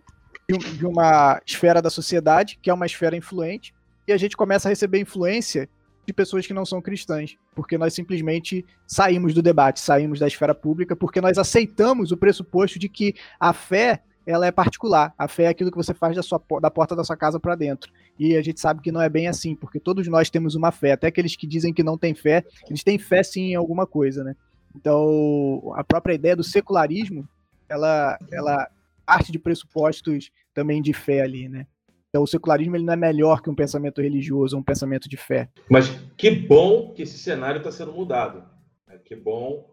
de 0.48 0.86
uma 0.86 1.40
esfera 1.44 1.82
da 1.82 1.90
sociedade, 1.90 2.58
que 2.62 2.70
é 2.70 2.74
uma 2.74 2.86
esfera 2.86 3.16
influente, 3.16 3.74
e 4.06 4.12
a 4.12 4.16
gente 4.16 4.36
começa 4.36 4.68
a 4.68 4.70
receber 4.70 5.00
influência 5.00 5.68
de 6.06 6.12
pessoas 6.12 6.46
que 6.46 6.54
não 6.54 6.64
são 6.64 6.80
cristãs, 6.80 7.36
porque 7.54 7.76
nós 7.76 7.92
simplesmente 7.92 8.64
saímos 8.86 9.34
do 9.34 9.42
debate, 9.42 9.80
saímos 9.80 10.20
da 10.20 10.28
esfera 10.28 10.54
pública, 10.54 10.94
porque 10.94 11.20
nós 11.20 11.36
aceitamos 11.36 12.12
o 12.12 12.16
pressuposto 12.16 12.78
de 12.78 12.88
que 12.88 13.16
a 13.40 13.52
fé 13.52 14.02
ela 14.26 14.46
é 14.46 14.50
particular. 14.50 15.14
A 15.16 15.28
fé 15.28 15.44
é 15.44 15.48
aquilo 15.48 15.70
que 15.70 15.76
você 15.76 15.94
faz 15.94 16.16
da, 16.16 16.22
sua, 16.22 16.42
da 16.60 16.70
porta 16.70 16.96
da 16.96 17.04
sua 17.04 17.16
casa 17.16 17.38
para 17.38 17.54
dentro. 17.54 17.92
E 18.18 18.36
a 18.36 18.42
gente 18.42 18.60
sabe 18.60 18.82
que 18.82 18.90
não 18.90 19.00
é 19.00 19.08
bem 19.08 19.28
assim, 19.28 19.54
porque 19.54 19.78
todos 19.78 20.08
nós 20.08 20.28
temos 20.28 20.54
uma 20.56 20.72
fé. 20.72 20.92
Até 20.92 21.06
aqueles 21.06 21.36
que 21.36 21.46
dizem 21.46 21.72
que 21.72 21.82
não 21.82 21.96
têm 21.96 22.14
fé, 22.14 22.44
eles 22.68 22.82
têm 22.82 22.98
fé 22.98 23.22
sim 23.22 23.52
em 23.52 23.54
alguma 23.54 23.86
coisa, 23.86 24.24
né? 24.24 24.34
Então, 24.74 25.72
a 25.76 25.84
própria 25.84 26.14
ideia 26.14 26.34
do 26.34 26.42
secularismo, 26.42 27.26
ela, 27.68 28.18
ela 28.32 28.68
parte 29.06 29.30
de 29.30 29.38
pressupostos 29.38 30.30
também 30.52 30.82
de 30.82 30.92
fé 30.92 31.22
ali, 31.22 31.48
né? 31.48 31.66
Então, 32.08 32.22
o 32.22 32.26
secularismo 32.26 32.76
ele 32.76 32.84
não 32.84 32.94
é 32.94 32.96
melhor 32.96 33.40
que 33.42 33.50
um 33.50 33.54
pensamento 33.54 34.00
religioso, 34.00 34.56
um 34.56 34.62
pensamento 34.62 35.08
de 35.08 35.16
fé. 35.16 35.48
Mas 35.70 35.88
que 36.16 36.30
bom 36.30 36.92
que 36.92 37.02
esse 37.02 37.18
cenário 37.18 37.58
está 37.58 37.70
sendo 37.70 37.92
mudado. 37.92 38.42
Né? 38.86 38.98
Que 39.04 39.14
bom 39.14 39.70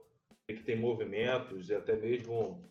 que 0.47 0.55
tem 0.55 0.77
movimentos 0.77 1.69
e 1.69 1.73
até 1.73 1.95
mesmo 1.95 2.61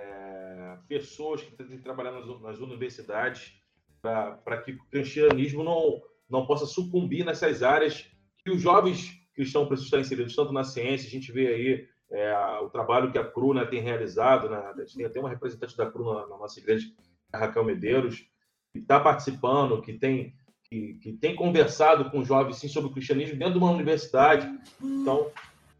é, 0.00 0.78
pessoas 0.88 1.42
que 1.42 1.52
têm 1.52 1.78
trabalhar 1.78 2.12
nas, 2.12 2.26
nas 2.40 2.58
universidades 2.58 3.54
para 4.00 4.62
que 4.62 4.72
o 4.72 4.84
cristianismo 4.90 5.62
não, 5.62 6.00
não 6.28 6.46
possa 6.46 6.66
sucumbir 6.66 7.24
nessas 7.24 7.62
áreas 7.62 8.10
que 8.42 8.50
os 8.50 8.60
jovens 8.60 9.20
cristãos 9.34 9.68
precisam 9.68 9.86
estar 9.86 10.00
inseridos, 10.00 10.34
tanto 10.34 10.52
na 10.52 10.64
ciência, 10.64 11.06
a 11.06 11.10
gente 11.10 11.30
vê 11.32 11.46
aí 11.48 11.88
é, 12.10 12.34
o 12.62 12.68
trabalho 12.68 13.12
que 13.12 13.18
a 13.18 13.24
CRU 13.24 13.54
né, 13.54 13.64
tem 13.64 13.80
realizado, 13.80 14.48
né? 14.48 14.58
a 14.58 14.80
gente 14.80 14.96
tem 14.96 15.06
até 15.06 15.20
uma 15.20 15.28
representante 15.28 15.76
da 15.76 15.90
CRU 15.90 16.14
na, 16.14 16.26
na 16.26 16.36
nossa 16.36 16.58
igreja, 16.58 16.86
a 17.32 17.38
Raquel 17.38 17.64
Medeiros, 17.64 18.26
que 18.72 18.80
está 18.80 18.98
participando, 18.98 19.80
que 19.80 19.92
tem, 19.92 20.34
que, 20.64 20.94
que, 20.94 21.12
tem 21.12 21.34
conversado 21.34 22.10
com 22.10 22.24
jovens 22.24 22.56
sim, 22.56 22.68
sobre 22.68 22.90
o 22.90 22.92
cristianismo 22.92 23.38
dentro 23.38 23.54
de 23.54 23.58
uma 23.58 23.70
universidade. 23.70 24.48
Então, 24.82 25.30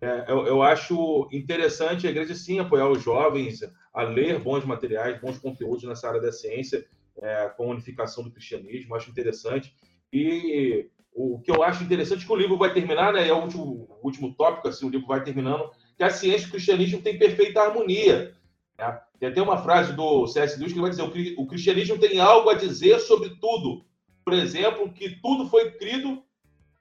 é, 0.00 0.24
eu, 0.28 0.46
eu, 0.46 0.62
acho 0.62 1.28
interessante 1.30 2.06
a 2.06 2.10
igreja 2.10 2.34
sim 2.34 2.58
apoiar 2.58 2.88
os 2.88 3.02
jovens 3.02 3.60
a 3.92 4.02
ler 4.02 4.38
bons 4.38 4.64
materiais, 4.64 5.20
bons 5.20 5.38
conteúdos 5.38 5.84
nessa 5.84 6.08
área 6.08 6.20
da 6.20 6.32
ciência, 6.32 6.86
é, 7.20 7.52
com 7.54 7.64
a 7.64 7.72
unificação 7.72 8.24
do 8.24 8.30
cristianismo, 8.30 8.94
acho 8.94 9.10
interessante. 9.10 9.74
E 10.10 10.88
o 11.12 11.38
que 11.40 11.50
eu 11.50 11.62
acho 11.62 11.84
interessante 11.84 12.22
é 12.22 12.26
que 12.26 12.32
o 12.32 12.36
livro 12.36 12.56
vai 12.56 12.72
terminar, 12.72 13.12
né? 13.12 13.28
É 13.28 13.32
o 13.32 13.42
último, 13.42 13.98
último 14.02 14.34
tópico, 14.34 14.68
assim, 14.68 14.86
o 14.86 14.90
livro 14.90 15.06
vai 15.06 15.22
terminando, 15.22 15.70
que 15.96 16.02
a 16.02 16.10
ciência 16.10 16.46
e 16.46 16.48
o 16.48 16.52
cristianismo 16.52 17.02
têm 17.02 17.18
perfeita 17.18 17.60
harmonia. 17.60 18.34
Né? 18.78 19.00
Tem 19.18 19.28
até 19.28 19.42
uma 19.42 19.62
frase 19.62 19.92
do 19.92 20.26
C.S. 20.26 20.58
Lewis 20.58 20.72
que 20.72 20.80
vai 20.80 20.90
dizer: 20.90 21.02
o 21.36 21.46
cristianismo 21.46 21.98
tem 21.98 22.20
algo 22.20 22.48
a 22.48 22.54
dizer 22.54 22.98
sobre 23.00 23.36
tudo. 23.40 23.84
Por 24.24 24.32
exemplo, 24.32 24.90
que 24.92 25.20
tudo 25.20 25.48
foi 25.48 25.72
crido 25.72 26.22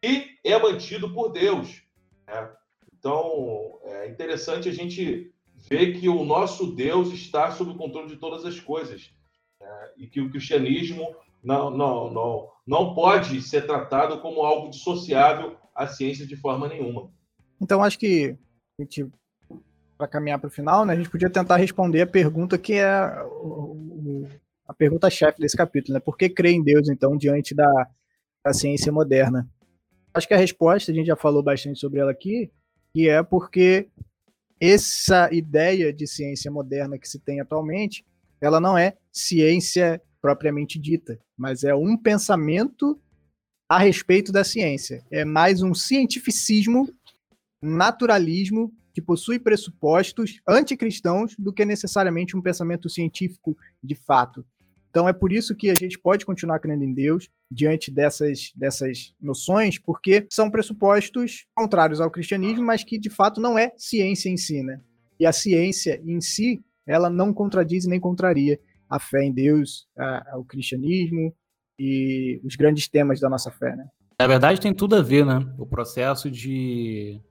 e 0.01 0.37
é 0.43 0.57
mantido 0.57 1.13
por 1.13 1.31
Deus. 1.31 1.83
Né? 2.25 2.49
Então, 2.99 3.79
é 3.83 4.09
interessante 4.09 4.67
a 4.67 4.73
gente 4.73 5.33
ver 5.69 5.99
que 5.99 6.07
o 6.09 6.23
nosso 6.23 6.75
Deus 6.75 7.11
está 7.13 7.51
sob 7.51 7.71
o 7.71 7.75
controle 7.75 8.09
de 8.09 8.17
todas 8.17 8.45
as 8.45 8.59
coisas 8.59 9.09
né? 9.59 9.89
e 9.97 10.07
que 10.07 10.21
o 10.21 10.29
cristianismo 10.29 11.15
não, 11.43 11.69
não, 11.69 12.11
não, 12.11 12.49
não 12.67 12.93
pode 12.93 13.41
ser 13.41 13.65
tratado 13.65 14.19
como 14.19 14.41
algo 14.41 14.69
dissociável 14.69 15.55
à 15.73 15.87
ciência 15.87 16.27
de 16.27 16.35
forma 16.35 16.67
nenhuma. 16.67 17.09
Então, 17.61 17.83
acho 17.83 17.97
que 17.97 18.37
a 18.79 18.83
gente 18.83 19.07
para 19.97 20.07
caminhar 20.07 20.39
para 20.39 20.47
o 20.47 20.51
final, 20.51 20.85
né, 20.85 20.93
a 20.93 20.95
gente 20.95 21.09
podia 21.09 21.29
tentar 21.29 21.57
responder 21.57 22.01
a 22.01 22.07
pergunta 22.07 22.57
que 22.57 22.75
é 22.75 22.87
a 22.87 24.73
pergunta-chefe 24.73 25.41
desse 25.41 25.57
capítulo, 25.57 25.95
né? 25.95 25.99
Por 25.99 26.15
que 26.15 26.29
crer 26.29 26.53
em 26.53 26.63
Deus, 26.63 26.87
então, 26.87 27.17
diante 27.17 27.53
da, 27.53 27.87
da 28.45 28.53
ciência 28.53 28.93
moderna? 28.93 29.49
Acho 30.13 30.27
que 30.27 30.33
a 30.33 30.37
resposta, 30.37 30.91
a 30.91 30.95
gente 30.95 31.07
já 31.07 31.17
falou 31.17 31.43
bastante 31.43 31.79
sobre 31.79 31.99
ela 31.99 32.11
aqui, 32.11 32.49
que 32.93 33.09
é 33.09 33.21
porque 33.23 33.87
essa 34.59 35.33
ideia 35.33 35.93
de 35.93 36.05
ciência 36.05 36.51
moderna 36.51 36.97
que 36.97 37.07
se 37.07 37.19
tem 37.19 37.39
atualmente, 37.39 38.05
ela 38.41 38.59
não 38.59 38.77
é 38.77 38.97
ciência 39.11 40.01
propriamente 40.21 40.77
dita, 40.77 41.19
mas 41.37 41.63
é 41.63 41.73
um 41.73 41.95
pensamento 41.95 42.99
a 43.69 43.77
respeito 43.77 44.31
da 44.31 44.43
ciência. 44.43 45.05
É 45.11 45.23
mais 45.23 45.61
um 45.61 45.73
cientificismo, 45.73 46.91
naturalismo 47.61 48.73
que 48.93 49.01
possui 49.01 49.39
pressupostos 49.39 50.41
anticristãos 50.47 51.35
do 51.37 51.53
que 51.53 51.63
necessariamente 51.63 52.35
um 52.35 52.41
pensamento 52.41 52.89
científico 52.89 53.55
de 53.81 53.95
fato. 53.95 54.45
Então 54.89 55.07
é 55.07 55.13
por 55.13 55.31
isso 55.31 55.55
que 55.55 55.69
a 55.69 55.75
gente 55.75 55.99
pode 55.99 56.25
continuar 56.25 56.59
crendo 56.59 56.83
em 56.83 56.93
Deus 56.93 57.29
diante 57.49 57.91
dessas, 57.91 58.51
dessas 58.55 59.13
noções, 59.21 59.77
porque 59.77 60.25
são 60.29 60.49
pressupostos 60.49 61.45
contrários 61.55 62.01
ao 62.01 62.09
cristianismo, 62.09 62.65
mas 62.65 62.83
que 62.83 62.97
de 62.97 63.09
fato 63.09 63.39
não 63.39 63.57
é 63.57 63.71
ciência 63.77 64.29
em 64.29 64.37
si, 64.37 64.63
né? 64.63 64.81
E 65.19 65.25
a 65.25 65.31
ciência 65.31 66.01
em 66.05 66.19
si, 66.21 66.63
ela 66.87 67.09
não 67.09 67.33
contradiz 67.33 67.85
nem 67.85 67.99
contraria 67.99 68.59
a 68.89 68.99
fé 68.99 69.23
em 69.23 69.31
Deus, 69.31 69.87
a, 69.97 70.33
ao 70.33 70.43
cristianismo 70.43 71.33
e 71.77 72.41
os 72.43 72.55
grandes 72.55 72.87
temas 72.87 73.19
da 73.19 73.29
nossa 73.29 73.51
fé, 73.51 73.75
né? 73.75 73.87
Na 74.19 74.27
verdade, 74.27 74.59
tem 74.59 74.73
tudo 74.73 74.95
a 74.95 75.01
ver, 75.01 75.25
né? 75.25 75.39
O 75.57 75.65
processo 75.65 76.29
de 76.29 77.21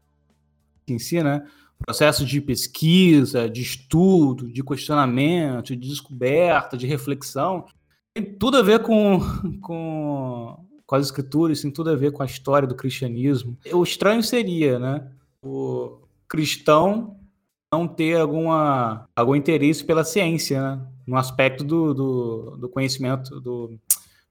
em 0.87 0.99
si, 0.99 1.23
né? 1.23 1.45
Processo 1.85 2.25
de 2.25 2.41
pesquisa, 2.41 3.49
de 3.49 3.63
estudo, 3.63 4.51
de 4.51 4.63
questionamento, 4.63 5.77
de 5.77 5.89
descoberta, 5.89 6.77
de 6.77 6.87
reflexão, 6.87 7.65
tem 8.15 8.25
tudo 8.25 8.57
a 8.57 8.63
ver 8.63 8.81
com, 8.83 9.21
com, 9.63 10.65
com 10.85 10.95
as 10.95 11.07
escrituras, 11.07 11.63
tem 11.63 11.71
tudo 11.71 11.91
a 11.91 11.97
ver 11.97 12.13
com 12.13 12.23
a 12.23 12.27
história 12.27 12.67
do 12.67 12.75
cristianismo. 12.75 13.57
O 13.73 13.83
estranho 13.83 14.23
seria, 14.23 14.79
né? 14.79 15.09
O 15.43 15.99
cristão 16.29 17.17
não 17.73 17.87
ter 17.87 18.19
alguma, 18.19 19.09
algum 19.15 19.37
interesse 19.37 19.85
pela 19.85 20.05
ciência, 20.05 20.61
né? 20.61 20.87
no 21.07 21.17
aspecto 21.17 21.65
do, 21.65 21.95
do, 21.95 22.57
do 22.57 22.69
conhecimento, 22.69 23.41
do, 23.41 23.79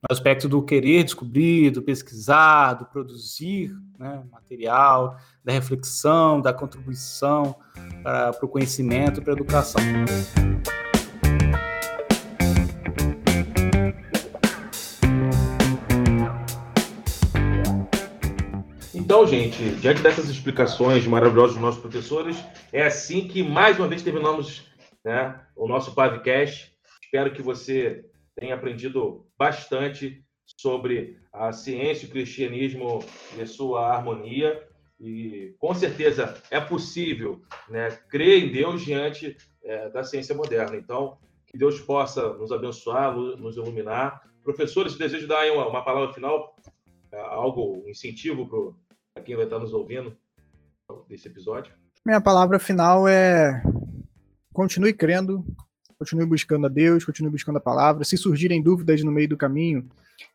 no 0.03 0.13
aspecto 0.13 0.47
do 0.47 0.61
querer 0.61 1.03
descobrir, 1.03 1.71
do 1.71 1.81
pesquisar, 1.81 2.73
do 2.73 2.85
produzir 2.85 3.75
né, 3.97 4.23
material, 4.31 5.17
da 5.43 5.51
reflexão, 5.51 6.39
da 6.39 6.53
contribuição 6.53 7.55
para, 8.03 8.37
o 8.43 8.47
conhecimento 8.47 9.21
para 9.21 9.33
a 9.33 9.35
educação. 9.35 9.81
Então, 18.93 19.25
gente, 19.25 19.63
diante 19.77 20.01
dessas 20.03 20.29
explicações 20.29 21.07
maravilhosas 21.07 21.53
dos 21.53 21.61
nossos 21.61 21.81
professores, 21.81 22.37
é 22.71 22.85
assim 22.85 23.27
que 23.27 23.41
mais 23.41 23.79
uma 23.79 23.87
vez 23.87 24.03
terminamos 24.03 24.63
né, 25.03 25.39
o 25.55 25.67
nosso 25.67 25.95
podcast. 25.95 26.71
Espero 27.01 27.31
que 27.31 27.41
você 27.41 28.05
tenha 28.37 28.55
aprendido 28.55 29.25
bastante 29.37 30.23
sobre 30.45 31.17
a 31.33 31.51
ciência 31.51 32.05
e 32.05 32.09
o 32.09 32.11
cristianismo 32.11 33.03
e 33.37 33.45
sua 33.45 33.93
harmonia. 33.93 34.63
E 34.99 35.55
com 35.59 35.73
certeza 35.73 36.41
é 36.49 36.59
possível 36.59 37.41
né, 37.69 37.89
crer 38.09 38.43
em 38.43 38.51
Deus 38.51 38.83
diante 38.83 39.35
é, 39.63 39.89
da 39.89 40.03
ciência 40.03 40.33
moderna. 40.33 40.75
Então, 40.75 41.17
que 41.45 41.57
Deus 41.57 41.79
possa 41.79 42.33
nos 42.33 42.51
abençoar, 42.51 43.15
nos 43.15 43.57
iluminar. 43.57 44.21
Professores, 44.43 44.95
desejo 44.95 45.27
dar 45.27 45.51
uma, 45.51 45.67
uma 45.67 45.83
palavra 45.83 46.13
final, 46.13 46.55
é, 47.11 47.19
algo, 47.19 47.83
um 47.85 47.89
incentivo 47.89 48.75
para 49.13 49.23
quem 49.23 49.35
vai 49.35 49.45
estar 49.45 49.59
nos 49.59 49.73
ouvindo 49.73 50.15
desse 51.07 51.27
episódio. 51.27 51.73
Minha 52.05 52.21
palavra 52.21 52.57
final 52.57 53.07
é 53.07 53.61
continue 54.53 54.93
crendo, 54.93 55.45
continue 55.97 56.25
buscando 56.25 56.67
a 56.67 56.69
Deus, 56.69 57.03
continue 57.03 57.31
buscando 57.31 57.57
a 57.57 57.61
palavra. 57.61 58.03
Se 58.03 58.17
surgirem 58.17 58.61
dúvidas 58.61 59.03
no 59.03 59.11
meio 59.11 59.27
do 59.27 59.37
caminho, 59.37 59.87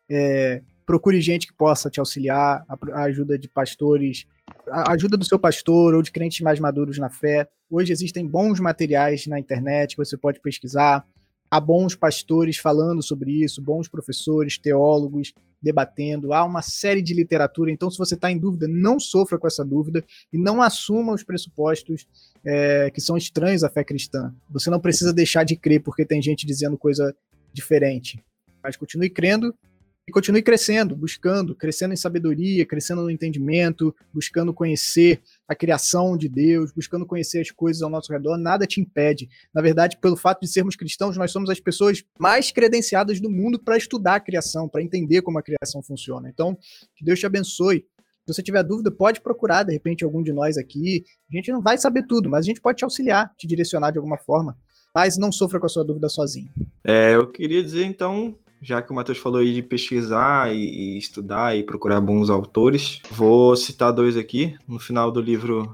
é, 0.09 0.61
procure 0.85 1.19
gente 1.21 1.47
que 1.47 1.53
possa 1.53 1.89
te 1.89 1.99
auxiliar, 1.99 2.65
a 2.67 3.03
ajuda 3.03 3.37
de 3.37 3.47
pastores, 3.47 4.27
a 4.69 4.91
ajuda 4.93 5.17
do 5.17 5.25
seu 5.25 5.39
pastor 5.39 5.93
ou 5.93 6.01
de 6.01 6.11
crentes 6.11 6.41
mais 6.41 6.59
maduros 6.59 6.97
na 6.97 7.09
fé. 7.09 7.47
Hoje 7.69 7.91
existem 7.91 8.27
bons 8.27 8.59
materiais 8.59 9.25
na 9.27 9.39
internet 9.39 9.95
que 9.95 10.05
você 10.05 10.17
pode 10.17 10.39
pesquisar. 10.39 11.05
Há 11.53 11.59
bons 11.59 11.93
pastores 11.93 12.57
falando 12.57 13.03
sobre 13.03 13.43
isso, 13.43 13.61
bons 13.61 13.87
professores, 13.87 14.57
teólogos 14.57 15.35
debatendo. 15.61 16.33
Há 16.33 16.43
uma 16.43 16.63
série 16.63 16.99
de 16.99 17.13
literatura. 17.13 17.69
Então, 17.69 17.91
se 17.91 17.97
você 17.99 18.15
está 18.15 18.31
em 18.31 18.39
dúvida, 18.39 18.67
não 18.67 18.99
sofra 18.99 19.37
com 19.37 19.45
essa 19.45 19.63
dúvida 19.63 20.03
e 20.33 20.37
não 20.39 20.63
assuma 20.63 21.13
os 21.13 21.21
pressupostos 21.21 22.07
é, 22.43 22.89
que 22.89 22.99
são 22.99 23.15
estranhos 23.15 23.63
à 23.63 23.69
fé 23.69 23.83
cristã. 23.83 24.33
Você 24.49 24.71
não 24.71 24.79
precisa 24.79 25.13
deixar 25.13 25.43
de 25.43 25.55
crer 25.55 25.83
porque 25.83 26.03
tem 26.03 26.19
gente 26.23 26.43
dizendo 26.43 26.75
coisa 26.75 27.15
diferente. 27.53 28.19
Mas 28.63 28.75
continue 28.75 29.11
crendo 29.11 29.53
e 30.07 30.11
continue 30.11 30.41
crescendo, 30.41 30.95
buscando, 30.95 31.55
crescendo 31.55 31.93
em 31.93 31.97
sabedoria, 31.97 32.65
crescendo 32.65 33.03
no 33.03 33.09
entendimento, 33.09 33.95
buscando 34.13 34.53
conhecer 34.53 35.21
a 35.47 35.55
criação 35.55 36.17
de 36.17 36.27
Deus, 36.27 36.73
buscando 36.73 37.05
conhecer 37.05 37.39
as 37.39 37.51
coisas 37.51 37.81
ao 37.81 37.89
nosso 37.89 38.11
redor, 38.11 38.37
nada 38.37 38.67
te 38.67 38.81
impede. 38.81 39.29
Na 39.53 39.61
verdade, 39.61 39.97
pelo 39.97 40.17
fato 40.17 40.41
de 40.41 40.47
sermos 40.47 40.75
cristãos, 40.75 41.15
nós 41.15 41.31
somos 41.31 41.49
as 41.49 41.59
pessoas 41.59 42.03
mais 42.19 42.51
credenciadas 42.51 43.21
do 43.21 43.29
mundo 43.29 43.57
para 43.57 43.77
estudar 43.77 44.15
a 44.15 44.19
criação, 44.19 44.67
para 44.67 44.83
entender 44.83 45.21
como 45.21 45.39
a 45.39 45.43
criação 45.43 45.81
funciona. 45.81 46.29
Então, 46.29 46.57
que 46.95 47.05
Deus 47.05 47.19
te 47.19 47.25
abençoe. 47.25 47.85
Se 48.25 48.33
você 48.33 48.43
tiver 48.43 48.63
dúvida, 48.63 48.91
pode 48.91 49.21
procurar, 49.21 49.63
de 49.63 49.73
repente, 49.73 50.03
algum 50.03 50.21
de 50.21 50.33
nós 50.33 50.57
aqui. 50.57 51.03
A 51.31 51.35
gente 51.35 51.51
não 51.51 51.61
vai 51.61 51.77
saber 51.77 52.05
tudo, 52.07 52.29
mas 52.29 52.45
a 52.45 52.47
gente 52.47 52.61
pode 52.61 52.77
te 52.77 52.83
auxiliar, 52.83 53.33
te 53.37 53.47
direcionar 53.47 53.91
de 53.91 53.97
alguma 53.97 54.17
forma. 54.17 54.57
Mas 54.95 55.17
não 55.17 55.31
sofra 55.31 55.59
com 55.59 55.65
a 55.65 55.69
sua 55.69 55.83
dúvida 55.83 56.07
sozinho. 56.07 56.49
É, 56.83 57.15
eu 57.15 57.27
queria 57.27 57.63
dizer, 57.63 57.83
então, 57.83 58.37
já 58.63 58.81
que 58.81 58.91
o 58.91 58.95
Matheus 58.95 59.17
falou 59.17 59.41
aí 59.41 59.53
de 59.53 59.61
pesquisar 59.61 60.53
e, 60.53 60.57
e, 60.57 60.97
estudar 60.97 61.55
e 61.55 61.63
procurar 61.63 61.99
bons 61.99 62.29
autores, 62.29 63.01
vou 63.11 63.55
citar 63.55 63.91
dois 63.91 64.15
aqui. 64.15 64.55
No 64.67 64.79
final 64.79 65.11
do 65.11 65.21
livro, 65.21 65.71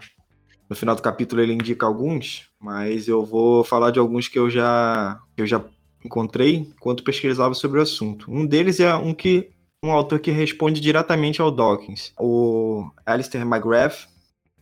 no 0.67 0.75
final 0.75 0.95
do 0.95 1.01
capítulo, 1.01 1.41
ele 1.41 1.53
indica 1.53 1.85
alguns, 1.85 2.49
mas 2.59 3.07
eu 3.07 3.23
vou 3.23 3.63
falar 3.63 3.91
de 3.91 3.99
alguns 3.99 4.27
que 4.27 4.39
eu 4.39 4.49
já, 4.49 5.19
eu 5.37 5.45
já 5.45 5.63
encontrei 6.03 6.55
enquanto 6.55 7.03
pesquisava 7.03 7.53
sobre 7.53 7.79
o 7.79 7.83
assunto. 7.83 8.29
Um 8.29 8.45
deles 8.45 8.79
é 8.79 8.93
um 8.95 9.13
que 9.13 9.51
um 9.83 9.91
autor 9.91 10.19
que 10.19 10.31
responde 10.31 10.81
diretamente 10.81 11.41
ao 11.41 11.51
Dawkins, 11.51 12.11
o 12.19 12.89
Alistair 13.05 13.45
McGrath, 13.45 14.07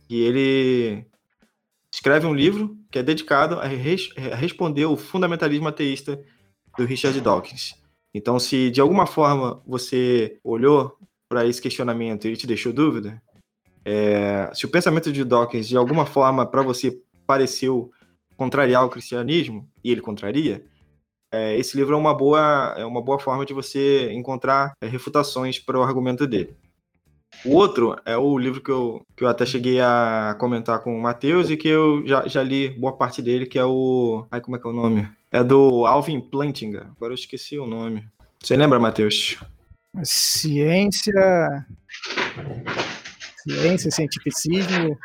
e 0.08 0.20
ele 0.20 1.04
escreve 1.92 2.26
um 2.26 2.34
livro 2.34 2.76
que 2.90 2.98
é 2.98 3.02
dedicado 3.02 3.56
a, 3.58 3.66
res, 3.66 4.10
a 4.32 4.36
responder 4.36 4.84
o 4.84 4.96
fundamentalismo 4.96 5.66
ateísta 5.66 6.22
do 6.76 6.84
Richard 6.84 7.20
Dawkins. 7.20 7.74
Então, 8.14 8.38
se 8.38 8.70
de 8.70 8.80
alguma 8.80 9.06
forma 9.06 9.62
você 9.66 10.38
olhou 10.42 10.96
para 11.28 11.46
esse 11.46 11.60
questionamento 11.60 12.26
e 12.26 12.36
te 12.36 12.46
deixou 12.46 12.72
dúvida, 12.72 13.22
é, 13.84 14.50
se 14.54 14.66
o 14.66 14.70
pensamento 14.70 15.12
de 15.12 15.24
Dawkins 15.24 15.68
de 15.68 15.76
alguma 15.76 16.06
forma 16.06 16.46
para 16.46 16.62
você 16.62 17.00
pareceu 17.26 17.90
contrariar 18.36 18.84
o 18.84 18.90
cristianismo 18.90 19.68
e 19.84 19.90
ele 19.90 20.00
contraria, 20.00 20.64
é, 21.30 21.58
esse 21.58 21.76
livro 21.76 21.94
é 21.94 21.98
uma 21.98 22.14
boa 22.14 22.74
é 22.78 22.84
uma 22.84 23.02
boa 23.02 23.18
forma 23.18 23.44
de 23.44 23.52
você 23.52 24.10
encontrar 24.12 24.72
é, 24.80 24.86
refutações 24.86 25.58
para 25.58 25.78
o 25.78 25.82
argumento 25.82 26.26
dele. 26.26 26.56
O 27.44 27.54
outro 27.54 27.96
é 28.04 28.16
o 28.16 28.38
livro 28.38 28.60
que 28.60 28.70
eu, 28.70 29.02
que 29.14 29.22
eu 29.22 29.28
até 29.28 29.44
cheguei 29.44 29.80
a 29.80 30.34
comentar 30.40 30.82
com 30.82 30.96
o 30.96 31.00
Matheus 31.00 31.50
e 31.50 31.56
que 31.56 31.68
eu 31.68 32.04
já, 32.06 32.26
já 32.26 32.42
li 32.42 32.70
boa 32.70 32.96
parte 32.96 33.22
dele, 33.22 33.46
que 33.46 33.58
é 33.58 33.64
o. 33.64 34.26
Ai, 34.30 34.40
como 34.40 34.56
é 34.56 34.58
que 34.58 34.66
é 34.66 34.70
o 34.70 34.74
nome? 34.74 35.08
É 35.30 35.44
do 35.44 35.84
Alvin 35.84 36.20
Plantinga. 36.20 36.90
Agora 36.96 37.12
eu 37.12 37.16
esqueci 37.16 37.58
o 37.58 37.66
nome. 37.66 38.04
Você 38.42 38.56
lembra, 38.56 38.78
Matheus? 38.78 39.36
Ciência. 40.02 41.66
Ciência, 43.42 43.90
cientificismo. 43.90 44.98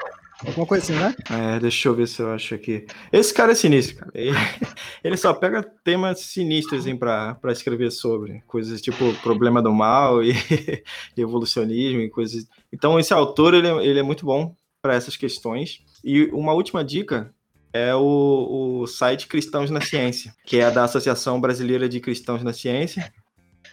Alguma 0.45 0.65
coisa 0.65 0.83
assim, 0.83 0.93
né? 0.93 1.15
É, 1.29 1.59
deixa 1.59 1.87
eu 1.87 1.95
ver 1.95 2.07
se 2.07 2.21
eu 2.21 2.31
acho 2.31 2.55
aqui. 2.55 2.85
Esse 3.11 3.33
cara 3.33 3.53
é 3.53 3.55
sinistro, 3.55 3.97
cara. 3.97 4.11
Ele, 4.13 4.35
ele 5.03 5.17
só 5.17 5.33
pega 5.33 5.63
temas 5.83 6.19
sinistros 6.19 6.81
assim, 6.81 6.95
pra 6.95 7.37
escrever 7.47 7.91
sobre. 7.91 8.41
Coisas 8.47 8.81
tipo 8.81 9.13
problema 9.21 9.61
do 9.61 9.73
mal 9.73 10.23
e, 10.23 10.33
e 11.17 11.21
evolucionismo 11.21 12.01
e 12.01 12.09
coisas. 12.09 12.47
Então, 12.71 12.99
esse 12.99 13.13
autor, 13.13 13.53
ele, 13.53 13.67
ele 13.85 13.99
é 13.99 14.03
muito 14.03 14.25
bom 14.25 14.55
para 14.81 14.95
essas 14.95 15.15
questões. 15.15 15.81
E 16.03 16.25
uma 16.27 16.53
última 16.53 16.83
dica 16.83 17.33
é 17.73 17.95
o, 17.95 18.81
o 18.81 18.87
site 18.87 19.27
Cristãos 19.27 19.71
na 19.71 19.81
Ciência, 19.81 20.33
que 20.45 20.59
é 20.59 20.69
da 20.69 20.83
Associação 20.83 21.41
Brasileira 21.41 21.89
de 21.89 21.99
Cristãos 21.99 22.43
na 22.43 22.53
Ciência. 22.53 23.11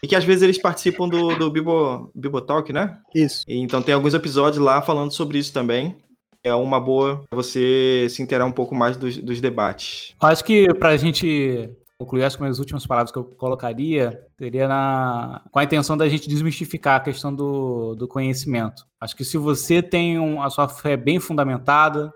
E 0.03 0.09
que 0.09 0.17
às 0.17 0.25
vezes 0.25 0.43
eles 0.43 0.57
participam 0.57 1.07
do, 1.07 1.37
do 1.37 1.51
Bibo, 1.51 2.11
Bibotalk, 2.15 2.73
né? 2.73 2.99
Isso. 3.15 3.45
E, 3.47 3.59
então 3.59 3.83
tem 3.83 3.95
alguns 3.95 4.15
episódios 4.15 4.63
lá 4.63 4.81
falando 4.81 5.13
sobre 5.13 5.39
isso 5.39 5.53
também. 5.53 5.95
É 6.43 6.55
uma 6.55 6.81
boa 6.81 7.23
você 7.31 8.07
se 8.09 8.23
inteirar 8.23 8.47
um 8.47 8.53
pouco 8.53 8.75
mais 8.75 8.97
dos, 8.97 9.19
dos 9.19 9.43
debates. 9.43 10.15
Acho 10.19 10.43
que 10.43 10.73
para 10.73 10.89
a 10.89 10.97
gente 10.97 11.69
concluir 11.99 12.25
as 12.25 12.35
minhas 12.39 12.59
últimas 12.59 12.87
palavras 12.87 13.13
que 13.13 13.19
eu 13.19 13.25
colocaria, 13.25 14.19
seria 14.39 14.67
na, 14.67 15.43
com 15.51 15.59
a 15.59 15.65
intenção 15.65 15.99
da 15.99 16.09
gente 16.09 16.31
desmistificar 16.31 16.97
a 16.97 17.01
questão 17.01 17.35
do, 17.35 17.95
do 17.95 18.09
conhecimento. 18.09 18.87
Acho 18.99 19.15
que 19.15 19.23
se 19.23 19.37
você 19.37 19.83
tem 19.83 20.19
um, 20.19 20.43
a 20.43 20.49
sua 20.49 20.67
fé 20.67 20.97
bem 20.97 21.21
fundamentada, 21.21 22.11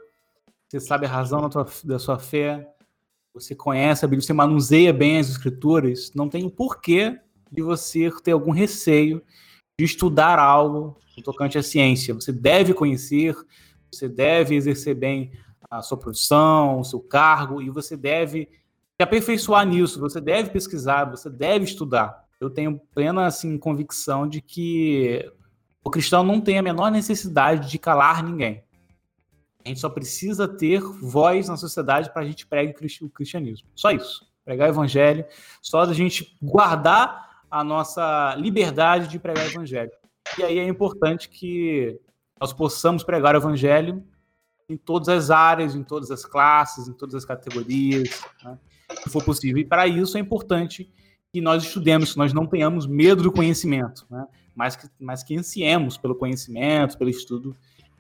você 0.69 0.81
sabe 0.81 1.07
a 1.07 1.09
razão 1.09 1.43
da, 1.43 1.49
tua, 1.49 1.67
da 1.85 1.99
sua 1.99 2.19
fé, 2.19 2.69
você 3.33 3.55
conhece 3.55 4.05
a 4.05 4.09
Bíblia, 4.09 4.25
você 4.25 4.33
manuseia 4.33 4.93
bem 4.93 5.19
as 5.19 5.29
escrituras, 5.29 6.12
não 6.15 6.29
tem 6.29 6.49
porquê 6.49 7.19
de 7.51 7.62
você 7.62 8.11
ter 8.23 8.33
algum 8.33 8.51
receio 8.51 9.23
de 9.79 9.85
estudar 9.85 10.39
algo 10.39 10.97
tocante 11.23 11.59
à 11.59 11.62
ciência. 11.62 12.15
Você 12.15 12.33
deve 12.33 12.75
conhecer, 12.75 13.37
você 13.91 14.09
deve 14.09 14.55
exercer 14.57 14.95
bem 14.95 15.33
a 15.71 15.83
sua 15.83 15.99
profissão, 15.99 16.81
o 16.81 16.85
seu 16.85 17.01
cargo, 17.01 17.61
e 17.61 17.71
você 17.71 17.97
deve 17.97 18.49
se 18.97 19.03
aperfeiçoar 19.03 19.67
nisso, 19.67 20.01
você 20.01 20.21
deve 20.21 20.51
pesquisar, 20.51 21.05
você 21.05 21.29
deve 21.29 21.65
estudar. 21.65 22.25
Eu 22.41 22.51
tenho 22.51 22.81
plena 22.95 23.27
assim, 23.27 23.59
convicção 23.59 24.29
de 24.29 24.41
que 24.41 25.29
o 25.83 25.91
cristão 25.91 26.23
não 26.23 26.41
tem 26.41 26.59
a 26.59 26.62
menor 26.62 26.91
necessidade 26.91 27.71
de 27.71 27.79
calar 27.79 28.23
ninguém. 28.23 28.64
A 29.65 29.69
gente 29.69 29.81
só 29.81 29.89
precisa 29.89 30.47
ter 30.47 30.81
voz 30.81 31.49
na 31.49 31.57
sociedade 31.57 32.12
para 32.12 32.23
a 32.23 32.25
gente 32.27 32.47
pregar 32.47 32.75
o 33.01 33.09
cristianismo. 33.09 33.67
Só 33.75 33.91
isso. 33.91 34.27
Pregar 34.45 34.69
o 34.69 34.73
evangelho, 34.73 35.25
só 35.62 35.87
da 35.87 35.95
gente 35.95 36.37
guardar 36.43 37.43
a 37.51 37.65
nossa 37.65 38.35
liberdade 38.37 39.09
de 39.09 39.19
pregar 39.19 39.47
o 39.47 39.51
evangelho. 39.51 39.91
E 40.39 40.43
aí 40.43 40.59
é 40.59 40.69
importante 40.69 41.31
que 41.31 41.99
nós 42.39 42.53
possamos 42.53 43.03
pregar 43.03 43.35
o 43.35 43.39
evangelho 43.39 44.05
em 44.69 44.77
todas 44.77 45.09
as 45.09 45.31
áreas, 45.31 45.75
em 45.75 45.83
todas 45.83 46.11
as 46.11 46.27
classes, 46.27 46.89
em 46.89 46.93
todas 46.93 47.15
as 47.15 47.25
categorias, 47.25 48.23
né? 48.43 48.59
se 49.03 49.11
for 49.11 49.25
possível. 49.25 49.62
E 49.62 49.65
para 49.65 49.87
isso 49.87 50.19
é 50.19 50.21
importante 50.21 50.91
que 51.33 51.41
nós 51.41 51.62
estudemos, 51.62 52.12
que 52.12 52.19
nós 52.19 52.33
não 52.33 52.47
tenhamos 52.47 52.87
medo 52.87 53.23
do 53.23 53.33
conhecimento, 53.33 54.07
né? 54.11 54.27
mas, 54.55 54.77
que, 54.77 54.89
mas 55.01 55.23
que 55.23 55.37
ansiemos 55.37 55.97
pelo 55.97 56.15
conhecimento, 56.15 56.99
pelo 56.99 57.11
estudo 57.11 57.57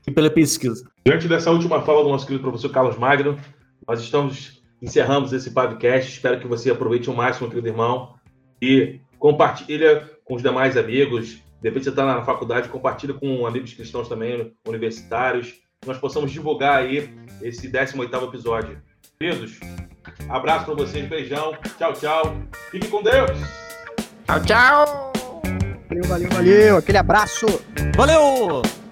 e 0.06 0.10
pela 0.10 0.30
pesquisa. 0.30 0.88
Diante 1.04 1.28
dessa 1.28 1.50
última 1.50 1.82
fala 1.82 2.02
do 2.02 2.10
nosso 2.10 2.26
querido 2.26 2.42
professor 2.42 2.70
Carlos 2.70 2.98
Magno, 2.98 3.38
nós 3.86 4.00
estamos 4.00 4.62
encerramos 4.84 5.32
esse 5.32 5.50
podcast. 5.50 6.12
Espero 6.12 6.38
que 6.38 6.46
você 6.46 6.70
aproveite 6.70 7.08
o 7.08 7.14
máximo, 7.14 7.48
querido 7.48 7.68
irmão, 7.68 8.14
e 8.60 9.00
compartilha 9.18 10.10
com 10.24 10.34
os 10.34 10.42
demais 10.42 10.76
amigos. 10.76 11.42
De 11.60 11.68
repente 11.68 11.84
você 11.84 11.90
está 11.90 12.04
na 12.04 12.22
faculdade, 12.22 12.68
compartilha 12.68 13.14
com 13.14 13.46
amigos 13.46 13.72
cristãos 13.72 14.08
também, 14.08 14.52
universitários. 14.68 15.54
Nós 15.86 15.98
possamos 15.98 16.30
divulgar 16.30 16.78
aí 16.78 17.10
esse 17.40 17.70
18º 17.70 18.28
episódio. 18.28 18.82
Queridos, 19.18 19.58
abraço 20.28 20.66
para 20.66 20.74
vocês, 20.74 21.08
beijão, 21.08 21.56
tchau, 21.78 21.92
tchau. 21.94 22.36
Fique 22.70 22.88
com 22.88 23.02
Deus. 23.02 23.38
Tchau, 24.26 24.42
tchau. 24.42 25.12
Valeu, 25.88 26.04
valeu, 26.04 26.28
valeu. 26.30 26.76
Aquele 26.76 26.98
abraço. 26.98 27.46
Valeu! 27.96 28.83